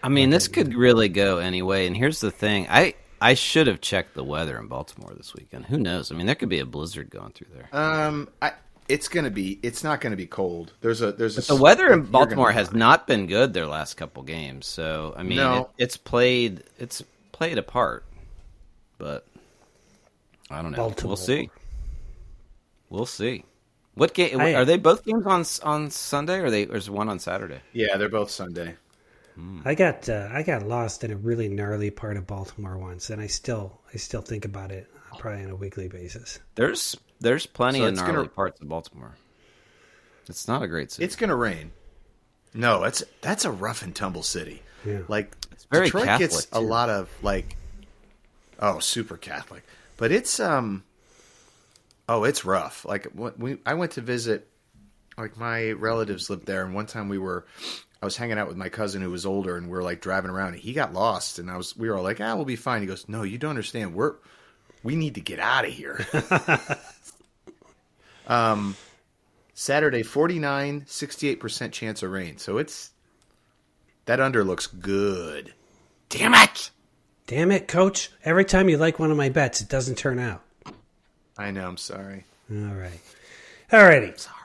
I 0.02 0.08
mean, 0.08 0.30
this 0.30 0.48
could 0.48 0.74
really 0.74 1.08
go 1.08 1.38
anyway. 1.38 1.86
And 1.86 1.96
here's 1.96 2.20
the 2.20 2.30
thing: 2.30 2.66
I 2.68 2.94
I 3.20 3.34
should 3.34 3.66
have 3.66 3.80
checked 3.80 4.14
the 4.14 4.24
weather 4.24 4.58
in 4.58 4.66
Baltimore 4.66 5.12
this 5.16 5.34
weekend. 5.34 5.66
Who 5.66 5.78
knows? 5.78 6.10
I 6.10 6.16
mean, 6.16 6.26
there 6.26 6.34
could 6.34 6.48
be 6.48 6.58
a 6.58 6.66
blizzard 6.66 7.10
going 7.10 7.32
through 7.32 7.48
there. 7.54 7.68
Um, 7.72 8.28
I. 8.40 8.52
It's 8.88 9.06
going 9.08 9.24
to 9.24 9.30
be. 9.30 9.60
It's 9.62 9.84
not 9.84 10.00
going 10.00 10.10
to 10.10 10.16
be 10.16 10.26
cold. 10.26 10.72
There's 10.80 11.00
a. 11.02 11.12
There's 11.12 11.38
a. 11.38 11.54
The 11.54 11.60
weather 11.60 11.92
in 11.92 12.02
Baltimore 12.02 12.50
has 12.50 12.72
not 12.72 13.06
been 13.06 13.26
good 13.28 13.54
their 13.54 13.66
last 13.66 13.94
couple 13.94 14.22
games. 14.24 14.66
So 14.66 15.14
I 15.16 15.22
mean, 15.22 15.36
No. 15.36 15.70
it, 15.78 15.84
it's 15.84 15.96
played 15.96 16.64
it's 16.78 17.02
played 17.30 17.58
a 17.58 17.62
part, 17.62 18.04
but 18.98 19.24
I 20.50 20.60
don't 20.60 20.72
know. 20.72 20.78
Baltimore. 20.78 21.10
We'll 21.10 21.16
see. 21.16 21.48
We'll 22.90 23.06
see. 23.06 23.44
What 23.94 24.14
game 24.14 24.40
I- 24.40 24.54
are 24.54 24.64
they? 24.64 24.78
Both 24.78 25.04
games 25.04 25.24
on 25.26 25.44
on 25.62 25.90
Sunday, 25.90 26.38
or 26.38 26.46
are 26.46 26.50
they? 26.50 26.66
Or 26.66 26.76
is 26.76 26.90
one 26.90 27.08
on 27.08 27.18
Saturday? 27.20 27.60
Yeah, 27.72 27.96
they're 27.96 28.08
both 28.08 28.30
Sunday. 28.30 28.74
I 29.64 29.74
got 29.74 30.08
uh, 30.08 30.28
I 30.30 30.42
got 30.42 30.62
lost 30.62 31.04
in 31.04 31.10
a 31.10 31.16
really 31.16 31.48
gnarly 31.48 31.90
part 31.90 32.16
of 32.16 32.26
Baltimore 32.26 32.76
once, 32.76 33.08
and 33.10 33.20
I 33.20 33.26
still 33.28 33.80
I 33.92 33.96
still 33.96 34.20
think 34.22 34.44
about 34.44 34.70
it 34.70 34.88
probably 35.18 35.44
on 35.44 35.50
a 35.50 35.56
weekly 35.56 35.88
basis. 35.88 36.38
There's 36.54 36.96
there's 37.20 37.46
plenty 37.46 37.78
So 37.80 37.86
of 37.86 37.94
gnarly 37.96 38.12
gonna- 38.12 38.28
parts 38.28 38.60
of 38.60 38.68
Baltimore. 38.68 39.14
It's 40.28 40.46
not 40.46 40.62
a 40.62 40.68
great 40.68 40.92
city. 40.92 41.04
It's 41.04 41.16
going 41.16 41.30
to 41.30 41.36
rain. 41.36 41.72
No, 42.54 42.80
that's 42.80 43.02
that's 43.22 43.44
a 43.44 43.50
rough 43.50 43.82
and 43.82 43.94
tumble 43.94 44.22
city. 44.22 44.62
Yeah. 44.84 45.00
Like 45.08 45.34
very 45.70 45.86
Detroit 45.86 46.04
gets 46.18 46.42
Catholic, 46.46 46.48
a 46.52 46.60
lot 46.60 46.88
of 46.90 47.08
like 47.22 47.56
Oh, 48.58 48.78
super 48.78 49.16
Catholic. 49.16 49.64
But 49.96 50.12
it's 50.12 50.38
um 50.40 50.84
oh, 52.08 52.24
it's 52.24 52.44
rough. 52.44 52.84
Like 52.84 53.06
when 53.14 53.32
we 53.38 53.58
I 53.64 53.74
went 53.74 53.92
to 53.92 54.00
visit 54.02 54.46
like 55.16 55.36
my 55.36 55.72
relatives 55.72 56.28
lived 56.30 56.46
there 56.46 56.64
and 56.64 56.74
one 56.74 56.86
time 56.86 57.08
we 57.08 57.18
were 57.18 57.44
I 58.02 58.04
was 58.04 58.16
hanging 58.16 58.36
out 58.36 58.48
with 58.48 58.56
my 58.56 58.68
cousin 58.68 59.00
who 59.00 59.10
was 59.10 59.24
older 59.24 59.56
and 59.56 59.70
we 59.70 59.78
are 59.78 59.82
like 59.82 60.00
driving 60.00 60.32
around 60.32 60.54
and 60.54 60.58
he 60.58 60.72
got 60.72 60.92
lost 60.92 61.38
and 61.38 61.48
I 61.48 61.56
was 61.56 61.76
we 61.76 61.88
were 61.88 61.96
all 61.96 62.02
like, 62.02 62.20
"Ah, 62.20 62.34
we'll 62.34 62.44
be 62.44 62.56
fine." 62.56 62.80
He 62.80 62.88
goes, 62.88 63.08
"No, 63.08 63.22
you 63.22 63.38
don't 63.38 63.50
understand. 63.50 63.94
We're 63.94 64.14
we 64.82 64.96
need 64.96 65.14
to 65.14 65.20
get 65.20 65.38
out 65.38 65.64
of 65.64 65.70
here." 65.70 66.04
um 68.26 68.74
Saturday 69.54 70.02
49 70.02 70.80
68% 70.82 71.70
chance 71.70 72.02
of 72.02 72.10
rain. 72.10 72.38
So 72.38 72.58
it's 72.58 72.90
that 74.06 74.18
under 74.18 74.42
looks 74.42 74.66
good. 74.66 75.54
Damn 76.08 76.34
it. 76.34 76.72
Damn 77.28 77.52
it, 77.52 77.68
coach. 77.68 78.10
Every 78.24 78.44
time 78.44 78.68
you 78.68 78.78
like 78.78 78.98
one 78.98 79.12
of 79.12 79.16
my 79.16 79.28
bets, 79.28 79.60
it 79.60 79.68
doesn't 79.68 79.94
turn 79.94 80.18
out. 80.18 80.42
I 81.38 81.52
know, 81.52 81.68
I'm 81.68 81.76
sorry. 81.76 82.24
All 82.50 82.56
right. 82.56 83.00
All 83.72 83.84
righty. 83.84 84.12
Sorry. 84.16 84.36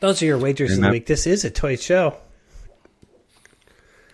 Those 0.00 0.22
are 0.22 0.26
your 0.26 0.38
wagers 0.38 0.76
of 0.76 0.84
the 0.84 0.90
week. 0.90 1.06
This 1.06 1.26
is 1.26 1.46
a 1.46 1.50
toy 1.50 1.76
show. 1.76 2.18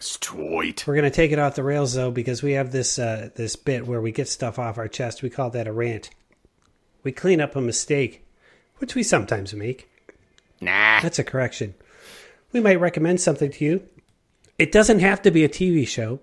Sweet. 0.04 0.86
We're 0.86 0.94
going 0.94 1.10
to 1.10 1.10
take 1.10 1.32
it 1.32 1.38
off 1.38 1.54
the 1.54 1.62
rails, 1.62 1.94
though, 1.94 2.10
because 2.10 2.42
we 2.42 2.52
have 2.52 2.72
this 2.72 2.98
uh, 2.98 3.30
this 3.36 3.56
bit 3.56 3.86
where 3.86 4.02
we 4.02 4.12
get 4.12 4.28
stuff 4.28 4.58
off 4.58 4.76
our 4.76 4.86
chest. 4.86 5.22
We 5.22 5.30
call 5.30 5.48
that 5.50 5.66
a 5.66 5.72
rant. 5.72 6.10
We 7.02 7.10
clean 7.10 7.40
up 7.40 7.56
a 7.56 7.60
mistake, 7.62 8.26
which 8.78 8.94
we 8.94 9.02
sometimes 9.02 9.54
make. 9.54 9.88
Nah. 10.60 11.00
That's 11.00 11.18
a 11.18 11.24
correction. 11.24 11.74
We 12.52 12.60
might 12.60 12.80
recommend 12.80 13.22
something 13.22 13.50
to 13.52 13.64
you. 13.64 13.88
It 14.58 14.72
doesn't 14.72 15.00
have 15.00 15.22
to 15.22 15.30
be 15.30 15.42
a 15.42 15.48
TV 15.48 15.88
show. 15.88 16.20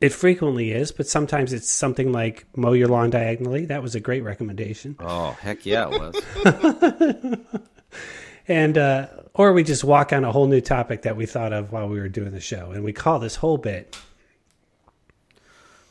It 0.00 0.12
frequently 0.12 0.70
is, 0.70 0.92
but 0.92 1.08
sometimes 1.08 1.52
it's 1.52 1.70
something 1.70 2.12
like 2.12 2.46
mow 2.56 2.74
your 2.74 2.88
lawn 2.88 3.10
diagonally. 3.10 3.66
That 3.66 3.82
was 3.82 3.96
a 3.96 4.00
great 4.00 4.22
recommendation. 4.22 4.96
Oh, 5.00 5.32
heck 5.40 5.66
yeah, 5.66 5.88
it 5.90 6.14
was. 6.44 7.38
And 8.46 8.76
uh, 8.76 9.06
or 9.34 9.52
we 9.52 9.64
just 9.64 9.84
walk 9.84 10.12
on 10.12 10.24
a 10.24 10.32
whole 10.32 10.46
new 10.46 10.60
topic 10.60 11.02
that 11.02 11.16
we 11.16 11.26
thought 11.26 11.52
of 11.52 11.72
while 11.72 11.88
we 11.88 11.98
were 11.98 12.08
doing 12.08 12.32
the 12.32 12.40
show, 12.40 12.70
and 12.70 12.84
we 12.84 12.92
call 12.92 13.18
this 13.18 13.36
whole 13.36 13.58
bit 13.58 13.96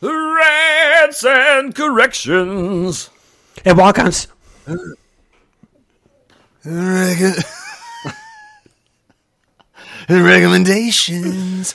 Rants 0.02 1.24
and 1.26 1.74
corrections. 1.74 3.10
and 3.64 3.78
walk-ons. 3.78 4.28
Recommendations. 10.10 11.74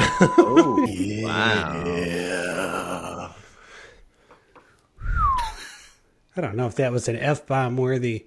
Oh 0.00 0.86
yeah. 0.88 1.24
wow. 1.26 1.74
I 6.36 6.40
don't 6.40 6.54
know 6.54 6.66
if 6.66 6.76
that 6.76 6.92
was 6.92 7.08
an 7.08 7.16
f 7.16 7.44
bomb 7.46 7.76
worthy 7.76 8.26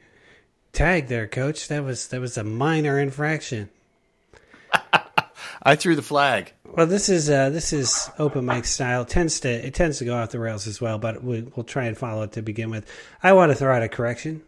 tag 0.74 1.07
there, 1.07 1.28
Coach. 1.28 1.67
That 1.67 1.84
was 1.84 2.07
that 2.09 2.22
was 2.22 2.38
a 2.38 2.43
minor 2.43 2.99
infraction. 2.99 3.69
I 5.63 5.76
threw 5.76 5.95
the 5.95 6.01
flag. 6.01 6.53
Well, 6.65 6.88
this 6.88 7.09
is 7.09 7.30
uh, 7.30 7.49
this 7.49 7.74
is 7.74 8.09
open 8.17 8.45
mic 8.45 8.65
style. 8.65 9.01
It 9.03 9.09
tends 9.09 9.39
to 9.41 9.49
it 9.49 9.74
tends 9.74 9.99
to 9.99 10.05
go 10.05 10.15
off 10.15 10.30
the 10.32 10.39
rails 10.39 10.67
as 10.67 10.82
well, 10.82 10.97
but 10.97 11.24
we, 11.24 11.41
we'll 11.55 11.63
try 11.65 11.86
and 11.86 11.97
follow 11.97 12.24
it 12.24 12.32
to 12.34 12.41
begin 12.41 12.69
with. 12.69 12.89
I 13.22 13.34
want 13.34 13.51
to 13.51 13.55
throw 13.55 13.76
out 13.76 13.84
a 13.84 13.89
correction. 13.89 14.41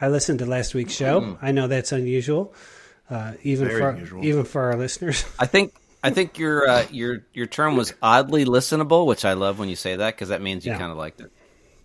I 0.00 0.08
listened 0.08 0.40
to 0.40 0.46
last 0.46 0.74
week's 0.74 0.92
show. 0.92 1.38
I 1.40 1.52
know 1.52 1.68
that's 1.68 1.92
unusual, 1.92 2.52
uh, 3.08 3.34
even 3.44 3.68
Very 3.68 3.80
for 3.80 3.88
unusual. 3.90 4.24
even 4.24 4.44
for 4.44 4.62
our 4.62 4.76
listeners. 4.76 5.24
I 5.38 5.46
think 5.46 5.74
I 6.02 6.10
think 6.10 6.38
your 6.38 6.68
uh, 6.68 6.86
your 6.90 7.24
your 7.32 7.46
term 7.46 7.76
was 7.76 7.94
oddly 8.02 8.44
listenable, 8.44 9.06
which 9.06 9.24
I 9.24 9.34
love 9.34 9.58
when 9.60 9.68
you 9.68 9.76
say 9.76 9.94
that 9.96 10.14
because 10.16 10.28
that 10.30 10.42
means 10.42 10.66
you 10.66 10.72
Yeah. 10.72 10.78
kind 10.78 10.90
of 10.90 10.98
liked 10.98 11.20
it. 11.20 11.30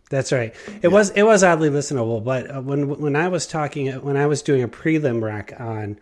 That's 0.10 0.32
right. 0.32 0.56
It 0.82 0.88
was 0.88 1.10
it 1.12 1.24
was 1.24 1.44
oddly 1.44 1.70
listenable, 1.70 2.24
but 2.24 2.50
uh, 2.56 2.62
when 2.62 2.88
when 2.88 3.16
I 3.16 3.28
was 3.28 3.46
talking 3.46 3.92
when 4.04 4.16
I 4.16 4.26
was 4.26 4.42
doing 4.42 4.64
a 4.64 4.68
prelim 4.68 5.22
rack 5.22 5.54
on 5.60 6.00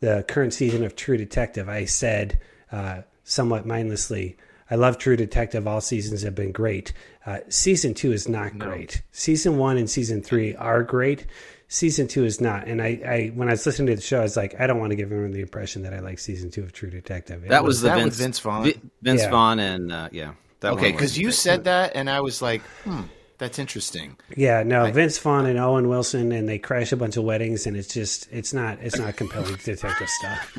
the 0.00 0.24
current 0.26 0.54
season 0.54 0.84
of 0.84 0.96
True 0.96 1.16
Detective, 1.16 1.68
I 1.68 1.84
said 1.84 2.38
uh, 2.72 3.02
somewhat 3.22 3.66
mindlessly, 3.66 4.38
"I 4.70 4.76
love 4.76 4.96
True 4.96 5.16
Detective. 5.16 5.66
All 5.66 5.82
seasons 5.82 6.22
have 6.22 6.34
been 6.34 6.52
great. 6.52 6.94
Uh, 7.26 7.40
season 7.50 7.92
two 7.92 8.12
is 8.12 8.28
not 8.28 8.58
great. 8.58 9.02
Season 9.12 9.58
one 9.58 9.76
and 9.76 9.90
season 9.90 10.22
three 10.22 10.54
are 10.56 10.82
great. 10.82 11.26
Season 11.68 12.08
two 12.08 12.24
is 12.24 12.40
not." 12.40 12.66
And 12.66 12.80
I, 12.80 12.86
I 13.06 13.32
when 13.34 13.48
I 13.48 13.52
was 13.52 13.66
listening 13.66 13.88
to 13.88 13.96
the 13.96 14.00
show, 14.00 14.20
I 14.20 14.22
was 14.22 14.38
like, 14.38 14.58
I 14.58 14.66
don't 14.66 14.78
want 14.80 14.90
to 14.92 14.96
give 14.96 15.12
everyone 15.12 15.32
the 15.32 15.42
impression 15.42 15.82
that 15.82 15.92
I 15.92 16.00
like 16.00 16.18
season 16.18 16.50
two 16.50 16.62
of 16.62 16.72
True 16.72 16.90
Detective. 16.90 17.44
It 17.44 17.50
That 17.50 17.62
was 17.62 17.82
the 17.82 17.88
that 17.88 17.96
with 17.96 18.04
Vince, 18.04 18.16
Vince 18.16 18.38
Vaughn? 18.40 18.64
Vi- 18.64 18.80
Vince 19.02 19.20
Yeah. 19.22 19.30
Vaughn 19.30 19.58
and 19.58 19.92
uh, 19.92 20.08
yeah. 20.12 20.32
That 20.60 20.72
Okay, 20.72 20.92
because 20.92 21.18
you 21.18 21.30
said 21.30 21.64
that, 21.64 21.94
and 21.94 22.08
I 22.08 22.22
was 22.22 22.40
like, 22.40 22.62
hmm, 22.84 23.02
that's 23.38 23.58
interesting. 23.58 24.16
Yeah, 24.36 24.62
no, 24.62 24.90
Vince 24.90 25.18
Vaughn 25.18 25.46
and 25.46 25.58
Owen 25.58 25.88
Wilson, 25.88 26.32
and 26.32 26.48
they 26.48 26.58
crash 26.58 26.92
a 26.92 26.96
bunch 26.96 27.16
of 27.16 27.24
weddings, 27.24 27.66
and 27.66 27.76
it's 27.76 27.92
just, 27.92 28.28
it's 28.30 28.52
not, 28.52 28.78
it's 28.80 28.98
not 28.98 29.16
compelling 29.16 29.56
detective 29.56 30.08
stuff. 30.08 30.58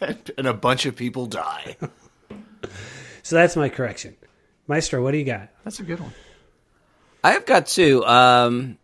and 0.38 0.46
a 0.46 0.54
bunch 0.54 0.86
of 0.86 0.96
people 0.96 1.26
die. 1.26 1.76
So 3.24 3.36
that's 3.36 3.56
my 3.56 3.70
correction. 3.70 4.16
Maestro, 4.68 5.02
what 5.02 5.12
do 5.12 5.16
you 5.16 5.24
got? 5.24 5.48
That's 5.64 5.80
a 5.80 5.82
good 5.82 5.98
one. 5.98 6.12
I 7.24 7.32
have 7.32 7.46
got 7.46 7.66
two. 7.66 8.04
Um, 8.04 8.76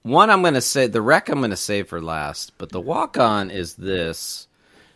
one 0.00 0.30
I'm 0.30 0.40
going 0.40 0.54
to 0.54 0.62
say 0.62 0.86
the 0.86 1.02
wreck 1.02 1.28
I'm 1.28 1.40
going 1.40 1.50
to 1.50 1.56
save 1.56 1.88
for 1.88 2.00
last, 2.00 2.56
but 2.56 2.70
the 2.70 2.80
walk 2.80 3.18
on 3.18 3.50
is 3.50 3.74
this. 3.74 4.48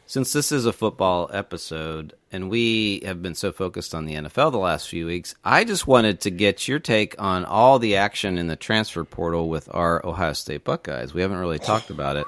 Since 0.09 0.33
this 0.33 0.53
is 0.53 0.65
a 0.65 0.73
football 0.73 1.29
episode 1.35 2.15
and 2.33 2.49
we 2.49 3.03
have 3.05 3.21
been 3.21 3.35
so 3.35 3.53
focused 3.53 3.95
on 3.95 4.07
the 4.07 4.15
NFL 4.15 4.53
the 4.53 4.57
last 4.57 4.89
few 4.89 5.05
weeks, 5.05 5.35
I 5.45 5.65
just 5.65 5.87
wanted 5.87 6.23
to 6.23 6.31
get 6.31 6.67
your 6.67 6.79
take 6.79 7.21
on 7.21 7.45
all 7.45 7.79
the 7.79 7.97
action 7.97 8.39
in 8.39 8.47
the 8.47 8.57
transfer 8.57 9.05
portal 9.05 9.51
with 9.51 9.69
our 9.71 10.01
Ohio 10.07 10.33
State 10.33 10.65
Buckeyes. 10.65 11.13
We 11.13 11.21
haven't 11.21 11.37
really 11.37 11.59
talked 11.59 11.91
about 11.91 12.17
it. 12.17 12.27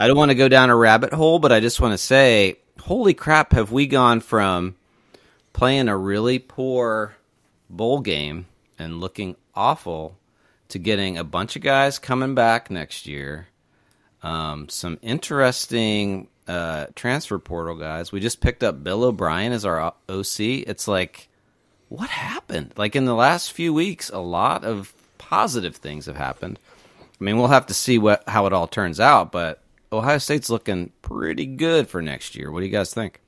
I 0.00 0.08
don't 0.08 0.16
want 0.16 0.32
to 0.32 0.34
go 0.34 0.48
down 0.48 0.68
a 0.68 0.74
rabbit 0.74 1.12
hole, 1.12 1.38
but 1.38 1.52
I 1.52 1.60
just 1.60 1.80
want 1.80 1.92
to 1.92 1.98
say, 1.98 2.58
holy 2.80 3.14
crap, 3.14 3.52
have 3.52 3.70
we 3.70 3.86
gone 3.86 4.18
from 4.18 4.74
playing 5.52 5.86
a 5.86 5.96
really 5.96 6.40
poor 6.40 7.14
bowl 7.68 8.00
game 8.00 8.46
and 8.80 8.98
looking 8.98 9.36
awful 9.54 10.18
to 10.70 10.80
getting 10.80 11.16
a 11.16 11.22
bunch 11.22 11.54
of 11.54 11.62
guys 11.62 12.00
coming 12.00 12.34
back 12.34 12.68
next 12.68 13.06
year. 13.06 13.46
Um, 14.24 14.68
some 14.68 14.98
interesting 15.02 16.26
uh, 16.50 16.86
transfer 16.96 17.38
portal 17.38 17.76
guys. 17.76 18.10
We 18.10 18.18
just 18.18 18.40
picked 18.40 18.64
up 18.64 18.82
Bill 18.82 19.04
O'Brien 19.04 19.52
as 19.52 19.64
our 19.64 19.94
OC. 20.08 20.40
It's 20.40 20.88
like, 20.88 21.28
what 21.88 22.10
happened? 22.10 22.72
Like 22.76 22.96
in 22.96 23.04
the 23.04 23.14
last 23.14 23.52
few 23.52 23.72
weeks, 23.72 24.10
a 24.10 24.18
lot 24.18 24.64
of 24.64 24.92
positive 25.18 25.76
things 25.76 26.06
have 26.06 26.16
happened. 26.16 26.58
I 27.00 27.24
mean, 27.24 27.38
we'll 27.38 27.48
have 27.48 27.66
to 27.66 27.74
see 27.74 27.98
what 27.98 28.28
how 28.28 28.46
it 28.46 28.52
all 28.52 28.66
turns 28.66 28.98
out, 28.98 29.30
but 29.30 29.62
Ohio 29.92 30.18
State's 30.18 30.50
looking 30.50 30.90
pretty 31.02 31.46
good 31.46 31.88
for 31.88 32.02
next 32.02 32.34
year. 32.34 32.50
What 32.50 32.60
do 32.60 32.66
you 32.66 32.72
guys 32.72 32.92
think? 32.92 33.20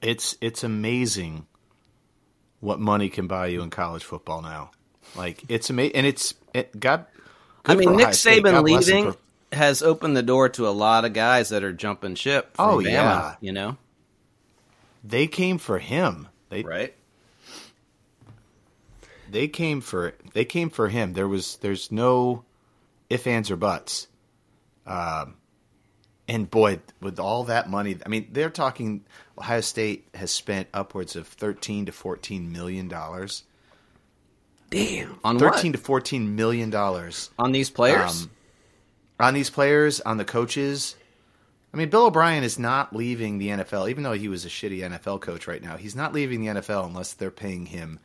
It's 0.00 0.36
it's 0.40 0.64
amazing 0.64 1.46
what 2.60 2.80
money 2.80 3.08
can 3.10 3.26
buy 3.26 3.48
you 3.48 3.60
in 3.60 3.68
college 3.70 4.04
football 4.04 4.40
now. 4.40 4.70
Like 5.16 5.42
it's 5.48 5.68
amazing, 5.68 5.96
and 5.96 6.06
it's 6.06 6.34
it, 6.54 6.78
God. 6.80 7.04
I 7.66 7.74
mean, 7.74 7.90
Nick 7.96 8.00
Ohio 8.06 8.14
Saban 8.14 8.52
God 8.52 8.64
bless 8.66 8.88
him 8.88 8.94
leaving 8.96 9.12
for- 9.12 9.18
has 9.52 9.82
opened 9.82 10.16
the 10.16 10.22
door 10.22 10.48
to 10.50 10.66
a 10.66 10.70
lot 10.70 11.04
of 11.04 11.12
guys 11.12 11.50
that 11.50 11.62
are 11.62 11.72
jumping 11.72 12.14
ship. 12.14 12.54
Oh, 12.58 12.78
Bama, 12.78 12.84
yeah. 12.84 13.34
you 13.40 13.52
know, 13.52 13.76
they 15.04 15.26
came 15.26 15.58
for 15.58 15.78
him. 15.78 16.28
They 16.48 16.62
right? 16.62 16.94
they 19.30 19.48
came 19.48 19.80
for 19.80 20.14
they 20.34 20.44
came 20.44 20.70
for 20.70 20.88
him. 20.88 21.14
There 21.14 21.28
was 21.28 21.56
there's 21.56 21.90
no 21.90 22.44
if 23.10 23.26
ands 23.26 23.50
or 23.50 23.56
buts. 23.56 24.08
Um, 24.86 25.36
and 26.28 26.50
boy, 26.50 26.80
with 27.00 27.18
all 27.18 27.44
that 27.44 27.68
money, 27.68 27.98
I 28.04 28.08
mean, 28.08 28.28
they're 28.32 28.50
talking. 28.50 29.04
Ohio 29.38 29.60
State 29.60 30.08
has 30.14 30.30
spent 30.30 30.68
upwards 30.72 31.16
of 31.16 31.26
thirteen 31.26 31.86
to 31.86 31.92
fourteen 31.92 32.52
million 32.52 32.88
dollars. 32.88 33.44
Damn. 34.70 35.18
On 35.24 35.38
Thirteen 35.38 35.72
what? 35.72 35.78
to 35.78 35.84
fourteen 35.84 36.36
million 36.36 36.70
dollars 36.70 37.30
On 37.38 37.52
these 37.52 37.68
players? 37.68 38.22
Um, 38.22 38.30
on 39.22 39.34
these 39.34 39.48
players, 39.48 40.00
on 40.00 40.16
the 40.18 40.24
coaches. 40.24 40.96
I 41.72 41.76
mean, 41.78 41.88
Bill 41.88 42.06
O'Brien 42.06 42.44
is 42.44 42.58
not 42.58 42.94
leaving 42.94 43.38
the 43.38 43.48
NFL, 43.48 43.88
even 43.88 44.02
though 44.02 44.12
he 44.12 44.28
was 44.28 44.44
a 44.44 44.48
shitty 44.48 44.80
NFL 44.80 45.22
coach 45.22 45.46
right 45.46 45.62
now. 45.62 45.76
He's 45.76 45.96
not 45.96 46.12
leaving 46.12 46.40
the 46.40 46.60
NFL 46.60 46.86
unless 46.86 47.14
they're 47.14 47.30
paying 47.30 47.66
him. 47.66 47.98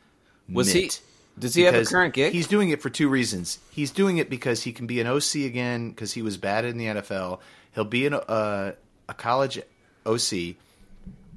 Was 0.50 0.72
he? 0.72 0.90
Does 1.38 1.54
he 1.54 1.62
have 1.62 1.74
a 1.74 1.84
current 1.84 2.14
gig? 2.14 2.32
He's 2.32 2.48
doing 2.48 2.70
it 2.70 2.80
for 2.80 2.88
two 2.88 3.08
reasons. 3.08 3.58
He's 3.70 3.90
doing 3.90 4.18
it 4.18 4.30
because 4.30 4.62
he 4.62 4.72
can 4.72 4.86
be 4.86 5.00
an 5.00 5.06
OC 5.06 5.34
again 5.46 5.90
because 5.90 6.12
he 6.12 6.22
was 6.22 6.36
bad 6.36 6.64
in 6.64 6.78
the 6.78 6.86
NFL. 6.86 7.40
He'll 7.74 7.84
be 7.84 8.06
an, 8.06 8.14
uh, 8.14 8.72
a 9.08 9.14
college 9.14 9.60
OC. 10.06 10.56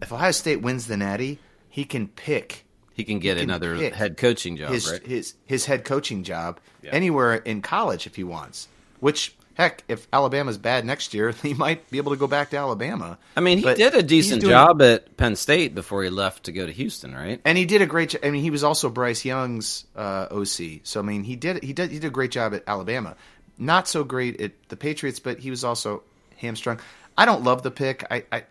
If 0.02 0.12
Ohio 0.12 0.32
State 0.32 0.62
wins 0.62 0.88
the 0.88 0.98
Natty, 0.98 1.40
he 1.70 1.84
can 1.86 2.08
pick 2.08 2.66
He 2.94 3.04
can 3.04 3.20
get 3.20 3.38
can 3.38 3.44
another 3.44 3.76
head 3.92 4.18
coaching 4.18 4.58
job, 4.58 4.72
his 4.72 4.90
right? 4.90 5.06
his 5.06 5.36
his 5.46 5.66
head 5.66 5.84
coaching 5.84 6.24
job 6.24 6.60
anywhere 6.84 7.36
in 7.36 7.62
college 7.62 8.08
if 8.08 8.16
he 8.16 8.24
wants. 8.24 8.68
Which 9.00 9.36
Heck, 9.56 9.84
if 9.90 10.08
Alabama's 10.14 10.58
bad 10.58 10.86
next 10.86 11.14
year, 11.14 11.32
he 11.44 11.54
might 11.54 11.90
be 11.92 11.98
able 11.98 12.12
to 12.14 12.18
go 12.18 12.28
back 12.28 12.52
to 12.52 12.58
Alabama. 12.58 13.18
I 13.36 13.42
mean, 13.42 13.58
he 13.58 13.64
But 13.64 13.78
did 13.78 13.94
a 13.94 14.02
decent 14.02 14.42
doing- 14.42 14.52
job 14.52 14.82
at 14.82 15.18
Penn 15.18 15.36
State 15.36 15.76
before 15.76 16.04
he 16.04 16.10
left 16.10 16.46
to 16.46 16.52
go 16.52 16.66
to 16.66 16.72
Houston, 16.72 17.14
right? 17.14 17.42
and 17.46 17.58
he 17.58 17.66
did 17.66 17.82
a 17.82 17.86
great. 17.86 18.10
job. 18.12 18.22
I 18.24 18.32
mean, 18.32 18.42
he 18.42 18.50
was 18.50 18.64
also 18.64 18.90
Bryce 18.90 19.26
Young's 19.26 19.86
uh, 19.96 20.28
OC. 20.32 20.82
So 20.84 21.00
I 21.00 21.04
mean, 21.04 21.24
he 21.24 21.36
did 21.36 21.64
he 21.64 21.74
did 21.74 21.92
he 21.92 22.00
did 22.00 22.08
a 22.08 22.12
great 22.12 22.32
job 22.32 22.54
at 22.54 22.64
Alabama. 22.68 23.16
Not 23.58 23.88
so 23.88 24.04
great 24.04 24.40
at 24.42 24.54
the 24.70 24.78
Patriots, 24.78 25.20
but 25.20 25.38
he 25.40 25.50
was 25.50 25.64
also 25.64 26.04
hamstrung. 26.38 26.80
I 27.18 27.26
don't 27.26 27.44
love 27.44 27.62
the 27.62 27.72
pick. 27.72 28.06
I 28.10 28.24
I, 28.32 28.44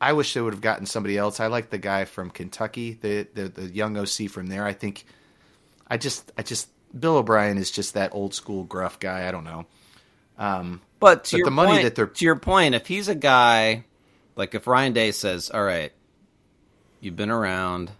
I 0.00 0.12
wish 0.14 0.32
they 0.34 0.40
would 0.40 0.54
have 0.54 0.62
gotten 0.62 0.86
somebody 0.86 1.18
else. 1.18 1.38
I 1.38 1.48
like 1.48 1.68
the 1.70 1.78
guy 1.78 2.06
from 2.06 2.30
Kentucky, 2.30 2.94
the, 3.00 3.28
the 3.34 3.48
the 3.48 3.66
young 3.68 3.96
OC 3.96 4.28
from 4.30 4.46
there. 4.48 4.64
I 4.64 4.72
think. 4.72 5.04
I 5.86 5.96
just 5.98 6.32
I 6.38 6.42
just 6.42 6.68
Bill 6.98 7.16
O'Brien 7.16 7.58
is 7.58 7.70
just 7.70 7.94
that 7.94 8.14
old 8.14 8.32
school 8.34 8.64
gruff 8.64 8.98
guy. 8.98 9.28
I 9.28 9.30
don't 9.30 9.44
know. 9.44 9.66
Um, 10.40 10.80
but 10.98 11.24
to 11.26 11.32
But 11.34 11.38
your 11.38 11.44
the 11.44 11.50
money 11.52 11.70
point, 11.72 11.82
that 11.84 11.94
they're- 11.94 12.06
to 12.06 12.24
your 12.24 12.36
point, 12.36 12.74
if 12.74 12.86
he's 12.88 13.06
a 13.08 13.14
guy 13.14 13.84
like 14.36 14.54
if 14.54 14.66
Ryan 14.66 14.92
Day 14.92 15.12
says, 15.12 15.50
"All 15.52 15.62
right, 15.62 15.92
you've 17.00 17.16
been 17.16 17.30
around. 17.30 17.90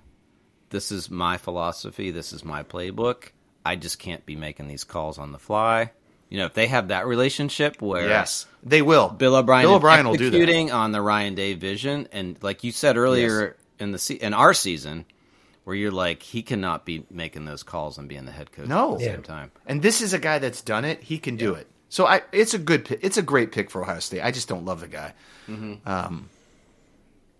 This 0.70 0.91
is 0.93 1.11
my 1.11 1.36
philosophy. 1.36 2.11
This 2.11 2.32
is 2.32 2.45
my 2.45 2.62
playbook. 2.62 3.28
I 3.64 3.76
just 3.76 3.99
can't 3.99 4.24
be 4.24 4.36
making 4.36 4.68
these 4.68 4.84
calls 4.84 5.18
on 5.18 5.32
the 5.32 5.38
fly." 5.38 5.93
You 6.30 6.38
know, 6.38 6.47
if 6.47 6.55
they 6.55 6.68
have 6.68 6.88
that 6.88 7.07
relationship 7.07 7.82
where 7.82 8.09
Yes, 8.09 8.47
they 8.62 8.82
will. 8.82 9.09
Bill 9.09 9.34
O'Brien, 9.34 9.64
Bill 9.66 9.74
O'Brien 9.74 10.07
will 10.07 10.14
do 10.14 10.30
that. 10.30 10.36
executing 10.36 10.70
on 10.70 10.93
the 10.93 11.01
Ryan 11.03 11.34
Day 11.34 11.55
vision, 11.55 12.07
and 12.12 12.36
like 12.41 12.62
you 12.62 12.70
said 12.72 12.97
earlier 12.97 13.57
in 13.80 13.91
the 13.91 13.99
se- 13.99 14.14
in 14.20 14.32
our 14.32 14.55
season, 14.55 15.07
where 15.64 15.74
you're 15.74 15.91
like 15.91 16.22
he 16.22 16.43
cannot 16.43 16.84
be 16.86 17.05
making 17.11 17.47
those 17.47 17.64
calls 17.64 17.99
and 17.99 18.09
being 18.09 18.26
the 18.26 18.32
head 18.32 18.53
coach 18.53 18.68
No. 18.68 18.93
at 18.93 18.99
the 19.01 19.05
Yeah. 19.07 19.12
same 19.14 19.22
time. 19.24 19.51
And 19.66 19.82
this 19.82 20.01
is 20.01 20.12
a 20.12 20.18
guy 20.20 20.38
that's 20.38 20.62
done 20.62 20.84
it. 20.84 21.03
He 21.03 21.18
can 21.18 21.34
do 21.36 21.55
it. 21.55 21.66
So 21.91 22.07
I, 22.07 22.22
it's 22.32 22.55
a 22.55 22.59
good, 22.59 22.99
it's 23.03 23.16
a 23.18 23.22
great 23.22 23.51
pick 23.53 23.68
for 23.70 23.82
Ohio 23.82 23.99
State. 23.99 24.22
I 24.22 24.30
just 24.30 24.49
don't 24.49 24.64
love 24.64 24.80
the 24.80 24.88
guy. 24.88 25.12
Um, 25.84 26.30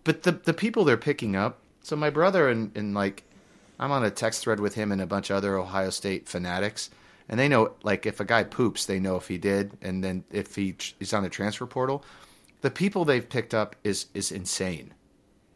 but 0.05 0.25
the 0.25 0.33
the 0.33 0.53
people 0.53 0.85
they're 0.85 0.97
picking 0.97 1.37
up. 1.37 1.59
So 1.83 1.95
my 1.97 2.11
brother 2.11 2.49
and, 2.49 2.77
and 2.77 2.93
like, 2.93 3.23
I'm 3.79 3.93
on 3.93 4.05
a 4.05 4.11
text 4.11 4.43
thread 4.43 4.59
with 4.61 4.75
him 4.75 4.91
and 4.93 5.01
a 5.01 5.07
bunch 5.07 5.31
of 5.31 5.37
other 5.37 5.57
Ohio 5.57 5.91
State 5.91 6.29
fanatics, 6.29 6.91
and 7.29 7.39
they 7.39 7.47
know 7.49 7.73
like 7.85 8.07
if 8.07 8.19
a 8.19 8.25
guy 8.25 8.43
poops, 8.45 8.85
they 8.87 8.99
know 8.99 9.15
if 9.17 9.29
he 9.29 9.39
did, 9.39 9.79
and 9.81 10.03
then 10.03 10.25
if 10.33 10.57
he 10.57 10.75
he's 10.99 11.13
on 11.15 11.23
the 11.23 11.29
transfer 11.31 11.67
portal. 11.67 12.05
The 12.63 12.71
people 12.71 13.05
they've 13.05 13.27
picked 13.27 13.55
up 13.55 13.77
is 13.85 14.07
is 14.13 14.33
insane. 14.33 14.93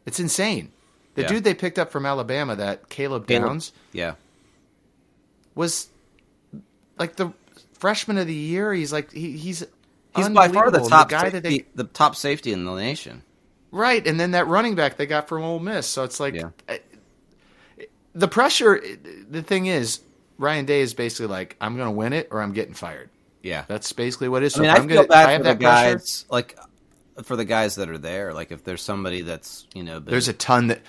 It's 0.05 0.19
insane. 0.21 0.71
The 1.15 1.23
Yeah. 1.23 1.27
dude 1.27 1.43
they 1.43 1.53
picked 1.53 1.77
up 1.77 1.91
from 1.91 2.05
Alabama, 2.05 2.55
that 2.55 2.87
Caleb 2.89 3.27
Caleb- 3.27 3.47
Downs 3.47 3.73
Yeah, 3.91 4.15
was 5.53 5.89
like 6.97 7.17
the 7.17 7.33
freshman 7.79 8.17
of 8.17 8.27
the 8.27 8.33
year. 8.33 8.73
He's 8.73 8.91
like 8.93 9.11
he, 9.11 9.37
he's 9.37 9.65
he's 10.15 10.29
by 10.29 10.47
far 10.49 10.71
the 10.71 10.79
top 10.87 11.09
guy 11.09 11.29
that 11.29 11.43
they 11.43 11.65
the 11.75 11.83
top 11.85 12.15
safety 12.15 12.51
in 12.51 12.65
the 12.65 12.75
nation. 12.75 13.23
right, 13.71 14.05
and 14.05 14.19
then 14.19 14.31
that 14.31 14.47
running 14.47 14.75
back 14.75 14.97
they 14.97 15.05
got 15.05 15.27
from 15.27 15.43
Ole 15.43 15.59
Miss. 15.59 15.87
So 15.87 16.03
it's 16.03 16.19
like 16.19 16.33
Yeah. 16.35 16.49
uh, 16.69 16.75
the 18.13 18.27
pressure. 18.27 18.81
The 19.29 19.43
thing 19.43 19.65
is, 19.67 19.99
Ryan 20.37 20.65
Day 20.65 20.81
is 20.81 20.93
basically 20.93 21.27
like, 21.27 21.55
I'm 21.59 21.75
going 21.75 21.87
to 21.87 21.91
win 21.91 22.13
it 22.13 22.29
or 22.31 22.41
I'm 22.41 22.53
getting 22.53 22.73
fired. 22.73 23.09
Yeah, 23.43 23.65
That's 23.67 23.91
basically 23.93 24.27
what 24.29 24.41
it 24.41 24.47
is. 24.47 24.53
So 24.55 24.61
I 24.61 24.61
mean, 24.63 24.71
I 24.71 24.75
I'm 24.77 24.87
feel 24.87 25.03
gonna, 25.03 25.05
if 25.05 25.11
I 25.11 25.25
bad 25.25 25.29
have 25.29 25.37
for 25.37 25.43
the 25.43 25.49
that 25.49 25.59
pressure. 25.59 25.95
guys, 25.97 26.25
like 26.31 26.57
for 27.23 27.35
the 27.35 27.45
guys 27.45 27.75
that 27.75 27.89
are 27.89 27.97
there. 27.99 28.33
Like 28.33 28.51
if 28.51 28.63
there's 28.63 28.81
somebody 28.81 29.21
that's 29.21 29.67
you 29.75 29.83
know, 29.83 29.99
been, 29.99 30.11
There's 30.11 30.27
a 30.27 30.33
ton 30.33 30.67
that 30.67 30.81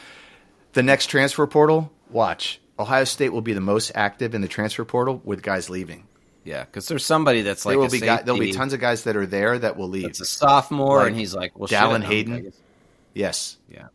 the 0.72 0.82
next 0.82 1.08
transfer 1.08 1.46
portal. 1.46 1.92
Watch, 2.08 2.60
Ohio 2.78 3.04
State 3.04 3.30
will 3.32 3.42
be 3.42 3.52
the 3.52 3.60
most 3.60 3.92
active 3.94 4.34
in 4.34 4.40
the 4.40 4.48
transfer 4.48 4.84
portal 4.86 5.20
with 5.24 5.42
guys 5.42 5.68
leaving. 5.68 6.05
Yeah, 6.46 6.64
because 6.64 6.86
there's 6.86 7.04
somebody 7.04 7.42
that's 7.42 7.66
like 7.66 7.72
there 7.72 7.78
will 7.80 7.86
a 7.86 7.90
be 7.90 7.98
guy, 8.00 8.22
there'll 8.22 8.38
be 8.40 8.52
tons 8.52 8.72
of 8.72 8.78
guys 8.80 9.02
that 9.04 9.16
are 9.16 9.26
there 9.26 9.58
that 9.58 9.76
will 9.76 9.88
leave. 9.88 10.04
that's 10.04 10.20
a 10.20 10.24
sophomore, 10.24 10.98
Like 11.00 11.08
and 11.08 11.16
he's 11.16 11.34
like, 11.34 11.58
well, 11.58 11.66
shit, 11.66 11.76
Dallan 11.76 11.92
I'm- 11.92 12.02
Hayden. 12.02 12.52
Yes. 13.14 13.56
Yeah, 13.68 13.88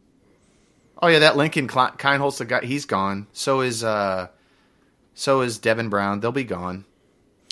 Oh 1.02 1.08
yeah, 1.08 1.20
that 1.20 1.38
Lincoln 1.38 1.68
Kle- 1.68 1.96
Kienholz, 1.98 2.38
the 2.40 2.46
guy, 2.46 2.62
he's 2.66 2.86
gone. 2.86 3.28
So 3.34 3.62
is 3.62 3.84
uh, 3.84 4.28
so 5.14 5.42
is 5.42 5.60
Devin 5.60 5.90
Brown. 5.90 6.20
They'll 6.20 6.32
be 6.32 6.44
gone. 6.44 6.86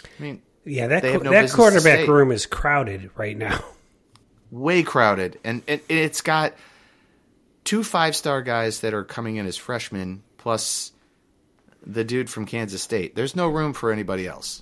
I 0.04 0.22
mean, 0.22 0.42
Yeah, 0.66 0.88
that 0.88 1.02
They 1.02 1.14
have 1.14 1.24
no 1.24 1.32
that 1.32 1.50
quarterback 1.52 2.08
room 2.08 2.32
is 2.32 2.46
crowded 2.46 3.10
right 3.16 3.38
now. 3.38 3.64
way 4.52 4.84
crowded, 4.84 5.40
and 5.44 5.62
it, 5.66 5.86
it's 5.88 6.22
got 6.22 6.54
two 7.64 7.84
five 7.84 8.16
star 8.16 8.42
guys 8.42 8.82
that 8.82 8.94
are 8.94 9.04
coming 9.06 9.38
in 9.38 9.46
as 9.46 9.56
freshmen, 9.56 10.24
plus 10.38 10.92
the 11.86 12.04
dude 12.04 12.30
from 12.30 12.46
Kansas 12.46 12.82
State. 12.82 13.16
There's 13.16 13.36
no 13.36 13.48
room 13.48 13.74
for 13.74 13.92
anybody 13.94 14.28
else. 14.28 14.62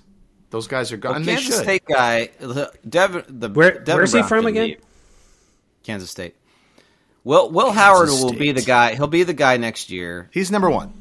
Those 0.50 0.66
guys 0.66 0.92
are 0.92 0.96
gone. 0.96 1.10
well, 1.12 1.16
and 1.18 1.24
they 1.26 1.34
Kansas. 1.36 1.58
State 1.60 1.84
guy, 1.86 2.30
the- 2.38 2.72
Devin. 2.88 3.24
The 3.28 3.48
Where- 3.50 3.72
Devin 3.80 3.96
where's 3.96 4.12
he 4.12 4.22
from 4.22 4.46
again? 4.46 4.66
leave. 4.68 4.80
Kansas 5.82 6.10
State. 6.10 6.34
Will 7.24 7.50
Will 7.50 7.70
Howard 7.72 8.08
will 8.08 8.32
be 8.32 8.52
the 8.52 8.62
guy. 8.62 8.94
He'll 8.94 9.06
be 9.06 9.22
the 9.24 9.34
guy 9.34 9.56
next 9.58 9.90
year, 9.90 10.30
He's 10.32 10.50
number 10.50 10.70
one, 10.70 10.92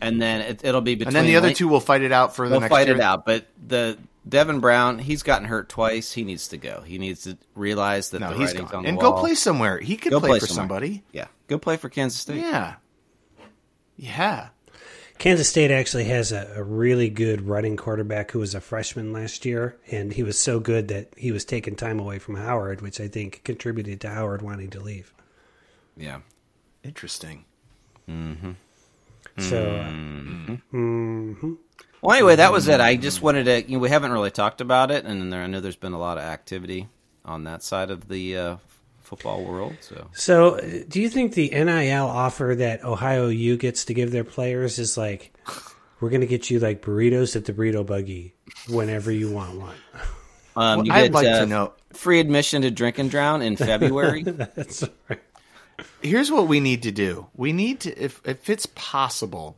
and 0.00 0.20
then 0.20 0.40
it, 0.42 0.60
it'll 0.64 0.80
be 0.82 0.94
between. 0.96 1.08
and 1.08 1.16
then 1.16 1.24
the 1.32 1.36
other 1.36 1.48
Lin- 1.48 1.56
two 1.56 1.68
will 1.68 1.80
fight 1.80 2.02
it 2.02 2.12
out 2.12 2.36
for 2.36 2.46
the 2.46 2.52
They'll 2.52 2.60
next 2.60 2.70
fight 2.70 2.88
year. 2.88 2.96
it 2.96 3.00
out. 3.02 3.24
But 3.24 3.46
the 3.66 3.96
Devin 4.28 4.60
Brown, 4.60 4.98
he's 4.98 5.22
gotten 5.22 5.46
hurt 5.48 5.70
twice. 5.70 6.12
He 6.12 6.24
needs 6.24 6.48
to 6.48 6.58
go. 6.58 6.82
He 6.84 6.98
needs 6.98 7.22
to 7.22 7.38
realize 7.54 8.10
that 8.10 8.20
No, 8.20 8.30
the 8.30 8.36
he's 8.36 8.48
writing's 8.48 8.70
gone. 8.70 8.78
on 8.78 8.82
the 8.82 8.88
And 8.90 8.98
wall. 8.98 9.12
go 9.12 9.20
play 9.20 9.34
somewhere. 9.34 9.78
He 9.78 9.96
could 9.96 10.10
Go 10.10 10.20
play, 10.20 10.38
for 10.40 10.46
somewhere. 10.46 10.62
somebody. 10.62 11.02
Yeah, 11.12 11.28
go 11.48 11.58
play 11.58 11.78
for 11.78 11.88
Kansas 11.88 12.20
State. 12.20 12.42
Yeah. 12.42 12.74
Yeah. 13.96 14.48
Kansas 15.20 15.50
State 15.50 15.70
actually 15.70 16.04
has 16.04 16.32
a, 16.32 16.50
a 16.56 16.62
really 16.62 17.10
good 17.10 17.46
running 17.46 17.76
quarterback 17.76 18.30
who 18.30 18.38
was 18.38 18.54
a 18.54 18.60
freshman 18.60 19.12
last 19.12 19.44
year, 19.44 19.76
and 19.90 20.14
he 20.14 20.22
was 20.22 20.38
so 20.38 20.58
good 20.58 20.88
that 20.88 21.12
he 21.14 21.30
was 21.30 21.44
taking 21.44 21.76
time 21.76 22.00
away 22.00 22.18
from 22.18 22.36
Howard, 22.36 22.80
which 22.80 22.98
I 23.02 23.06
think 23.06 23.44
contributed 23.44 24.00
to 24.00 24.08
Howard 24.08 24.40
wanting 24.40 24.70
to 24.70 24.80
leave. 24.80 25.12
yeah. 25.96 26.20
Interesting. 26.82 27.44
So, 28.08 29.70
uh, 29.70 29.90
Mm-hmm. 29.90 31.52
Well, 32.00 32.16
anyway, 32.16 32.36
that 32.36 32.52
was 32.52 32.66
it. 32.68 32.80
I 32.80 32.96
just 32.96 33.20
wanted 33.20 33.44
to. 33.44 33.62
You 33.70 33.76
know, 33.76 33.80
we 33.80 33.90
haven't 33.90 34.12
really 34.12 34.30
talked 34.30 34.62
about 34.62 34.90
it, 34.90 35.04
and 35.04 35.30
there, 35.30 35.42
I 35.42 35.46
know 35.46 35.60
there's 35.60 35.76
been 35.76 35.92
a 35.92 35.98
lot 35.98 36.16
of 36.16 36.24
activity 36.24 36.88
on 37.26 37.44
that 37.44 37.62
side 37.62 37.90
of 37.90 38.08
the 38.08 38.36
uh, 38.38 38.56
football 39.10 39.44
world. 39.44 39.76
So 39.80 40.06
so 40.12 40.54
uh, 40.56 40.60
do 40.88 41.00
you 41.02 41.08
think 41.10 41.34
the 41.34 41.50
NIL 41.50 42.06
offer 42.06 42.54
that 42.58 42.84
Ohio 42.84 43.28
U 43.28 43.56
gets 43.56 43.84
to 43.86 43.94
give 43.94 44.12
their 44.12 44.24
players 44.24 44.78
is 44.78 44.96
like, 44.96 45.32
we're 46.00 46.10
going 46.10 46.20
to 46.22 46.26
get 46.28 46.48
you 46.48 46.60
like 46.60 46.80
burritos 46.80 47.34
at 47.36 47.44
the 47.44 47.52
burrito 47.52 47.84
buggy 47.84 48.34
whenever 48.68 49.10
you 49.10 49.30
want 49.30 49.58
one? 49.58 49.74
um, 50.56 50.78
Well, 50.78 50.86
you 50.86 50.92
I'd 50.92 51.02
get 51.04 51.12
like 51.12 51.26
uh, 51.26 51.40
to 51.40 51.46
know. 51.46 51.72
free 51.92 52.20
admission 52.20 52.62
to 52.62 52.70
Drink 52.70 52.98
and 52.98 53.10
Drown 53.10 53.42
in 53.42 53.56
February. 53.70 54.22
That's 54.22 54.84
right. 55.08 55.20
Here's 56.02 56.30
what 56.30 56.46
we 56.46 56.60
need 56.60 56.82
to 56.84 56.92
do. 56.92 57.26
We 57.34 57.52
need 57.52 57.80
to, 57.80 58.02
if 58.02 58.20
if 58.24 58.48
it's 58.48 58.66
possible, 58.74 59.56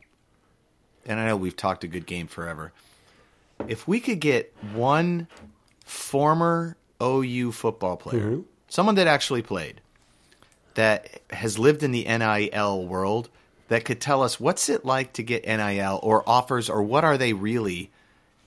and 1.05 1.19
I 1.19 1.27
know 1.27 1.37
we've 1.37 1.55
talked 1.55 1.83
a 1.83 1.87
good 1.87 2.05
game 2.05 2.27
forever. 2.27 2.73
If 3.67 3.87
we 3.87 3.99
could 3.99 4.19
get 4.19 4.53
one 4.73 5.27
former 5.85 6.75
OU 7.01 7.51
football 7.51 7.97
player, 7.97 8.39
someone 8.73 8.95
that 8.95 9.05
actually 9.05 9.43
played, 9.43 9.81
that 10.73 11.21
has 11.29 11.59
lived 11.59 11.83
in 11.83 11.91
the 11.91 12.05
NIL 12.05 12.87
world, 12.87 13.29
that 13.67 13.85
could 13.85 14.01
tell 14.01 14.23
us 14.23 14.39
what's 14.39 14.67
it 14.67 14.83
like 14.83 15.13
to 15.13 15.21
get 15.21 15.45
NIL 15.45 15.99
or 16.01 16.27
offers, 16.27 16.71
or 16.71 16.81
what 16.81 17.03
are 17.03 17.15
they 17.15 17.33
really 17.33 17.91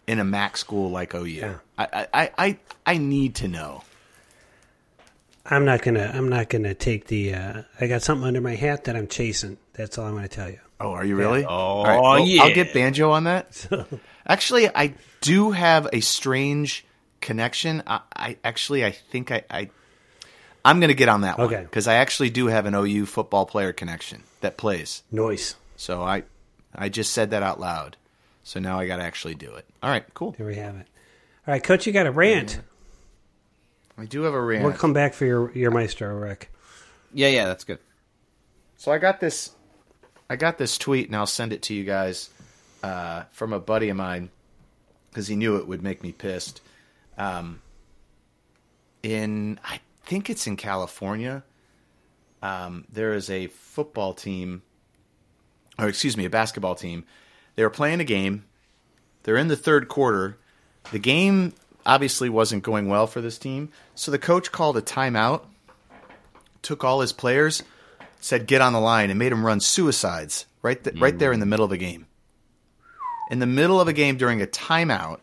in 0.09 0.19
a 0.19 0.25
MAC 0.25 0.57
school 0.57 0.91
like 0.91 1.15
OU. 1.15 1.25
Yeah. 1.25 1.55
I, 1.79 2.09
I, 2.13 2.31
I, 2.39 2.59
I 2.85 2.99
need 2.99 3.37
to 3.37 3.49
know. 3.49 3.85
I'm 5.45 5.65
not 5.65 5.83
gonna. 5.83 6.11
I'm 6.13 6.29
not 6.29 6.49
gonna 6.49 6.75
take 6.75 7.07
the. 7.07 7.35
Uh, 7.35 7.63
I 7.81 7.87
got 7.87 8.03
something 8.03 8.27
under 8.27 8.41
my 8.41 8.57
hat 8.57 8.85
that 8.85 8.97
I'm 8.97 9.07
chasing. 9.07 9.59
That's 9.75 9.97
all 9.97 10.07
I'm 10.07 10.15
gonna 10.17 10.27
tell 10.27 10.51
you. 10.51 10.59
Oh, 10.81 10.91
are 10.91 11.05
you 11.05 11.15
really? 11.15 11.45
Oh, 11.45 11.49
All 11.49 11.85
right, 11.85 12.01
well, 12.01 12.19
yeah. 12.27 12.43
I'll 12.43 12.55
get 12.55 12.75
banjo 12.75 13.13
on 13.13 13.25
that. 13.25 13.65
actually, 14.27 14.69
I 14.69 14.95
do 15.21 15.53
have 15.53 15.89
a 15.93 16.01
strange 16.01 16.85
connection. 17.21 17.85
I, 17.87 18.01
I 18.13 18.37
actually, 18.43 18.85
I 18.85 18.91
think 18.91 19.31
I, 19.31 19.45
I 19.49 19.71
I'm 20.67 20.81
going 20.81 20.89
to 20.89 20.95
get 20.95 21.09
on 21.09 21.21
that 21.23 21.39
one 21.39 21.47
Okay. 21.47 21.63
because 21.63 21.87
I 21.89 21.95
actually 21.95 22.31
do 22.31 22.49
have 22.49 22.67
an 22.67 22.75
OU 22.75 23.07
football 23.07 23.47
player 23.47 23.73
connection 23.73 24.23
that 24.41 24.57
plays. 24.57 25.03
Noise. 25.11 25.55
So 25.77 26.03
I, 26.03 26.25
I 26.75 26.89
just 26.89 27.13
said 27.13 27.31
that 27.31 27.43
out 27.43 27.61
loud. 27.61 27.97
So 28.43 28.61
now 28.61 28.79
I 28.79 28.87
got 28.87 28.97
to 28.97 29.03
actually 29.03 29.35
do 29.35 29.55
it. 29.55 29.65
All 29.83 29.91
right, 29.91 30.05
cool. 30.15 30.33
There 30.37 30.47
we 30.47 30.57
have 30.57 30.77
it. 30.77 30.87
All 31.47 31.53
right, 31.53 31.63
Coach, 31.63 31.87
you 31.87 31.93
got 31.93 32.07
a 32.07 32.11
rant. 32.11 32.61
I 33.99 34.05
do 34.05 34.23
have 34.23 34.35
a 34.35 34.41
rant. 34.41 34.65
We'll 34.65 34.73
come 34.73 34.93
back 34.93 35.15
for 35.15 35.25
your 35.25 35.51
your 35.53 35.71
maestro, 35.71 36.15
Rick. 36.15 36.51
yeah, 37.15 37.29
yeah, 37.29 37.47
that's 37.47 37.65
good. 37.65 37.79
So 38.77 38.93
I 38.93 38.99
got 38.99 39.21
this, 39.21 39.53
I 40.29 40.37
got 40.37 40.59
this 40.59 40.77
tweet, 40.77 41.07
and 41.07 41.17
I'll 41.17 41.27
send 41.27 41.53
it 41.53 41.63
to 41.63 41.75
you 41.75 41.85
guys 41.85 42.29
uh, 42.83 43.23
from 43.33 43.53
a 43.53 43.59
buddy 43.61 43.89
of 43.89 43.97
mine 43.97 44.29
because 45.11 45.29
he 45.29 45.35
knew 45.37 45.57
it 45.57 45.67
would 45.67 45.83
make 45.83 46.03
me 46.03 46.13
pissed. 46.13 46.61
Um, 47.17 47.61
in 49.03 49.59
I 49.65 49.81
think 50.07 50.31
it's 50.31 50.47
in 50.47 50.57
California. 50.57 51.43
Um, 52.43 52.87
there 52.91 53.13
is 53.13 53.29
a 53.29 53.49
football 53.49 54.15
team, 54.15 54.63
or 55.79 55.89
excuse 55.89 56.17
me, 56.17 56.25
a 56.25 56.31
basketball 56.31 56.75
team. 56.75 57.05
They 57.57 57.63
were 57.63 57.71
playing 57.71 58.01
a 58.01 58.05
game. 58.05 58.45
They're 59.25 59.37
in 59.37 59.49
the 59.49 59.57
third 59.57 59.89
quarter. 59.89 60.39
The 60.93 60.99
game 60.99 61.53
obviously 61.85 62.29
wasn't 62.29 62.63
going 62.63 62.89
well 62.89 63.07
for 63.07 63.21
this 63.21 63.39
team. 63.39 63.71
So 63.95 64.11
the 64.11 64.19
coach 64.19 64.53
called 64.53 64.77
a 64.77 64.83
timeout, 64.83 65.43
took 66.63 66.85
all 66.85 67.01
his 67.01 67.13
players, 67.13 67.63
said 68.21 68.47
get 68.47 68.61
on 68.61 68.73
the 68.73 68.81
line, 68.81 69.11
and 69.11 69.19
made 69.19 69.33
them 69.33 69.45
run 69.45 69.61
suicides 69.61 70.47
right 70.63 70.83
th- 70.83 70.99
right 71.01 71.19
there 71.19 71.33
in 71.33 71.41
the 71.41 71.47
middle 71.47 71.65
of 71.65 71.71
the 71.71 71.77
game. 71.77 72.07
In 73.31 73.41
the 73.41 73.47
middle 73.47 73.81
of 73.81 73.89
a 73.89 73.93
game 73.93 74.17
during 74.17 74.41
a 74.41 74.47
timeout, 74.47 75.19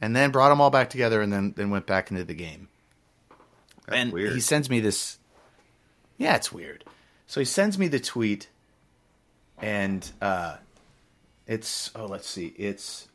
and 0.00 0.14
then 0.14 0.30
brought 0.30 0.50
them 0.50 0.60
all 0.60 0.70
back 0.70 0.90
together, 0.90 1.22
and 1.22 1.32
then 1.32 1.54
then 1.56 1.70
went 1.70 1.86
back 1.86 2.10
into 2.10 2.24
the 2.24 2.34
game. 2.34 2.68
And 3.88 4.12
weird. 4.12 4.32
he 4.32 4.40
sends 4.40 4.70
me 4.70 4.80
this. 4.80 5.18
Yeah, 6.18 6.36
it's 6.36 6.52
weird. 6.52 6.84
So 7.26 7.40
he 7.40 7.44
sends 7.44 7.78
me 7.78 7.88
the 7.88 8.00
tweet, 8.00 8.48
and 9.60 10.08
uh, 10.20 10.56
it's 11.46 11.90
oh, 11.94 12.06
let's 12.06 12.28
see, 12.28 12.46
it's 12.56 13.08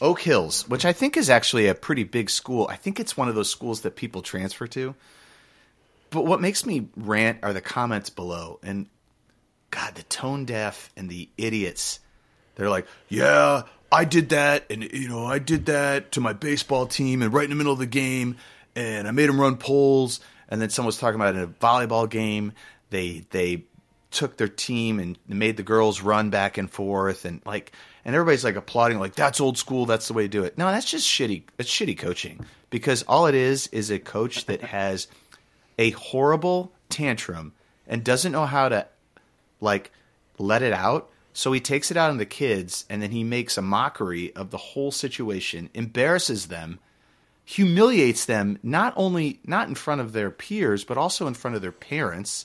Oak 0.00 0.20
Hills, 0.20 0.68
which 0.68 0.84
I 0.84 0.92
think 0.92 1.16
is 1.16 1.28
actually 1.30 1.66
a 1.66 1.74
pretty 1.74 2.04
big 2.04 2.30
school. 2.30 2.66
I 2.70 2.76
think 2.76 3.00
it's 3.00 3.16
one 3.16 3.28
of 3.28 3.34
those 3.34 3.50
schools 3.50 3.80
that 3.82 3.96
people 3.96 4.22
transfer 4.22 4.66
to. 4.68 4.94
But 6.10 6.24
what 6.24 6.40
makes 6.40 6.64
me 6.64 6.88
rant 6.96 7.40
are 7.42 7.52
the 7.52 7.60
comments 7.60 8.10
below, 8.10 8.58
and 8.62 8.86
God, 9.70 9.94
the 9.94 10.02
tone 10.04 10.44
deaf 10.44 10.90
and 10.96 11.10
the 11.10 11.28
idiots. 11.36 12.00
They're 12.54 12.70
like, 12.70 12.86
yeah, 13.08 13.62
I 13.92 14.04
did 14.04 14.30
that, 14.30 14.64
and 14.70 14.82
you 14.92 15.08
know, 15.08 15.26
I 15.26 15.38
did 15.38 15.66
that 15.66 16.12
to 16.12 16.20
my 16.20 16.32
baseball 16.32 16.86
team, 16.86 17.22
and 17.22 17.32
right 17.32 17.44
in 17.44 17.50
the 17.50 17.56
middle 17.56 17.72
of 17.72 17.78
the 17.78 17.86
game, 17.86 18.36
and 18.78 19.08
I 19.08 19.10
made 19.10 19.28
them 19.28 19.40
run 19.40 19.56
poles. 19.56 20.20
And 20.48 20.62
then 20.62 20.70
someone 20.70 20.88
was 20.88 20.98
talking 20.98 21.20
about 21.20 21.34
in 21.34 21.42
a 21.42 21.46
volleyball 21.46 22.08
game, 22.08 22.52
they 22.90 23.26
they 23.30 23.64
took 24.10 24.38
their 24.38 24.48
team 24.48 24.98
and 24.98 25.18
made 25.26 25.58
the 25.58 25.62
girls 25.62 26.00
run 26.00 26.30
back 26.30 26.56
and 26.56 26.70
forth, 26.70 27.26
and 27.26 27.42
like, 27.44 27.72
and 28.04 28.14
everybody's 28.14 28.44
like 28.44 28.56
applauding, 28.56 28.98
like 28.98 29.14
that's 29.14 29.40
old 29.40 29.58
school, 29.58 29.84
that's 29.84 30.08
the 30.08 30.14
way 30.14 30.22
to 30.22 30.28
do 30.28 30.44
it. 30.44 30.56
No, 30.56 30.66
that's 30.66 30.90
just 30.90 31.06
shitty. 31.06 31.42
It's 31.58 31.70
shitty 31.70 31.98
coaching 31.98 32.46
because 32.70 33.02
all 33.02 33.26
it 33.26 33.34
is 33.34 33.66
is 33.68 33.90
a 33.90 33.98
coach 33.98 34.46
that 34.46 34.62
has 34.78 35.08
a 35.78 35.90
horrible 35.90 36.72
tantrum 36.88 37.52
and 37.86 38.02
doesn't 38.02 38.32
know 38.32 38.46
how 38.46 38.68
to 38.70 38.86
like 39.60 39.90
let 40.38 40.62
it 40.62 40.72
out. 40.72 41.10
So 41.34 41.52
he 41.52 41.60
takes 41.60 41.90
it 41.90 41.96
out 41.96 42.10
on 42.10 42.16
the 42.16 42.26
kids 42.26 42.86
and 42.88 43.02
then 43.02 43.10
he 43.10 43.22
makes 43.22 43.58
a 43.58 43.62
mockery 43.62 44.34
of 44.34 44.50
the 44.50 44.56
whole 44.56 44.90
situation, 44.90 45.68
embarrasses 45.74 46.46
them, 46.46 46.78
humiliates 47.48 48.26
them 48.26 48.58
not 48.62 48.92
only 48.94 49.40
not 49.42 49.68
in 49.68 49.74
front 49.74 50.02
of 50.02 50.12
their 50.12 50.30
peers 50.30 50.84
but 50.84 50.98
also 50.98 51.26
in 51.26 51.32
front 51.32 51.56
of 51.56 51.62
their 51.62 51.72
parents 51.72 52.44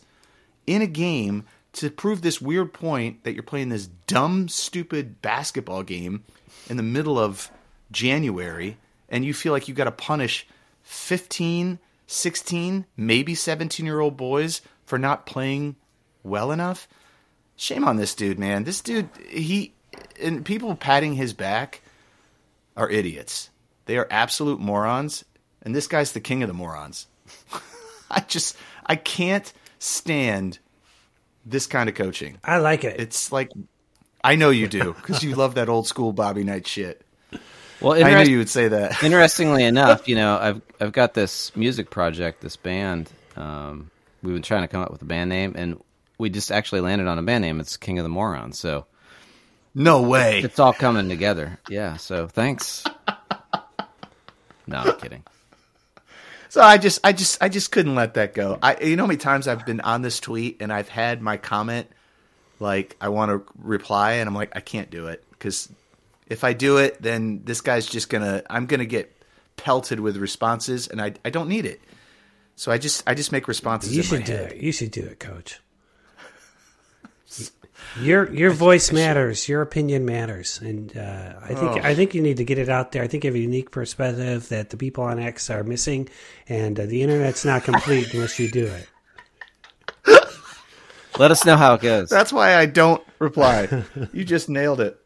in 0.66 0.82
a 0.82 0.88
game 0.88 1.44
to 1.74 1.90
prove 1.92 2.22
this 2.22 2.40
weird 2.40 2.72
point 2.72 3.22
that 3.26 3.34
you're 3.34 3.44
playing 3.44 3.68
this 3.68 3.90
dumb 4.08 4.48
stupid 4.48 5.22
basketball 5.22 5.84
game 5.84 6.24
in 6.70 6.78
the 6.78 6.84
middle 6.84 7.20
of 7.20 7.52
January 7.92 8.78
and 9.10 9.26
you 9.26 9.34
feel 9.34 9.52
like 9.52 9.68
you've 9.68 9.76
got 9.76 9.84
to 9.84 9.92
punish 9.92 10.48
15, 10.84 11.80
16, 12.08 12.86
maybe 12.96 13.36
17 13.36 13.86
year 13.86 14.00
old 14.00 14.16
boys 14.16 14.62
for 14.86 14.98
not 14.98 15.26
playing 15.26 15.76
well 16.24 16.50
enough. 16.50 16.88
Shame 17.58 17.84
on 17.84 17.98
this 17.98 18.16
dude, 18.16 18.40
man. 18.40 18.64
This 18.64 18.80
dude, 18.80 19.10
he 19.28 19.74
and 20.22 20.46
people 20.46 20.74
patting 20.78 21.16
his 21.16 21.34
back 21.34 21.82
are 22.78 22.90
idiots. 22.90 23.50
They 23.86 23.98
are 23.98 24.08
absolute 24.10 24.60
morons, 24.60 25.26
and 25.62 25.76
this 25.76 25.88
guy's 25.88 26.12
the 26.14 26.20
king 26.22 26.44
of 26.44 26.48
the 26.48 26.54
morons. 26.54 27.08
I 28.12 28.22
just 28.22 28.56
I 28.86 28.96
can't 28.96 29.52
stand 29.80 30.60
this 31.46 31.68
kind 31.68 31.90
of 31.90 31.96
coaching. 31.96 32.38
I 32.44 32.58
like 32.58 32.84
it. 32.84 33.00
It's 33.00 33.32
like 33.32 33.52
I 34.24 34.36
know 34.36 34.50
you 34.50 34.68
do 34.68 34.94
because 34.94 35.24
you 35.24 35.36
love 35.36 35.56
that 35.56 35.70
old 35.70 35.88
school 35.88 36.14
Bobby 36.14 36.44
Knight 36.44 36.68
shit. 36.68 37.02
Well, 37.82 38.02
I 38.02 38.24
knew 38.24 38.32
you 38.32 38.38
would 38.38 38.50
say 38.50 38.70
that. 38.70 39.04
Interestingly 39.04 39.64
enough, 39.66 40.08
you 40.08 40.16
know, 40.16 40.38
I've 40.38 40.62
I've 40.80 40.92
got 40.94 41.14
this 41.14 41.54
music 41.56 41.90
project, 41.90 42.40
this 42.42 42.56
band. 42.56 43.12
Um, 43.36 43.92
we've 44.22 44.34
been 44.34 44.42
trying 44.44 44.62
to 44.62 44.70
come 44.70 44.82
up 44.82 44.92
with 44.92 45.02
a 45.02 45.06
band 45.06 45.30
name, 45.30 45.54
and 45.58 45.82
we 46.18 46.30
just 46.30 46.50
actually 46.52 46.80
landed 46.82 47.08
on 47.08 47.20
a 47.20 47.24
band 47.24 47.42
name. 47.42 47.60
It's 47.60 47.76
King 47.76 48.00
of 48.00 48.04
the 48.04 48.10
Morons. 48.10 48.58
So 48.58 48.86
No 49.74 50.02
way. 50.04 50.40
it's 50.40 50.60
all 50.60 50.72
coming 50.72 51.10
together. 51.10 51.60
Yeah. 51.68 51.98
So 51.98 52.28
thanks. 52.28 52.86
No, 54.68 54.78
I'm 54.78 54.98
kidding. 54.98 55.24
So 56.50 56.62
I 56.62 56.78
just, 56.78 57.00
I 57.04 57.14
just, 57.14 57.42
I 57.42 57.50
just 57.50 57.72
couldn't 57.72 57.96
let 57.96 58.14
that 58.14 58.36
go. 58.36 58.60
I, 58.62 58.78
you 58.80 58.96
know, 58.96 59.04
how 59.04 59.08
many 59.08 59.18
times 59.18 59.48
I've 59.48 59.66
been 59.66 59.82
on 59.82 60.04
this 60.04 60.20
tweet 60.20 60.62
and 60.62 60.72
I've 60.72 60.88
had 60.88 61.22
my 61.22 61.38
comment, 61.38 61.88
like 62.60 62.96
I 63.02 63.10
want 63.10 63.32
to 63.32 63.44
reply, 63.58 64.14
and 64.14 64.28
I'm 64.28 64.36
like, 64.36 64.56
I 64.56 64.60
can't 64.60 64.92
do 64.92 65.08
it 65.08 65.24
because 65.32 65.68
if 66.28 66.44
I 66.44 66.54
do 66.54 66.78
it, 66.78 67.02
then 67.02 67.42
this 67.44 67.62
guy's 67.62 67.88
just 67.88 68.10
gonna, 68.10 68.44
I'm 68.50 68.68
gonna 68.68 68.86
get 68.86 69.16
pelted 69.58 70.00
with 70.00 70.18
responses, 70.18 70.88
and 70.88 71.02
I, 71.02 71.14
I 71.26 71.32
don't 71.32 71.50
need 71.50 71.66
it. 71.66 71.82
So 72.56 72.72
I 72.72 72.78
just, 72.78 73.04
I 73.08 73.16
just 73.16 73.32
make 73.32 73.48
responses. 73.48 73.96
you 73.96 74.04
should 74.04 74.26
do 74.26 74.34
head. 74.34 74.52
it. 74.52 74.62
You 74.62 74.72
should 74.72 74.92
do 74.92 75.02
it, 75.02 75.20
Coach. 75.20 75.60
Your 78.02 78.34
your 78.34 78.52
voice 78.52 78.92
matters. 78.92 79.48
Your 79.48 79.62
opinion 79.62 80.06
matters, 80.06 80.60
and 80.62 80.96
uh, 80.98 81.34
I 81.42 81.48
think 81.54 81.62
Oh. 81.62 81.80
I 81.84 81.94
think 81.96 82.14
you 82.16 82.22
need 82.22 82.38
to 82.38 82.44
get 82.44 82.58
it 82.58 82.70
out 82.70 82.92
there. 82.92 83.04
I 83.04 83.08
think 83.08 83.24
you 83.24 83.30
have 83.30 83.36
a 83.36 83.40
unique 83.40 83.72
perspective 83.72 84.50
that 84.50 84.70
the 84.72 84.78
people 84.78 85.04
on 85.04 85.20
X 85.20 85.50
are 85.50 85.64
missing, 85.64 86.10
and 86.50 86.80
uh, 86.80 86.86
the 86.86 87.02
internet's 87.04 87.46
not 87.46 87.64
complete 87.64 88.14
unless 88.14 88.40
you 88.40 88.50
do 88.50 88.66
it. 88.66 88.88
Let 91.20 91.30
us 91.30 91.46
know 91.46 91.56
how 91.58 91.76
it 91.76 91.82
goes. 91.82 92.10
That's 92.10 92.34
why 92.34 92.56
I 92.56 92.66
don't 92.66 93.04
reply. 93.20 93.84
you 94.14 94.24
just 94.24 94.50
nailed 94.50 94.82
it. 94.82 95.00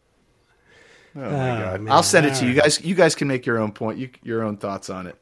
Oh 1.15 1.19
my 1.19 1.29
god! 1.29 1.81
man. 1.81 1.91
I'll 1.91 2.03
send 2.03 2.25
it 2.25 2.35
to 2.35 2.45
you 2.45 2.51
All 2.51 2.55
right. 2.57 2.63
guys. 2.63 2.81
You 2.81 2.95
guys 2.95 3.15
can 3.15 3.27
make 3.27 3.45
your 3.45 3.57
own 3.57 3.73
point, 3.73 3.97
you, 3.97 4.09
your 4.23 4.43
own 4.43 4.55
thoughts 4.57 4.89
on 4.89 5.07
it. 5.07 5.21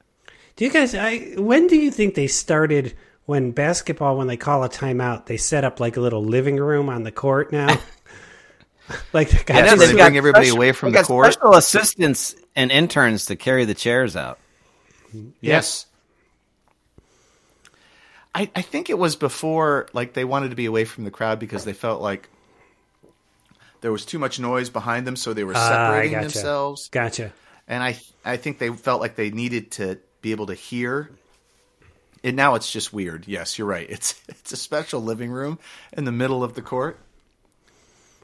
Do 0.58 0.64
you 0.66 0.72
guys? 0.72 0.94
I, 0.94 1.34
when 1.38 1.66
do 1.68 1.76
you 1.76 1.90
think 1.90 2.14
they 2.16 2.28
started? 2.28 2.96
When 3.26 3.52
basketball, 3.52 4.18
when 4.18 4.28
they 4.28 4.38
call 4.38 4.64
a 4.64 4.70
timeout, 4.70 5.26
they 5.26 5.38
set 5.38 5.64
up 5.64 5.80
like 5.80 5.98
a 5.98 6.02
little 6.02 6.24
living 6.24 6.58
room 6.58 6.90
on 6.90 7.04
the 7.04 7.12
court 7.12 7.52
now. 7.52 7.68
like 9.14 9.30
the 9.30 9.40
I 9.40 9.62
guys 9.62 9.72
know 9.72 9.78
where 9.78 9.88
they've 9.88 9.98
got 9.98 10.06
bring 10.06 10.18
everybody 10.18 10.46
special- 10.46 10.58
away 10.58 10.72
from 10.74 10.92
they 10.92 10.98
the 10.98 11.02
got 11.02 11.08
court. 11.08 11.34
Special 11.34 11.54
assistants 11.56 12.36
and 12.56 12.72
interns 12.72 13.26
to 13.26 13.36
carry 13.36 13.66
the 13.66 13.74
chairs 13.74 14.16
out. 14.16 14.38
Yes. 15.42 15.88
I, 18.34 18.50
I 18.56 18.62
think 18.62 18.90
it 18.90 18.98
was 18.98 19.16
before 19.16 19.88
like 19.94 20.14
they 20.14 20.26
wanted 20.26 20.50
to 20.50 20.56
be 20.56 20.66
away 20.66 20.84
from 20.86 21.06
the 21.06 21.12
crowd 21.12 21.40
because 21.40 21.64
they 21.64 21.74
felt 21.74 22.02
like 22.02 22.30
there 23.82 23.92
was 23.92 24.06
too 24.06 24.20
much 24.20 24.40
noise 24.40 24.70
behind 24.70 25.08
them, 25.08 25.16
so 25.16 25.34
they 25.34 25.44
were 25.44 25.54
Ah, 25.56 25.66
I 25.66 25.70
separating 25.70 26.12
gotcha. 26.12 26.24
themselves. 26.26 26.90
Gotcha. 26.90 27.34
And 27.68 27.82
I 27.82 27.98
I 28.26 28.38
think 28.38 28.60
they 28.60 28.70
felt 28.70 29.00
like 29.02 29.16
they 29.16 29.30
needed 29.32 29.72
to 29.72 30.00
be 30.22 30.32
able 30.32 30.48
to 30.48 30.54
hear. 30.54 31.10
And 32.26 32.36
now 32.36 32.56
it's 32.56 32.70
just 32.72 32.92
weird. 32.92 33.28
Yes, 33.28 33.58
you're 33.58 33.68
right. 33.68 33.88
It's 33.90 34.20
it's 34.30 34.52
a 34.52 34.58
special 34.58 35.02
living 35.02 35.32
room 35.32 35.60
in 35.94 36.04
the 36.06 36.12
middle 36.12 36.44
of 36.44 36.56
the 36.56 36.62
court. 36.62 37.00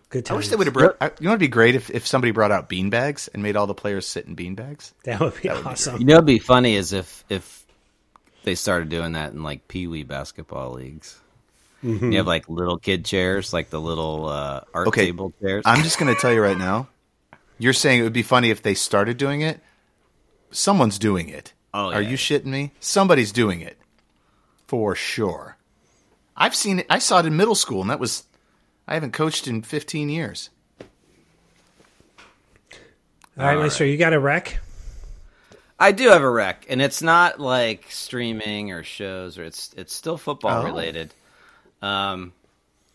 Good 0.10 0.30
I 0.30 0.34
wish 0.34 0.50
they 0.50 0.58
would 0.58 0.68
have 0.68 0.74
brought. 0.74 0.98
I- 1.00 1.12
You 1.20 1.26
know, 1.28 1.30
it'd 1.32 1.40
be 1.40 1.48
great 1.48 1.76
if, 1.76 1.90
if 1.90 2.06
somebody 2.06 2.32
brought 2.32 2.52
out 2.52 2.68
beanbags 2.70 3.30
and 3.34 3.42
made 3.42 3.56
all 3.56 3.66
the 3.68 3.74
players 3.74 4.06
sit 4.06 4.26
in 4.26 4.36
beanbags. 4.36 4.92
That 5.06 5.22
would 5.22 5.42
be 5.42 5.48
would 5.48 5.64
be 5.64 5.70
awesome. 5.70 6.00
You 6.00 6.06
know, 6.06 6.16
it'd 6.16 6.26
be 6.26 6.40
funny 6.40 6.76
is 6.76 6.92
if 6.92 7.24
if 7.30 7.66
they 8.44 8.56
started 8.56 8.90
doing 8.90 9.14
that 9.14 9.32
in 9.32 9.42
like 9.44 9.68
pee 9.70 9.88
wee 9.88 10.04
basketball 10.04 10.72
leagues. 10.74 11.18
You 11.84 12.18
have 12.18 12.28
like 12.28 12.48
little 12.48 12.78
kid 12.78 13.06
chairs, 13.06 13.54
like 13.54 13.72
the 13.72 13.82
little 13.82 14.28
uh, 14.30 14.62
art 14.72 14.90
Okay, 14.90 15.06
table 15.06 15.34
chairs. 15.42 15.64
I'm 15.66 15.82
just 15.82 15.98
going 15.98 16.14
to 16.14 16.20
tell 16.22 16.32
you 16.32 16.40
right 16.40 16.58
now. 16.58 16.88
You're 17.58 17.74
saying 17.74 18.00
it 18.00 18.04
would 18.04 18.14
be 18.14 18.22
funny 18.22 18.52
if 18.52 18.62
they 18.62 18.76
started 18.76 19.18
doing 19.18 19.42
it. 19.42 19.60
Someone's 20.52 21.00
doing 21.00 21.30
it. 21.30 21.54
Oh, 21.74 21.92
Are 21.92 22.02
you 22.02 22.18
shitting 22.18 22.46
me? 22.46 22.72
Somebody's 22.80 23.32
doing 23.32 23.62
it. 23.62 23.80
For 24.72 24.96
sure. 24.96 25.58
I've 26.38 26.56
seen 26.56 26.80
it. 26.80 26.86
I 26.90 27.00
saw 27.00 27.20
it 27.20 27.26
in 27.26 27.36
middle 27.36 27.56
school, 27.56 27.82
and 27.82 27.90
that 27.90 28.00
was. 28.00 28.24
I 28.88 28.94
haven't 28.94 29.12
coached 29.12 29.46
in 29.46 29.64
15 29.64 30.08
years. 30.08 30.50
All 33.38 33.46
right, 33.46 33.58
Maestro, 33.58 33.86
you 33.86 33.98
got 33.98 34.14
a 34.14 34.20
wreck? 34.20 34.60
I 35.78 35.92
do 35.92 36.08
have 36.08 36.22
a 36.22 36.30
rec, 36.30 36.68
and 36.70 36.82
it's 36.82 37.02
not 37.02 37.38
like 37.38 37.92
streaming 37.92 38.72
or 38.72 38.82
shows, 38.84 39.38
or 39.38 39.44
it's 39.44 39.74
it's 39.76 39.94
still 39.94 40.18
football 40.18 40.62
Oh. 40.62 40.66
related. 40.66 41.14
Um, 41.82 42.32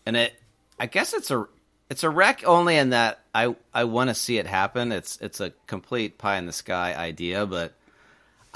and 0.03 0.17
it, 0.17 0.33
I 0.79 0.87
guess 0.87 1.13
it's 1.13 1.29
a 1.29 1.45
it's 1.91 2.03
a 2.03 2.09
rec 2.09 2.43
only 2.43 2.75
in 2.75 2.89
that 2.89 3.19
I 3.35 3.55
I 3.71 3.83
want 3.83 4.09
to 4.09 4.15
see 4.15 4.39
it 4.39 4.47
happen. 4.47 4.91
It's 4.91 5.19
it's 5.21 5.39
a 5.41 5.51
complete 5.67 6.17
pie 6.17 6.37
in 6.39 6.47
the 6.47 6.53
sky 6.53 6.95
idea, 6.95 7.45
but 7.45 7.73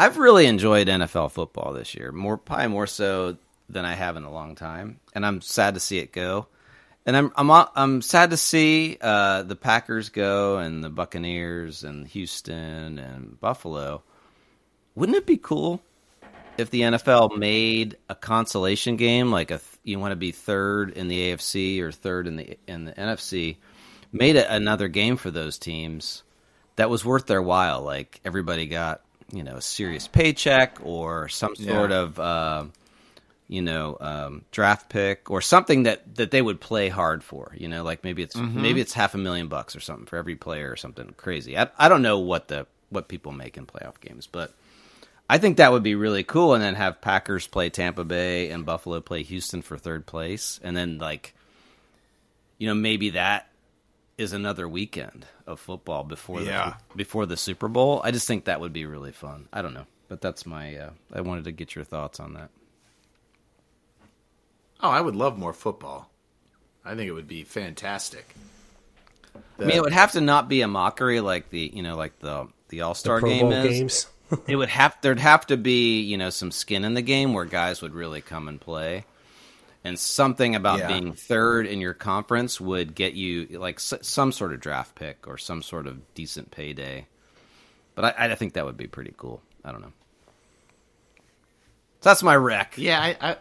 I've 0.01 0.17
really 0.17 0.47
enjoyed 0.47 0.87
NFL 0.87 1.29
football 1.29 1.73
this 1.73 1.93
year, 1.93 2.11
more 2.11 2.35
probably 2.35 2.69
more 2.69 2.87
so 2.87 3.37
than 3.69 3.85
I 3.85 3.93
have 3.93 4.17
in 4.17 4.23
a 4.23 4.31
long 4.31 4.55
time, 4.55 4.99
and 5.13 5.23
I'm 5.23 5.41
sad 5.41 5.75
to 5.75 5.79
see 5.79 5.99
it 5.99 6.11
go. 6.11 6.47
And 7.05 7.15
I'm 7.15 7.31
I'm 7.35 7.51
I'm 7.51 8.01
sad 8.01 8.31
to 8.31 8.37
see 8.37 8.97
uh, 8.99 9.43
the 9.43 9.55
Packers 9.55 10.09
go 10.09 10.57
and 10.57 10.83
the 10.83 10.89
Buccaneers 10.89 11.83
and 11.83 12.07
Houston 12.07 12.97
and 12.97 13.39
Buffalo. 13.39 14.01
Wouldn't 14.95 15.19
it 15.19 15.27
be 15.27 15.37
cool 15.37 15.83
if 16.57 16.71
the 16.71 16.81
NFL 16.81 17.37
made 17.37 17.95
a 18.09 18.15
consolation 18.15 18.95
game, 18.95 19.29
like 19.29 19.51
a 19.51 19.61
you 19.83 19.99
want 19.99 20.13
to 20.13 20.15
be 20.15 20.31
third 20.31 20.93
in 20.93 21.09
the 21.09 21.31
AFC 21.31 21.79
or 21.79 21.91
third 21.91 22.25
in 22.25 22.37
the 22.37 22.57
in 22.65 22.85
the 22.85 22.93
NFC, 22.93 23.57
made 24.11 24.35
it 24.35 24.47
another 24.49 24.87
game 24.87 25.15
for 25.15 25.29
those 25.29 25.59
teams 25.59 26.23
that 26.77 26.89
was 26.89 27.05
worth 27.05 27.27
their 27.27 27.39
while. 27.39 27.83
Like 27.83 28.19
everybody 28.25 28.65
got 28.65 29.01
you 29.31 29.43
know 29.43 29.55
a 29.55 29.61
serious 29.61 30.07
paycheck 30.07 30.77
or 30.83 31.27
some 31.29 31.55
sort 31.55 31.91
Yeah. 31.91 31.97
of 31.99 32.19
uh, 32.19 32.63
you 33.47 33.61
know 33.61 33.97
um, 33.99 34.41
draft 34.51 34.89
pick 34.89 35.29
or 35.29 35.41
something 35.41 35.83
that 35.83 36.15
that 36.15 36.31
they 36.31 36.41
would 36.41 36.59
play 36.61 36.89
hard 36.89 37.23
for. 37.23 37.53
You 37.57 37.67
know, 37.67 37.83
like 37.83 38.03
maybe 38.03 38.23
it's 38.23 38.35
maybe 38.35 38.81
it's 38.81 38.93
half 38.93 39.13
a 39.15 39.17
million 39.17 39.47
bucks 39.47 39.75
or 39.75 39.79
something 39.79 40.05
for 40.05 40.17
every 40.17 40.35
player 40.35 40.71
or 40.71 40.75
something 40.75 41.13
crazy. 41.17 41.57
I 41.57 41.69
I 41.77 41.89
don't 41.89 42.01
know 42.01 42.19
what 42.19 42.47
the 42.47 42.67
what 42.89 43.07
people 43.07 43.31
make 43.31 43.57
in 43.57 43.65
playoff 43.65 43.99
games, 43.99 44.27
but. 44.27 44.53
I 45.29 45.37
think 45.37 45.57
that 45.57 45.71
would 45.71 45.83
be 45.83 45.95
really 45.95 46.25
cool, 46.25 46.53
and 46.55 46.61
then 46.61 46.75
have 46.75 46.99
Packers 46.99 47.47
play 47.47 47.69
Tampa 47.69 48.03
Bay 48.03 48.49
and 48.49 48.65
Buffalo 48.65 48.99
play 48.99 49.23
Houston 49.23 49.61
for 49.61 49.77
third 49.77 50.05
place, 50.05 50.59
and 50.61 50.75
then 50.75 50.97
like, 50.97 51.33
you 52.57 52.67
know, 52.67 52.73
maybe 52.73 53.11
that 53.11 53.47
is 54.17 54.33
another 54.33 54.67
weekend 54.67 55.25
of 55.47 55.59
football 55.59 56.03
before 56.03 56.41
Yeah. 56.41 56.75
the 56.91 56.97
before 56.97 57.25
the 57.25 57.37
Super 57.37 57.67
Bowl. 57.67 58.01
I 58.03 58.11
just 58.11 58.27
think 58.27 58.45
that 58.45 58.59
would 58.59 58.73
be 58.73 58.85
really 58.85 59.11
fun. 59.11 59.47
I 59.51 59.61
don't 59.61 59.73
know, 59.73 59.85
but 60.09 60.21
that's 60.21 60.45
my. 60.45 60.75
Uh, 60.75 60.89
I 61.13 61.21
wanted 61.21 61.45
to 61.45 61.51
get 61.51 61.75
your 61.75 61.83
thoughts 61.85 62.19
on 62.19 62.33
that. 62.33 62.49
Oh, 64.81 64.89
I 64.89 65.01
would 65.01 65.15
love 65.15 65.37
more 65.37 65.53
football. 65.53 66.09
I 66.83 66.95
think 66.95 67.07
it 67.07 67.11
would 67.13 67.27
be 67.27 67.43
fantastic. 67.43 68.35
I 69.59 69.65
mean, 69.65 69.71
it 69.77 69.81
would 69.81 69.93
have 69.93 70.13
to 70.13 70.21
not 70.21 70.49
be 70.49 70.61
a 70.61 70.67
mockery 70.67 71.19
like 71.21 71.49
the 71.49 71.71
you 71.73 71.83
know 71.83 71.95
like 71.95 72.17
the 72.19 72.47
the 72.69 72.81
All 72.81 72.93
Star 72.95 73.21
game 73.21 73.49
Bowl 73.49 73.51
is. 73.53 73.77
games. 73.79 74.07
it 74.47 74.55
would 74.55 74.69
have 74.69 74.97
there'd 75.01 75.19
have 75.19 75.45
to 75.47 75.57
be 75.57 76.01
you 76.01 76.17
know 76.17 76.29
some 76.29 76.51
skin 76.51 76.83
in 76.83 76.93
the 76.95 77.01
game 77.01 77.33
where 77.33 77.45
guys 77.45 77.81
would 77.81 77.93
really 77.93 78.21
come 78.21 78.47
and 78.47 78.59
play 78.59 79.05
and 79.83 79.97
something 79.97 80.55
about 80.55 80.79
Yeah. 80.79 80.87
being 80.87 81.13
third 81.13 81.65
in 81.65 81.79
your 81.81 81.93
conference 81.93 82.61
would 82.61 82.93
get 82.95 83.13
you 83.13 83.47
like 83.59 83.75
s- 83.77 83.93
some 84.01 84.31
sort 84.31 84.53
of 84.53 84.59
draft 84.59 84.95
pick 84.95 85.27
or 85.27 85.37
some 85.37 85.61
sort 85.63 85.87
of 85.87 86.13
decent 86.13 86.51
payday 86.51 87.07
but 87.95 88.05
i, 88.19 88.31
I 88.31 88.35
think 88.35 88.53
that 88.53 88.65
would 88.65 88.77
be 88.77 88.87
pretty 88.87 89.13
cool 89.17 89.41
i 89.65 89.71
don't 89.71 89.81
know 89.81 89.93
so 92.01 92.09
that's 92.09 92.23
my 92.23 92.35
rec 92.35 92.73
Yeah, 92.77 92.99
I, 92.99 93.17
I 93.31 93.37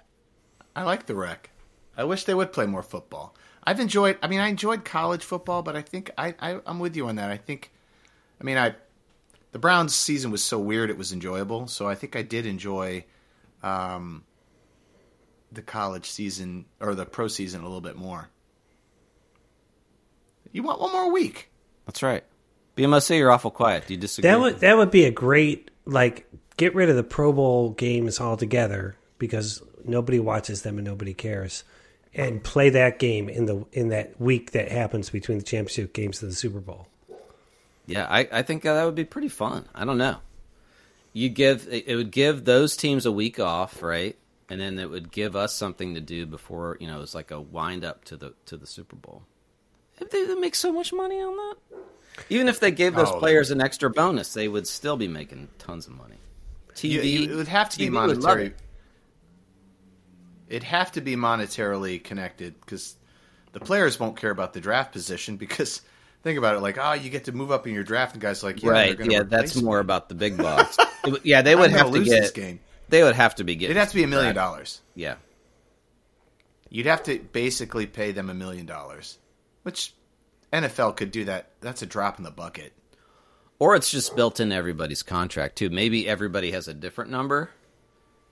I 0.77 0.83
like 0.85 1.07
the 1.07 1.15
rec. 1.15 1.51
I 1.97 2.05
wish 2.05 2.25
they 2.25 2.35
would 2.35 2.53
play 2.53 2.67
more 2.67 2.83
football. 2.83 3.35
I've 3.65 3.81
enjoyed. 3.81 4.19
I 4.23 4.29
mean, 4.29 4.39
I 4.41 4.49
enjoyed 4.49 4.85
college 4.85 5.25
football, 5.25 5.63
but 5.63 5.77
I 5.77 5.83
think 5.83 6.11
I, 6.17 6.35
I 6.41 6.61
I'm 6.67 6.79
with 6.79 6.95
you 6.97 7.09
on 7.09 7.17
that. 7.17 7.31
I 7.31 7.37
think, 7.37 7.73
I 8.41 8.45
mean, 8.45 8.57
I 8.57 8.75
the 9.53 9.59
Browns 9.59 9.95
season 9.95 10.31
was 10.31 10.43
so 10.43 10.59
weird 10.59 10.91
it 10.91 10.97
was 10.97 11.13
enjoyable. 11.13 11.67
So 11.67 11.89
I 11.89 11.95
think 11.95 12.15
I 12.17 12.23
did 12.23 12.47
enjoy, 12.47 13.05
um, 13.63 14.23
the 15.53 15.63
college 15.63 16.11
season 16.11 16.67
or 16.81 16.95
the 16.95 17.05
pro 17.07 17.29
season 17.29 17.61
a 17.61 17.65
little 17.65 17.81
bit 17.81 17.97
more. 17.97 18.29
You 20.53 20.63
want 20.63 20.81
one 20.81 20.93
more 20.93 21.13
week? 21.13 21.49
that's 21.87 22.03
right 22.05 22.23
bmc 22.77 23.17
you're 23.19 23.33
awful 23.33 23.51
quiet 23.51 23.85
do 23.87 23.95
you 23.95 23.99
disagree 23.99 24.31
That 24.31 24.39
would 24.39 24.61
that 24.61 24.77
would 24.77 24.93
be 24.93 25.05
a 25.05 25.11
great 25.11 25.71
like 25.87 26.31
get 26.61 26.75
rid 26.75 26.91
of 26.91 26.97
the 26.97 27.03
Pro 27.03 27.33
Bowl 27.33 27.71
games 27.71 28.21
altogether 28.21 28.95
because 29.19 29.63
nobody 29.85 30.19
watches 30.19 30.61
them 30.61 30.77
and 30.77 30.87
nobody 30.87 31.15
cares, 31.15 31.65
and 32.15 32.45
play 32.45 32.69
that 32.71 32.99
game 32.99 33.29
in 33.31 33.47
the 33.47 33.65
in 33.73 33.89
that 33.89 34.21
week 34.21 34.53
that 34.53 34.71
happens 34.71 35.09
between 35.11 35.39
the 35.39 35.45
championship 35.45 35.95
games 35.95 36.23
and 36.23 36.31
the 36.31 36.37
Super 36.37 36.61
Bowl. 36.61 36.87
Yeah, 37.87 38.07
I, 38.09 38.29
I 38.31 38.43
think 38.43 38.65
uh, 38.67 38.75
that 38.75 38.85
would 38.85 38.95
be 38.95 39.07
pretty 39.07 39.29
fun. 39.29 39.65
I 39.75 39.85
don't 39.87 39.99
know. 39.99 40.19
You 41.13 41.31
give 41.31 41.67
it 41.71 41.85
it 41.87 41.97
would 41.97 42.11
give 42.11 42.45
those 42.45 42.77
teams 42.77 43.07
a 43.07 43.13
week 43.13 43.41
off, 43.41 43.83
right? 43.83 44.17
And 44.51 44.61
then 44.61 44.79
it 44.79 44.91
would 44.91 45.11
give 45.13 45.37
us 45.37 45.55
something 45.55 45.95
to 45.95 46.01
do 46.01 46.27
before 46.27 46.77
you 46.81 46.87
know 46.89 47.01
it's 47.03 47.15
like 47.15 47.31
a 47.31 47.41
wind 47.41 47.85
up 47.85 48.05
to 48.07 48.17
the 48.17 48.35
to 48.47 48.57
the 48.57 48.67
Super 48.67 48.97
Bowl. 48.97 49.23
If 50.01 50.11
they, 50.11 50.25
they 50.27 50.35
make 50.35 50.55
so 50.55 50.73
much 50.73 50.93
money 50.93 51.21
on 51.21 51.37
that, 51.37 51.57
even 52.31 52.49
if 52.49 52.59
they 52.59 52.71
gave 52.71 52.95
those 52.95 53.11
Oh, 53.11 53.19
players 53.19 53.51
an 53.51 53.61
extra 53.61 53.89
bonus, 53.91 54.33
they 54.35 54.49
would 54.49 54.67
still 54.67 54.97
be 54.97 55.07
making 55.09 55.49
tons 55.59 55.87
of 55.87 55.93
money. 55.93 56.17
TV, 56.75 56.91
You- 56.91 57.01
you- 57.03 57.33
it 57.33 57.37
would 57.37 57.49
have 57.49 57.69
to 57.71 57.79
be 57.79 57.87
TV 57.89 57.93
love 57.95 58.09
monetary. 58.09 58.47
it. 58.47 58.57
It'd 60.49 60.63
have 60.65 60.91
to 60.93 61.01
be 61.01 61.15
monetarily 61.17 62.03
connected 62.03 62.59
because 62.61 62.97
the 63.53 63.61
players 63.61 64.01
won't 64.01 64.17
care 64.17 64.31
about 64.31 64.53
the 64.53 64.61
draft 64.61 64.93
position 64.93 65.37
because 65.45 65.81
think 66.23 66.39
about 66.39 66.57
it 66.57 66.61
like 66.61 66.77
oh 66.81 66.93
you 66.93 67.09
get 67.11 67.25
to 67.25 67.33
move 67.33 67.51
up 67.51 67.67
in 67.67 67.73
your 67.75 67.85
draft 67.85 68.15
and 68.15 68.21
guys 68.23 68.43
are 68.43 68.49
like 68.49 68.63
yeah 68.63 68.71
right? 68.71 68.99
gonna 68.99 69.13
Yeah, 69.13 69.23
that's 69.23 69.55
more 69.63 69.79
me. 69.79 69.81
about 69.83 70.09
the 70.09 70.15
big 70.15 70.39
would- 71.07 71.21
yeah, 71.25 71.41
they 71.43 71.55
would 71.55 71.71
have 71.71 71.87
to 71.87 71.93
lose 71.93 72.09
get. 72.09 72.23
this 72.23 72.31
game. 72.33 72.61
They 72.91 73.03
would 73.03 73.15
have 73.17 73.37
to 73.37 73.45
be 73.45 73.55
getting. 73.57 73.71
It'd 73.71 73.81
have 73.81 73.91
to 73.91 73.95
be 73.95 74.03
a 74.03 74.09
million 74.09 74.35
dollars. 74.35 74.81
Yeah. 74.95 75.15
You'd 76.69 76.87
have 76.87 77.03
to 77.05 77.19
basically 77.19 77.87
pay 77.87 78.13
them 78.13 78.31
a 78.31 78.35
million 78.35 78.67
dollars, 78.67 79.19
which 79.63 79.93
NFL 80.53 80.97
could 80.97 81.11
do 81.11 81.25
that. 81.25 81.51
That's 81.61 81.83
a 81.83 81.87
drop 81.87 82.19
in 82.19 82.25
the 82.25 82.31
bucket. 82.31 82.73
Or 83.59 83.75
it's 83.77 83.91
just 83.91 84.17
built 84.17 84.41
in 84.41 84.53
everybody's 84.53 85.03
contract 85.03 85.57
too. 85.57 85.69
Maybe 85.71 86.09
everybody 86.09 86.53
has 86.53 86.67
a 86.69 86.75
different 86.75 87.11
number 87.11 87.51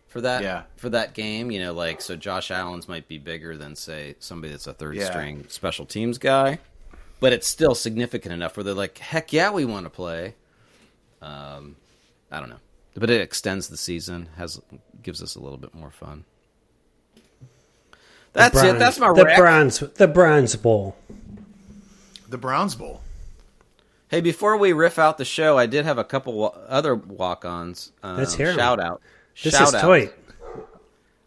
for 0.07 0.21
that 0.23 0.43
Yeah. 0.43 0.63
for 0.77 0.89
that 0.91 1.15
game. 1.15 1.51
You 1.51 1.61
know, 1.61 1.73
like 1.73 2.01
so 2.01 2.17
Josh 2.17 2.51
Allen's 2.51 2.89
might 2.89 3.09
be 3.09 3.19
bigger 3.19 3.57
than 3.57 3.77
say 3.77 4.15
somebody 4.21 4.53
that's 4.53 4.67
a 4.67 4.73
third 4.73 4.97
Yeah. 4.97 5.11
string 5.11 5.45
special 5.49 5.85
teams 5.85 6.19
guy, 6.19 6.61
but 7.21 7.33
it's 7.33 7.47
still 7.47 7.75
significant 7.75 8.33
enough 8.33 8.57
where 8.57 8.65
they're 8.65 8.73
like, 8.75 8.99
heck 8.99 9.33
yeah, 9.33 9.51
we 9.51 9.65
want 9.65 9.85
to 9.87 9.91
play. 9.91 10.35
Um, 11.21 11.77
I 12.31 12.41
don't 12.41 12.49
know, 12.49 12.61
but 12.99 13.11
it 13.11 13.21
extends 13.21 13.69
the 13.69 13.77
season, 13.77 14.29
has 14.37 14.61
gives 15.03 15.23
us 15.23 15.35
a 15.37 15.41
little 15.41 15.59
bit 15.59 15.75
more 15.75 15.91
fun. 15.91 16.25
That's 18.33 18.63
it. 18.63 18.79
That's 18.79 18.99
my 18.99 19.13
the 19.13 19.25
rec. 19.25 19.39
bronze 19.39 19.79
the 19.81 20.09
Bronze 20.09 20.55
Bowl. 20.57 20.97
The 22.29 22.39
Browns 22.39 22.75
Bowl. 22.75 23.01
Hey, 24.09 24.21
before 24.21 24.57
we 24.57 24.73
riff 24.73 24.99
out 24.99 25.19
the 25.19 25.25
show, 25.25 25.57
I 25.59 25.67
did 25.67 25.85
have 25.85 25.99
a 25.99 26.05
couple 26.05 26.55
other 26.69 26.95
walk-ons. 26.95 27.93
Um, 28.03 28.17
Let's 28.19 28.35
hear 28.35 28.49
'em. 28.51 28.57
Shout 28.57 28.81
out. 28.81 29.01
This 29.43 29.55
shout 29.55 29.69
is 29.69 29.75
out. 29.75 29.81
toy. 29.83 30.11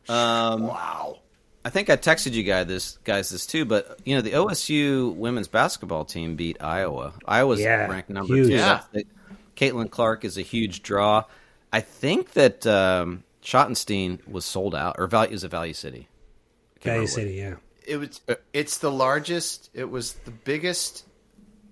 Wow. 0.10 1.20
I 1.64 1.70
think 1.70 1.90
I 1.92 1.98
texted 1.98 2.34
you 2.34 2.44
guys 2.44 2.66
this 2.68 2.98
guys 3.04 3.30
this 3.30 3.46
too, 3.46 3.66
but 3.66 4.00
you 4.04 4.16
know 4.16 4.22
the 4.22 4.32
OSU 4.34 5.14
women's 5.16 5.48
basketball 5.48 6.06
team 6.06 6.36
beat 6.36 6.58
Iowa. 6.62 7.14
Iowa's 7.28 7.60
Yeah, 7.60 7.88
ranked 7.88 8.10
number 8.10 8.34
huge. 8.36 8.48
two. 8.48 8.54
Yeah. 8.54 8.82
Caitlin 9.56 9.92
Clark 9.92 10.26
is 10.26 10.38
a 10.38 10.42
huge 10.42 10.82
draw. 10.82 11.24
I 11.74 11.80
think 11.80 12.34
that 12.34 12.68
um, 12.68 13.24
Schottenstein 13.44 14.26
was 14.28 14.46
sold 14.46 14.76
out, 14.76 14.96
or 14.98 15.08
value 15.08 15.34
is 15.34 15.44
a 15.44 15.48
Value 15.48 15.74
City. 15.74 16.08
Value 16.82 17.08
City, 17.08 17.34
yeah. 17.34 17.56
It 17.86 17.98
was. 17.98 18.22
It's 18.54 18.78
the 18.80 18.92
largest. 18.92 19.70
It 19.74 19.90
was 19.90 20.14
the 20.14 20.32
biggest 20.32 21.06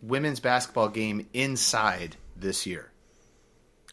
women's 0.01 0.39
basketball 0.39 0.89
game 0.89 1.27
inside 1.33 2.15
this 2.35 2.65
year. 2.65 2.91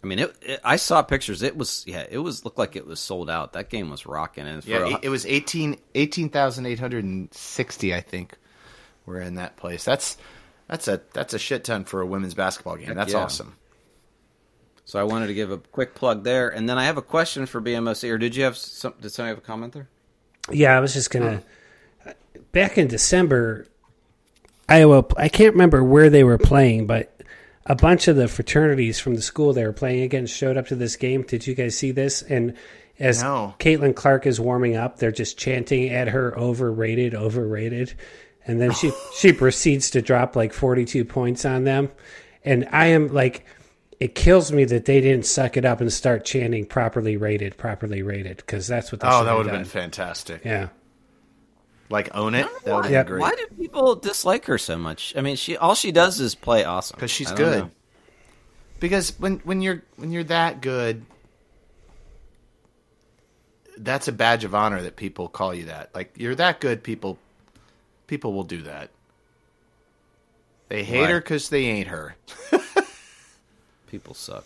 I 0.03 0.07
mean, 0.07 0.19
it, 0.21 0.37
it, 0.43 0.61
I 0.63 0.77
saw 0.77 1.03
pictures. 1.03 1.43
It 1.43 1.57
was 1.57 1.85
yeah, 1.87 2.07
it 2.09 2.19
was 2.19 2.45
looked 2.45 2.59
like 2.59 2.77
it 2.77 2.87
was 2.87 3.01
sold 3.01 3.29
out. 3.29 3.55
That 3.55 3.71
game 3.71 3.91
was 3.91 4.07
rocking. 4.07 4.47
And 4.47 4.63
for 4.63 4.71
Yeah, 4.71 4.85
a- 4.85 4.91
it, 4.91 4.99
it 5.05 5.09
was 5.09 5.27
18 5.27 5.77
18,860, 5.95 7.95
I 7.95 8.01
think, 8.01 8.37
were 9.05 9.21
in 9.21 9.35
that 9.35 9.57
place. 9.57 9.85
That's 9.85 10.17
that's 10.69 10.89
a 10.89 11.01
that's 11.13 11.35
a 11.35 11.39
shit 11.39 11.65
ton 11.65 11.85
for 11.85 12.01
a 12.01 12.07
women's 12.07 12.35
basketball 12.35 12.77
game. 12.77 12.89
Heck 12.89 12.97
That's 12.97 13.13
yeah. 13.13 13.21
awesome. 13.21 13.57
So 14.87 15.01
I 15.01 15.03
wanted 15.03 15.27
to 15.27 15.35
give 15.35 15.51
a 15.51 15.59
quick 15.59 15.97
plug 15.97 16.23
there, 16.23 16.49
and 16.49 16.69
then 16.69 16.79
I 16.79 16.85
have 16.85 16.97
a 16.97 17.03
question 17.03 17.45
for 17.45 17.61
BMOC. 17.61 18.09
Or 18.09 18.19
did 18.19 18.37
you 18.37 18.45
have 18.45 18.57
some? 18.57 18.95
Did 19.01 19.11
somebody 19.11 19.31
have 19.31 19.39
a 19.39 19.41
comment 19.47 19.73
there? 19.73 19.89
Yeah, 20.51 20.77
I 20.77 20.81
was 20.81 20.95
just 20.95 21.11
gonna. 21.11 21.43
Oh. 22.07 22.13
Back 22.53 22.79
in 22.79 22.87
December, 22.87 23.67
Iowa. 24.69 25.05
I 25.17 25.29
can't 25.29 25.55
remember 25.55 25.83
where 25.83 26.09
they 26.09 26.23
were 26.23 26.39
playing, 26.39 26.87
but 26.87 27.21
a 27.67 27.75
bunch 27.75 28.07
of 28.07 28.15
the 28.15 28.29
fraternities 28.29 29.01
from 29.01 29.17
the 29.17 29.23
school 29.23 29.53
they 29.53 29.65
were 29.65 29.73
playing 29.73 30.03
against 30.05 30.33
showed 30.33 30.57
up 30.57 30.69
to 30.69 30.77
this 30.77 30.95
game. 30.95 31.23
Did 31.23 31.49
you 31.49 31.57
guys 31.57 31.77
see 31.77 31.91
this? 31.91 32.23
And 32.23 32.55
as 33.01 33.25
No. 33.25 33.57
Caitlin 33.59 33.97
Clark 33.97 34.25
is 34.25 34.39
warming 34.39 34.77
up, 34.77 34.99
they're 34.99 35.11
just 35.11 35.37
chanting 35.37 35.89
at 35.91 36.07
her, 36.07 36.39
"Overrated, 36.39 37.13
overrated," 37.13 37.95
and 38.47 38.61
then 38.61 38.71
she 38.71 38.93
she 39.19 39.33
proceeds 39.33 39.91
to 39.91 40.01
drop 40.01 40.37
like 40.37 40.53
forty 40.53 40.85
two 40.85 41.05
points 41.05 41.45
on 41.45 41.65
them, 41.65 41.91
and 42.45 42.69
I 42.71 42.87
am 42.87 43.09
like. 43.09 43.45
It 43.99 44.15
kills 44.15 44.53
me 44.53 44.65
that 44.67 44.85
they 44.85 45.01
didn't 45.01 45.25
suck 45.25 45.57
it 45.57 45.65
up 45.65 45.81
and 45.81 45.91
start 45.91 46.25
chanting 46.27 46.67
properly 46.67 47.17
rated, 47.17 47.57
properly 47.57 48.03
rated, 48.03 48.37
because 48.39 48.67
that's 48.67 48.93
what 48.93 49.01
they 49.01 49.09
Oh, 49.09 49.25
that 49.25 49.35
would 49.35 49.47
have 49.47 49.55
been 49.55 49.65
fantastic. 49.65 50.45
Yeah. 50.45 50.69
Like 51.89 52.15
own 52.15 52.35
it. 52.35 52.47
That 52.65 52.75
would 52.75 52.85
have 52.85 52.93
Yeah. 52.93 53.05
great. 53.05 53.21
Why 53.23 53.31
do 53.31 53.47
people 53.57 53.95
dislike 53.95 54.45
her 54.47 54.59
so 54.59 54.77
much? 54.77 55.15
I 55.17 55.23
mean, 55.23 55.37
she 55.37 55.57
all 55.57 55.75
she 55.75 55.93
does 55.93 56.21
is 56.21 56.35
play 56.35 56.65
awesome 56.65 56.97
Because 56.97 57.11
she's 57.11 57.31
good. 57.33 57.59
know. 57.65 57.71
Because 58.81 59.19
when 59.19 59.39
when 59.45 59.63
you're 59.63 59.83
when 59.97 60.11
you're 60.13 60.25
that 60.25 60.61
good, 60.61 61.07
that's 63.79 64.09
a 64.09 64.13
badge 64.13 64.45
of 64.45 64.55
honor 64.55 64.83
that 64.83 64.97
people 64.97 65.29
call 65.29 65.55
you 65.55 65.67
that. 65.67 65.95
Like 65.95 66.13
you're 66.17 66.35
that 66.35 66.61
good, 66.61 66.83
people 66.83 67.19
people 68.09 68.33
will 68.35 68.45
do 68.45 68.63
that. 68.63 68.91
They 70.69 70.83
hate 70.85 71.03
Right. 71.03 71.11
her 71.11 71.21
because 71.21 71.49
they 71.49 71.65
ain't 71.67 71.89
her. 71.89 72.17
People 73.87 74.15
suck. 74.15 74.45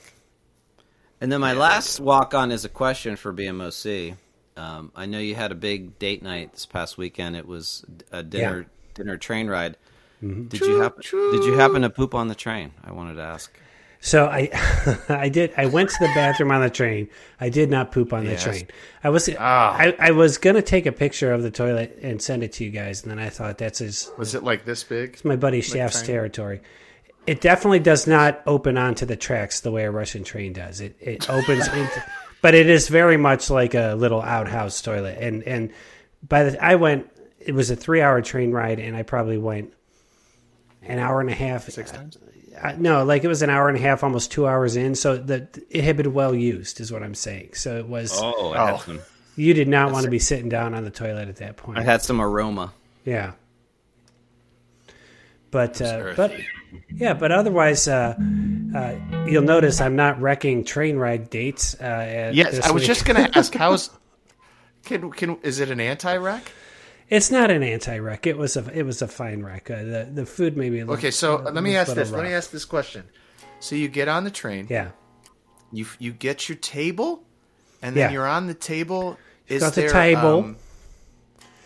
And 1.20 1.30
then 1.30 1.40
my 1.40 1.52
last 1.52 2.00
walk 2.00 2.34
on 2.34 2.50
is 2.50 2.64
a 2.64 2.68
question 2.68 3.16
for 3.16 3.32
BMOC. 3.32 4.16
Um, 4.56 4.90
I 4.96 5.06
know 5.06 5.18
you 5.18 5.34
had 5.34 5.52
a 5.52 5.54
big 5.54 5.98
date 5.98 6.22
night 6.22 6.52
this 6.52 6.66
past 6.66 6.96
weekend. 6.98 7.36
It 7.36 7.46
was 7.46 7.84
a 8.10 8.22
dinner 8.22 8.66
dinner 8.94 9.16
train 9.16 9.48
ride. 9.48 9.76
Did 10.20 10.60
you 10.60 10.80
happen? 10.80 11.02
Did 11.32 11.44
you 11.44 11.54
happen 11.54 11.82
to 11.82 11.90
poop 11.90 12.14
on 12.14 12.28
the 12.28 12.34
train? 12.34 12.72
I 12.84 12.92
wanted 12.92 13.14
to 13.14 13.22
ask. 13.22 13.50
So 14.02 14.26
I, 14.26 14.48
I 15.10 15.28
did. 15.28 15.52
I 15.58 15.66
went 15.66 15.90
to 15.90 15.96
the 16.00 16.10
bathroom 16.14 16.50
on 16.52 16.62
the 16.62 16.70
train. 16.70 17.08
I 17.38 17.48
did 17.50 17.70
not 17.70 17.92
poop 17.92 18.12
on 18.14 18.24
the 18.24 18.32
Yes. 18.32 18.42
train. 18.44 18.68
I 19.04 19.10
was, 19.10 19.28
Ah. 19.38 19.76
I, 19.78 19.94
I 19.98 20.10
was 20.12 20.38
gonna 20.38 20.62
take 20.62 20.86
a 20.86 20.92
picture 20.92 21.32
of 21.32 21.42
the 21.42 21.50
toilet 21.50 21.98
and 22.02 22.20
send 22.20 22.42
it 22.42 22.52
to 22.54 22.64
you 22.64 22.70
guys, 22.70 23.02
and 23.02 23.10
then 23.10 23.18
I 23.18 23.28
thought 23.28 23.58
that's 23.58 23.78
his, 23.80 24.10
Was 24.18 24.34
it 24.34 24.42
like 24.42 24.64
this 24.64 24.84
big? 24.84 25.10
It's 25.14 25.24
my 25.24 25.36
buddy 25.36 25.60
Shaft's 25.60 26.00
tiny? 26.00 26.06
territory. 26.12 26.60
It 27.30 27.40
definitely 27.40 27.78
does 27.78 28.08
not 28.08 28.42
open 28.44 28.76
onto 28.76 29.06
the 29.06 29.14
tracks 29.14 29.60
the 29.60 29.70
way 29.70 29.84
a 29.84 29.90
Russian 29.92 30.24
train 30.24 30.52
does. 30.52 30.80
It 30.80 30.96
it 30.98 31.30
opens 31.30 31.68
into, 31.68 32.04
but 32.42 32.56
it 32.56 32.68
is 32.68 32.88
very 32.88 33.16
much 33.16 33.50
like 33.50 33.74
a 33.74 33.94
little 33.94 34.20
outhouse 34.20 34.82
toilet. 34.82 35.16
And 35.20 35.44
and 35.44 35.70
by 36.28 36.42
the 36.42 36.64
I 36.64 36.74
went, 36.74 37.08
it 37.38 37.54
was 37.54 37.70
a 37.70 37.76
three 37.76 38.02
hour 38.02 38.20
train 38.20 38.50
ride, 38.50 38.80
and 38.80 38.96
I 38.96 39.04
probably 39.04 39.38
went 39.38 39.72
an 40.82 40.98
hour 40.98 41.20
and 41.20 41.30
a 41.30 41.34
half. 41.34 41.70
Six 41.70 41.92
times? 41.92 42.18
Uh, 42.60 42.74
no, 42.76 43.04
like 43.04 43.22
it 43.22 43.28
was 43.28 43.42
an 43.42 43.50
hour 43.50 43.68
and 43.68 43.78
a 43.78 43.80
half, 43.80 44.02
almost 44.02 44.32
two 44.32 44.48
hours 44.48 44.74
in. 44.74 44.96
So 44.96 45.16
that 45.16 45.56
it 45.70 45.84
had 45.84 45.96
been 45.96 46.12
well 46.12 46.34
used, 46.34 46.80
is 46.80 46.90
what 46.90 47.04
I'm 47.04 47.14
saying. 47.14 47.54
So 47.54 47.78
it 47.78 47.86
was. 47.86 48.12
Oh, 48.20 48.54
I 48.54 48.72
Oh. 48.72 48.98
You 49.36 49.54
did 49.54 49.68
not 49.68 49.92
want 49.92 50.04
to 50.04 50.10
be 50.10 50.18
sitting 50.18 50.48
down 50.48 50.74
on 50.74 50.82
the 50.82 50.90
toilet 50.90 51.28
at 51.28 51.36
that 51.36 51.56
point. 51.56 51.78
I 51.78 51.82
had 51.82 52.02
some 52.02 52.20
aroma. 52.20 52.72
Yeah. 53.04 53.34
But 55.50 55.82
uh, 55.82 56.12
but 56.16 56.32
yeah, 56.94 57.14
but 57.14 57.32
otherwise, 57.32 57.88
uh, 57.88 58.14
uh, 58.74 58.94
you'll 59.26 59.42
notice 59.42 59.80
I'm 59.80 59.96
not 59.96 60.20
wrecking 60.20 60.64
train 60.64 60.96
ride 60.96 61.28
dates. 61.30 61.74
Uh, 61.74 62.30
Yes, 62.32 62.60
I 62.60 62.70
was 62.70 62.82
week. 62.82 62.86
just 62.86 63.04
going 63.04 63.24
to 63.24 63.38
ask. 63.38 63.52
How's 63.64 63.90
can 64.84 65.10
can 65.10 65.36
is 65.42 65.58
it 65.60 65.70
an 65.70 65.80
anti-wreck? 65.80 66.52
It's 67.08 67.30
not 67.32 67.50
an 67.50 67.64
anti-wreck. 67.64 68.26
It 68.28 68.38
was 68.38 68.56
a 68.56 68.64
it 68.72 68.84
was 68.84 69.02
a 69.02 69.08
fine 69.08 69.42
wreck. 69.42 69.68
Uh, 69.70 69.82
the 69.82 70.08
the 70.14 70.26
food 70.26 70.56
maybe. 70.56 70.78
A 70.78 70.82
little, 70.82 70.94
Okay, 70.94 71.10
so 71.10 71.36
let 71.38 71.62
me 71.64 71.76
ask 71.76 71.94
this. 71.94 72.10
rough. 72.10 72.18
Let 72.20 72.28
me 72.28 72.32
ask 72.34 72.50
this 72.52 72.64
question. 72.64 73.04
So 73.58 73.74
you 73.74 73.88
get 73.88 74.06
on 74.08 74.22
the 74.24 74.30
train. 74.30 74.68
Yeah. 74.70 74.90
You 75.72 75.86
you 75.98 76.12
get 76.12 76.48
your 76.48 76.56
table, 76.58 77.24
and 77.82 77.96
then 77.96 78.02
Yeah. 78.10 78.12
you're 78.12 78.28
on 78.28 78.46
the 78.46 78.54
table. 78.54 79.18
Is 79.48 79.62
got 79.62 79.74
the 79.74 79.88
table. 79.88 80.38
um, 80.44 80.56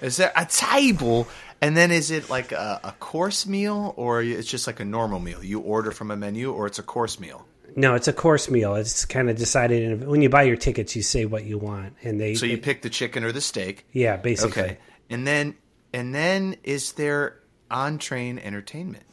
is 0.01 0.17
there 0.17 0.33
a 0.35 0.47
table? 0.47 1.29
And 1.65 1.75
then 1.75 1.91
is 1.91 2.11
it 2.11 2.29
like 2.29 2.53
a, 2.53 2.79
a 2.85 2.93
course 2.93 3.47
meal, 3.47 3.95
or 3.97 4.23
it's 4.23 4.49
just 4.49 4.67
like 4.67 4.81
a 4.81 4.85
normal 4.85 5.19
meal? 5.19 5.43
You 5.43 5.61
order 5.61 5.93
from 5.93 6.11
a 6.11 6.17
menu, 6.17 6.53
or 6.53 6.67
it's 6.67 6.79
a 6.79 6.83
course 6.83 7.19
meal. 7.19 7.47
No, 7.75 7.95
it's 7.95 8.07
a 8.07 8.13
course 8.13 8.51
meal. 8.51 8.75
It's 8.75 9.07
kind 9.07 9.31
of 9.31 9.37
decided 9.37 9.83
in, 9.83 10.07
when 10.07 10.21
you 10.21 10.29
buy 10.29 10.43
your 10.43 10.57
tickets. 10.57 10.95
You 10.95 11.03
say 11.03 11.25
what 11.25 11.45
you 11.45 11.57
want, 11.57 11.95
and 12.03 12.21
they. 12.21 12.35
So 12.35 12.45
you 12.45 12.59
pick 12.59 12.83
the 12.83 12.91
chicken 12.91 13.25
or 13.25 13.33
the 13.33 13.41
steak. 13.41 13.87
yeah, 13.93 14.19
basically. 14.19 14.63
Okay, 14.63 14.79
and 15.09 15.27
then 15.27 15.57
and 15.95 16.15
then 16.15 16.57
is 16.65 16.93
there 16.93 17.41
on 17.71 17.97
train 17.97 18.39
entertainment? 18.39 19.05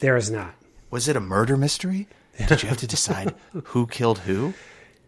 There 0.00 0.16
is 0.16 0.30
not. 0.30 0.54
Was 0.90 1.08
it 1.08 1.16
a 1.16 1.20
murder 1.20 1.56
mystery? 1.56 2.08
Did 2.46 2.62
you 2.62 2.68
have 2.68 2.78
to 2.78 2.86
decide 2.86 3.34
who 3.64 3.86
killed 3.86 4.18
who? 4.18 4.52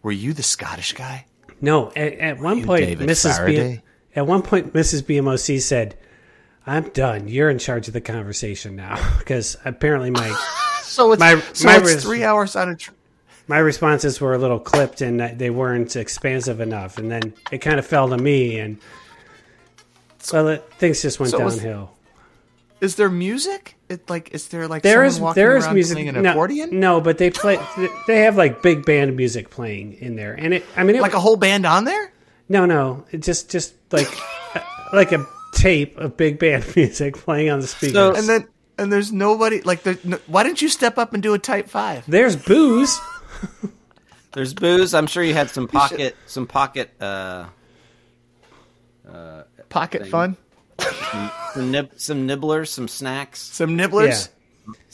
Were 0.01 0.11
you 0.11 0.33
the 0.33 0.43
Scottish 0.43 0.93
guy? 0.93 1.27
No, 1.61 1.91
at, 1.95 2.13
at 2.13 2.39
one 2.39 2.63
point, 2.63 2.99
Mrs. 2.99 3.45
B, 3.45 3.81
at 4.15 4.25
one 4.25 4.41
point, 4.41 4.73
Mrs. 4.73 5.03
BMOC 5.03 5.61
said, 5.61 5.97
"I'm 6.65 6.89
done. 6.89 7.27
You're 7.27 7.49
in 7.49 7.59
charge 7.59 7.87
of 7.87 7.93
the 7.93 8.01
conversation 8.01 8.75
now." 8.75 8.97
Because 9.19 9.57
apparently, 9.65 10.11
my 10.11 10.29
So 10.83 11.11
it's 11.11 11.19
My- 11.19 11.39
so 11.53 11.67
my 11.67 11.77
it's 11.77 11.85
res- 11.93 12.03
three 12.03 12.23
hours 12.23 12.55
on 12.55 12.69
a. 12.69 12.75
Tr- 12.75 12.91
my 13.47 13.57
responses 13.57 14.21
were 14.21 14.33
a 14.33 14.37
little 14.37 14.59
clipped 14.59 15.01
and 15.01 15.19
they 15.37 15.49
weren't 15.49 15.95
expansive 15.97 16.61
enough, 16.61 16.97
and 16.97 17.11
then 17.11 17.33
it 17.51 17.57
kind 17.59 17.77
of 17.79 17.85
fell 17.85 18.07
to 18.09 18.17
me, 18.17 18.57
and 18.59 18.77
well, 20.31 20.47
it, 20.47 20.63
things 20.79 21.01
just 21.01 21.19
went 21.19 21.31
So 21.31 21.39
was- 21.43 21.57
downhill. 21.57 21.91
is 22.79 22.95
there 22.95 23.09
music? 23.09 23.75
It 23.89 24.09
like 24.09 24.33
is 24.33 24.47
there 24.47 24.67
like 24.67 24.81
There 24.83 25.03
is 25.03 25.19
walking 25.19 25.41
there 25.41 25.57
is 25.57 25.67
music. 25.69 25.95
playing 25.95 26.09
an 26.09 26.21
no, 26.23 26.31
accordion? 26.31 26.79
no, 26.79 27.01
but 27.01 27.17
they 27.17 27.29
play. 27.29 27.59
They 28.07 28.21
have 28.21 28.37
like 28.37 28.61
big 28.61 28.85
band 28.85 29.15
music 29.17 29.49
playing 29.49 29.93
in 29.95 30.15
there, 30.15 30.33
and 30.33 30.53
it. 30.53 30.65
I 30.77 30.83
mean, 30.83 30.95
it, 30.95 31.01
Like 31.01 31.13
a 31.13 31.19
whole 31.19 31.35
band 31.37 31.65
on 31.65 31.83
there? 31.83 32.11
No, 32.49 32.65
no, 32.65 33.03
it 33.11 33.21
just 33.21 33.49
just 33.51 33.73
like 33.91 34.07
uh, 34.55 34.61
like 34.93 35.11
a 35.11 35.25
tape 35.53 35.97
of 35.97 36.17
big 36.17 36.39
band 36.39 36.65
music 36.75 37.15
playing 37.17 37.49
on 37.49 37.59
the 37.61 37.67
speakers. 37.67 37.93
So- 37.93 38.15
And 38.15 38.27
then 38.27 38.47
and 38.77 38.91
there's 38.91 39.11
nobody 39.11 39.61
like 39.61 39.83
there. 39.83 39.97
No, 40.03 40.19
why 40.27 40.43
didn't 40.43 40.61
you 40.61 40.67
step 40.69 40.97
up 40.97 41.13
and 41.13 41.21
do 41.21 41.33
a 41.35 41.39
type 41.39 41.69
five? 41.69 42.03
There's 42.07 42.35
booze. 42.35 42.99
There's 44.31 44.53
booze. 44.55 44.95
I'm 44.95 45.05
sure 45.05 45.23
you 45.23 45.35
had 45.35 45.51
some 45.51 45.67
pocket, 45.67 46.15
some 46.25 46.47
pocket, 46.47 46.89
uh, 46.99 47.45
uh 49.07 49.43
Pocket 49.69 50.01
Thing. 50.03 50.11
fun, 50.11 50.37
some, 51.53 51.71
nib- 51.71 51.91
some 51.97 52.27
nibblers, 52.27 52.69
some 52.69 52.87
snacks. 52.87 53.39
some 53.41 53.77
nibblers. 53.77 54.29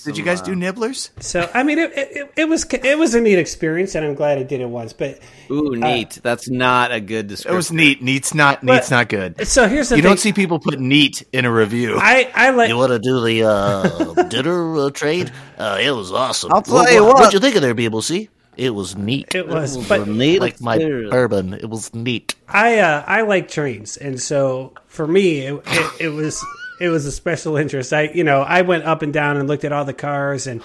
Did 0.04 0.18
you 0.18 0.24
guys 0.24 0.42
do 0.42 0.56
nibblers? 0.56 1.12
So 1.20 1.50
I 1.54 1.64
mean, 1.64 1.78
it, 1.78 1.92
it, 1.96 2.34
it 2.36 2.50
was 2.50 2.66
it 2.74 2.98
was 2.98 3.14
a 3.14 3.22
neat 3.22 3.38
experience, 3.38 3.96
and 3.96 4.06
I'm 4.06 4.16
glad 4.16 4.38
I 4.38 4.44
did 4.44 4.62
it 4.62 4.70
once. 4.70 4.94
But 4.94 5.20
Ooh, 5.52 5.76
neat. 5.76 6.20
That's 6.24 6.50
not 6.50 6.92
a 6.92 7.00
good 7.00 7.28
description. 7.28 7.54
It 7.54 7.58
was 7.58 7.72
neat. 7.72 8.02
Neat's 8.02 8.34
not 8.34 8.64
neat's 8.64 8.90
not 8.90 9.10
good. 9.10 9.48
so 9.48 9.68
here's 9.68 9.90
the 9.90 9.98
You 9.98 10.02
thing: 10.02 10.10
don't 10.10 10.18
see 10.20 10.34
people 10.34 10.60
put 10.60 10.80
neat 10.80 11.24
in 11.34 11.46
a 11.46 11.52
review. 11.52 11.98
I 12.00 12.32
I 12.34 12.50
like 12.52 12.70
You 12.70 12.78
want 12.78 12.92
to 12.94 13.00
do 13.00 13.24
the 13.24 13.44
uh, 13.44 14.24
dinner 14.30 14.78
uh, 14.78 14.90
trade? 14.90 15.32
Uh, 15.58 15.78
it 15.82 15.92
was 15.92 16.12
awesome. 16.12 16.52
I'll 16.54 16.62
tell 16.62 16.92
you 16.92 17.04
what. 17.06 17.16
What'd 17.16 17.34
you 17.34 17.40
think 17.40 17.56
of 17.56 17.62
there, 17.62 17.76
BBC? 17.76 18.30
It 18.58 18.72
was 18.72 18.98
neat. 18.98 19.34
It 19.34 19.48
was, 19.48 19.78
but- 19.88 20.06
neat 20.08 20.42
like 20.42 20.60
my 20.60 20.78
bourbon. 20.78 21.54
It 21.54 21.70
was 21.70 21.94
neat. 21.94 22.36
I 22.48 22.80
uh, 22.80 23.04
I 23.08 23.22
like 23.22 23.50
trains, 23.50 23.96
and 23.96 24.20
so 24.20 24.74
for 24.88 25.08
me, 25.08 25.42
it, 25.42 25.62
it, 25.66 26.02
it 26.02 26.10
was 26.10 26.44
it 26.80 26.90
was 26.90 27.06
a 27.06 27.12
special 27.12 27.58
interest. 27.58 27.94
I 27.94 28.04
you 28.14 28.24
know 28.24 28.42
I 28.42 28.62
went 28.62 28.84
up 28.86 29.02
and 29.02 29.14
down 29.14 29.38
and 29.38 29.48
looked 29.48 29.64
at 29.66 29.72
all 29.72 29.86
the 29.86 29.94
cars, 29.94 30.48
and 30.48 30.62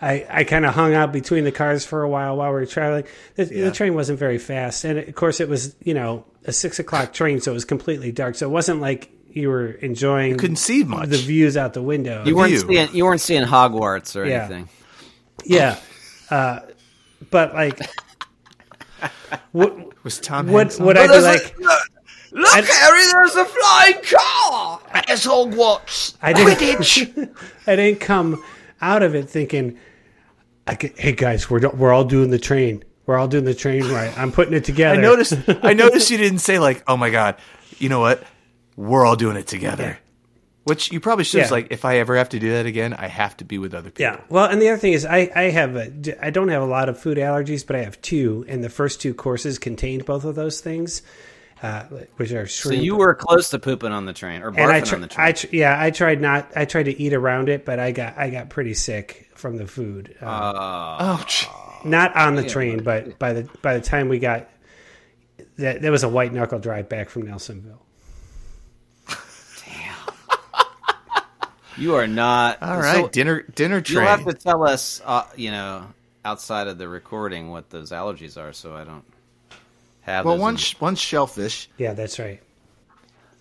I 0.00 0.26
I 0.30 0.44
kind 0.44 0.64
of 0.66 0.74
hung 0.74 0.94
out 0.94 1.12
between 1.12 1.44
the 1.44 1.52
cars 1.52 1.84
for 1.84 2.02
a 2.02 2.08
while 2.08 2.36
while 2.36 2.48
we 2.50 2.60
were 2.60 2.66
traveling. 2.66 3.04
The, 3.36 3.44
the 3.44 3.70
train 3.72 3.94
wasn't 3.94 4.18
very 4.18 4.38
fast, 4.38 4.84
and 4.84 4.98
of 4.98 5.14
course 5.14 5.40
it 5.40 5.48
was 5.48 5.74
you 5.82 5.94
know 5.94 6.24
a 6.44 6.52
six 6.52 6.78
o'clock 6.78 7.12
train, 7.12 7.40
so 7.40 7.50
it 7.50 7.54
was 7.54 7.64
completely 7.64 8.12
dark. 8.12 8.34
So 8.36 8.46
it 8.46 8.50
wasn't 8.52 8.80
like 8.80 9.10
you 9.30 9.48
were 9.50 9.68
enjoying 9.72 10.38
couldn't 10.38 10.56
see 10.56 10.84
much. 10.84 11.08
the 11.10 11.18
views 11.18 11.56
out 11.56 11.74
the 11.74 11.82
window. 11.82 12.24
you 12.24 12.34
weren't 12.34 12.50
view. 12.50 12.60
seeing 12.60 12.94
you 12.94 13.04
weren't 13.04 13.20
seeing 13.20 13.44
Hogwarts 13.44 14.16
or 14.16 14.24
Yeah. 14.24 14.44
anything. 14.44 14.68
yeah, 15.44 15.78
uh, 16.30 16.60
but 17.30 17.54
like. 17.54 17.80
What 19.52 20.02
Was 20.04 20.18
Tom 20.18 20.48
would 20.48 20.58
Hanks 20.68 20.80
on 20.80 20.86
would? 20.86 20.98
I 20.98 21.06
be 21.06 21.20
like? 21.20 21.54
Look, 22.32 22.64
Harry, 22.64 23.02
there's 23.12 23.36
a 23.36 23.44
flying 23.44 24.02
car! 24.02 24.80
It's 25.08 25.26
Hogwarts. 25.26 26.16
I 26.20 26.32
didn't. 26.32 27.36
I 27.66 27.76
didn't 27.76 28.00
come 28.00 28.42
out 28.80 29.02
of 29.02 29.14
it 29.14 29.28
thinking, 29.30 29.78
"Hey 30.96 31.12
guys, 31.12 31.48
we're 31.48 31.68
we're 31.70 31.92
all 31.92 32.04
doing 32.04 32.30
the 32.30 32.38
train. 32.38 32.84
We're 33.06 33.16
all 33.16 33.28
doing 33.28 33.44
the 33.44 33.54
train 33.54 33.88
right. 33.88 34.16
I'm 34.18 34.32
putting 34.32 34.54
it 34.54 34.64
together. 34.64 34.92
I 34.92 34.96
together." 34.96 35.46
noticed. 35.46 35.64
I 35.64 35.72
noticed 35.74 36.10
you 36.10 36.18
didn't 36.18 36.40
say 36.40 36.58
like, 36.58 36.82
"Oh 36.86 36.96
my 36.96 37.10
god," 37.10 37.36
you 37.78 37.88
know 37.88 38.00
what? 38.00 38.22
We're 38.76 39.04
all 39.04 39.16
doing 39.16 39.36
it 39.36 39.46
together. 39.46 39.98
Which 40.64 40.92
you 40.92 41.00
probably 41.00 41.24
should. 41.24 41.38
Yeah. 41.38 41.48
Like 41.48 41.68
if 41.70 41.86
I 41.86 41.96
ever 41.96 42.14
have 42.16 42.28
to 42.30 42.38
do 42.38 42.50
that 42.52 42.66
again, 42.66 42.92
I 42.92 43.06
have 43.06 43.34
to 43.38 43.44
be 43.44 43.56
with 43.56 43.72
other 43.72 43.88
people. 43.90 44.02
Yeah. 44.02 44.20
Well, 44.28 44.44
and 44.44 44.60
the 44.60 44.68
other 44.68 44.76
thing 44.76 44.92
is, 44.92 45.06
I 45.06 45.30
I 45.34 45.42
have 45.44 45.76
a, 45.76 46.24
I 46.24 46.28
don't 46.28 46.48
have 46.48 46.62
a 46.62 46.66
lot 46.66 46.90
of 46.90 47.00
food 47.00 47.16
allergies, 47.16 47.66
but 47.66 47.74
I 47.74 47.82
have 47.84 47.98
two, 48.02 48.44
and 48.48 48.62
the 48.62 48.68
first 48.68 49.00
two 49.00 49.14
courses 49.14 49.58
contained 49.58 50.04
both 50.04 50.24
of 50.26 50.34
those 50.34 50.60
things, 50.60 51.00
uh, 51.62 51.82
which 52.16 52.32
are 52.32 52.46
So 52.46 52.70
you 52.70 52.96
were 52.96 53.14
close 53.14 53.50
to 53.50 53.58
pooping 53.58 53.92
on 53.92 54.04
the 54.06 54.12
train 54.12 54.42
or 54.42 54.48
and 54.48 54.60
I, 54.70 54.80
tr- 54.80 54.94
on 54.94 55.00
the 55.00 55.08
train. 55.08 55.26
I 55.28 55.32
tr- 55.32 55.46
yeah, 55.52 55.80
I 55.80 55.90
tried 55.90 56.20
not. 56.20 56.50
I 56.56 56.64
tried 56.64 56.84
to 56.84 57.00
eat 57.00 57.12
around 57.12 57.48
it, 57.48 57.64
but 57.64 57.78
I 57.78 57.92
got 57.92 58.16
I 58.16 58.30
got 58.30 58.48
pretty 58.50 58.74
sick 58.74 59.30
from 59.34 59.56
the 59.56 59.66
food. 59.66 60.16
Uh, 60.20 60.96
Oh, 61.00 61.80
not 61.84 62.16
on 62.16 62.34
the 62.34 62.42
train, 62.48 62.82
but 62.82 63.18
by 63.18 63.32
the 63.32 63.48
by 63.62 63.74
the 63.74 63.80
time 63.80 64.08
we 64.08 64.18
got 64.18 64.48
that, 65.56 65.80
there 65.82 65.92
was 65.92 66.02
a 66.04 66.08
white 66.08 66.32
knuckle 66.32 66.58
drive 66.58 66.88
back 66.88 67.08
from 67.08 67.24
Nelsonville. 67.24 67.78
Damn, 69.64 69.96
you 71.76 71.94
are 71.94 72.06
not. 72.06 72.62
all 72.62 72.78
right. 72.78 72.96
So 73.04 73.08
dinner, 73.08 73.42
dinner 73.42 73.82
you'll 73.86 74.02
have 74.02 74.24
to 74.24 74.32
tell 74.34 74.64
us, 74.66 75.00
uh, 75.04 75.24
you 75.36 75.50
know, 75.50 75.86
outside 76.24 76.66
of 76.66 76.78
the 76.78 76.88
recording, 76.88 77.50
what 77.50 77.70
those 77.70 77.90
allergies 77.90 78.36
are, 78.40 78.52
so 78.52 78.74
I 78.74 78.84
don't 78.84 79.04
have. 80.08 80.24
well, 80.24 80.34
those 80.34 80.42
one 80.42 80.54
in- 80.54 80.58
sh- 80.58 80.74
one's 80.80 80.98
shellfish. 81.00 81.68
Yeah, 81.78 81.92
that's 81.94 82.18
right. 82.18 82.40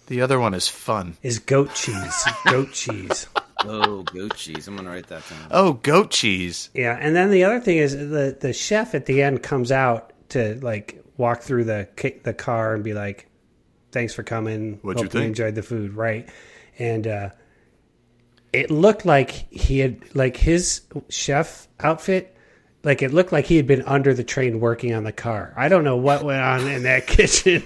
The 0.07 0.21
other 0.21 0.39
one 0.39 0.53
is 0.53 0.67
fun. 0.67 1.17
Is 1.21 1.39
goat 1.39 1.73
cheese. 1.75 2.25
goat 2.45 2.71
cheese. 2.71 3.27
oh 3.65 4.03
goat 4.03 4.35
cheese. 4.35 4.67
I'm 4.67 4.75
gonna 4.75 4.89
write 4.89 5.07
that 5.07 5.27
down. 5.29 5.47
Oh, 5.51 5.73
goat 5.73 6.11
cheese. 6.11 6.69
Yeah, 6.73 6.97
and 6.99 7.15
then 7.15 7.29
the 7.31 7.43
other 7.43 7.59
thing 7.59 7.77
is 7.77 7.93
the 7.93 8.37
the 8.39 8.53
chef 8.53 8.95
at 8.95 9.05
the 9.05 9.21
end 9.21 9.43
comes 9.43 9.71
out 9.71 10.13
to 10.29 10.59
like 10.61 11.03
walk 11.17 11.41
through 11.41 11.65
the 11.65 11.87
the 12.23 12.33
car 12.33 12.73
and 12.73 12.83
be 12.83 12.93
like, 12.93 13.27
"Thanks 13.91 14.13
for 14.13 14.23
coming. 14.23 14.79
What'd 14.81 15.01
you 15.01 15.07
Hope 15.07 15.13
you 15.13 15.19
think?" 15.19 15.29
enjoyed 15.29 15.55
the 15.55 15.63
food, 15.63 15.93
right?" 15.93 16.29
And 16.79 17.05
uh, 17.07 17.29
it 18.53 18.71
looked 18.71 19.05
like 19.05 19.31
he 19.51 19.79
had 19.79 20.15
like 20.15 20.37
his 20.37 20.81
chef 21.09 21.67
outfit. 21.81 22.36
Like 22.87 23.01
it 23.01 23.11
looked 23.11 23.33
like 23.33 23.45
he 23.47 23.57
had 23.57 23.67
been 23.67 23.81
under 23.81 24.13
the 24.13 24.23
train 24.23 24.61
working 24.61 24.93
on 24.93 25.03
the 25.03 25.11
car. 25.11 25.53
I 25.57 25.67
don't 25.67 25.83
know 25.83 25.97
what 25.97 26.23
went 26.23 26.41
on 26.41 26.65
in 26.69 26.83
that 26.83 27.05
kitchen. 27.15 27.63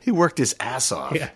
He 0.00 0.12
worked 0.12 0.38
his 0.38 0.54
ass 0.60 0.92
off. 0.92 1.12
Yeah. 1.12 1.30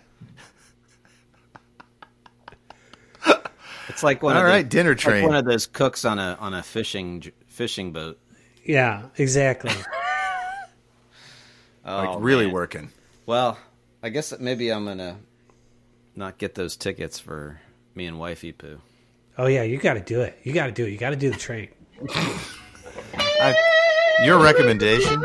It's 3.88 4.04
like 4.04 4.22
one 4.22 4.36
All 4.36 4.46
of 4.46 4.52
the- 4.52 4.62
dinner 4.62 4.92
it's 4.92 5.04
like 5.04 5.14
train. 5.14 5.24
one 5.26 5.34
of 5.34 5.44
those 5.44 5.66
cooks 5.66 6.04
on 6.04 6.20
a 6.20 6.36
on 6.40 6.54
a 6.54 6.62
fishing 6.62 7.24
fishing 7.48 7.90
boat. 7.92 8.20
Yeah, 8.64 9.06
exactly. 9.16 9.72
Oh, 11.82 11.96
like 11.96 12.16
really 12.20 12.44
man. 12.44 12.54
working. 12.54 12.90
Well, 13.24 13.58
I 14.02 14.10
guess 14.10 14.30
that 14.30 14.40
maybe 14.40 14.70
I'm 14.70 14.84
gonna 14.84 15.16
not 16.14 16.36
get 16.38 16.54
those 16.54 16.76
tickets 16.76 17.18
for 17.18 17.58
me 17.94 18.04
and 18.06 18.18
wifey 18.18 18.52
poo. 18.52 18.80
oh 19.38 19.46
yeah, 19.46 19.62
you 19.62 19.78
got 19.78 19.94
to 19.94 20.00
do 20.00 20.20
it. 20.20 20.38
You 20.44 20.52
got 20.52 20.66
to 20.66 20.72
do 20.72 20.84
it. 20.84 20.90
You 20.90 20.98
got 20.98 21.10
to 21.10 21.16
do 21.16 21.30
the 21.30 21.38
train. 21.38 21.68
I, 23.42 23.54
your 24.24 24.42
recommendation, 24.42 25.22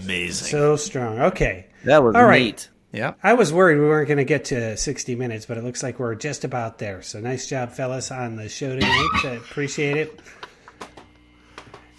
amazing. 0.00 0.48
So 0.48 0.76
strong. 0.76 1.20
Okay. 1.20 1.66
That 1.84 2.02
was 2.02 2.14
All 2.16 2.24
right. 2.24 2.42
neat. 2.42 2.68
yeah. 2.92 3.14
I 3.22 3.34
was 3.34 3.52
worried 3.52 3.78
we 3.78 3.86
weren't 3.86 4.08
going 4.08 4.18
to 4.18 4.24
get 4.24 4.46
to 4.46 4.76
60 4.76 5.14
minutes, 5.14 5.46
but 5.46 5.56
it 5.56 5.64
looks 5.64 5.82
like 5.82 5.98
we're 6.00 6.14
just 6.16 6.44
about 6.44 6.78
there. 6.78 7.02
So 7.02 7.20
nice 7.20 7.46
job, 7.48 7.72
fellas, 7.72 8.10
on 8.10 8.36
the 8.36 8.48
show 8.48 8.70
tonight. 8.74 9.08
I 9.24 9.28
appreciate 9.40 9.96
it. 9.96 10.20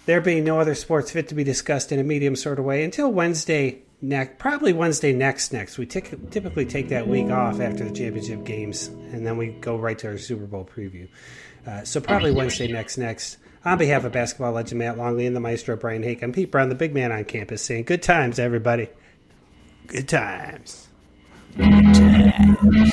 There 0.06 0.20
being 0.20 0.44
no 0.44 0.58
other 0.60 0.74
sports 0.74 1.10
fit 1.10 1.28
to 1.28 1.34
be 1.34 1.44
discussed 1.44 1.92
in 1.92 1.98
a 1.98 2.04
medium 2.04 2.34
sort 2.36 2.58
of 2.58 2.64
way 2.64 2.82
until 2.82 3.10
Wednesday 3.12 3.82
next, 4.00 4.38
probably 4.38 4.72
Wednesday 4.72 5.12
next. 5.12 5.52
Next, 5.52 5.76
we 5.76 5.84
tic- 5.86 6.30
typically 6.30 6.64
take 6.64 6.88
that 6.88 7.06
week 7.06 7.30
off 7.30 7.60
after 7.60 7.84
the 7.84 7.90
championship 7.92 8.44
games, 8.44 8.88
and 8.88 9.26
then 9.26 9.36
we 9.36 9.48
go 9.48 9.76
right 9.76 9.98
to 9.98 10.08
our 10.08 10.18
Super 10.18 10.46
Bowl 10.46 10.64
preview. 10.64 11.08
Uh, 11.66 11.84
so 11.84 12.00
probably 12.00 12.30
Wednesday 12.32 12.72
next. 12.72 12.96
Next, 12.96 13.36
on 13.64 13.78
behalf 13.78 14.04
of 14.04 14.12
basketball 14.12 14.52
legend 14.52 14.78
Matt 14.78 14.98
Longley 14.98 15.26
and 15.26 15.34
the 15.34 15.40
maestro 15.40 15.76
Brian 15.76 16.02
Hake, 16.02 16.22
I'm 16.22 16.32
Pete 16.32 16.50
Brown, 16.50 16.68
the 16.68 16.74
big 16.74 16.94
man 16.94 17.12
on 17.12 17.24
campus, 17.24 17.62
saying 17.62 17.84
good 17.84 18.02
times, 18.02 18.38
everybody. 18.38 18.88
Good 19.86 20.08
times. 20.08 20.88
Noise. 21.56 22.92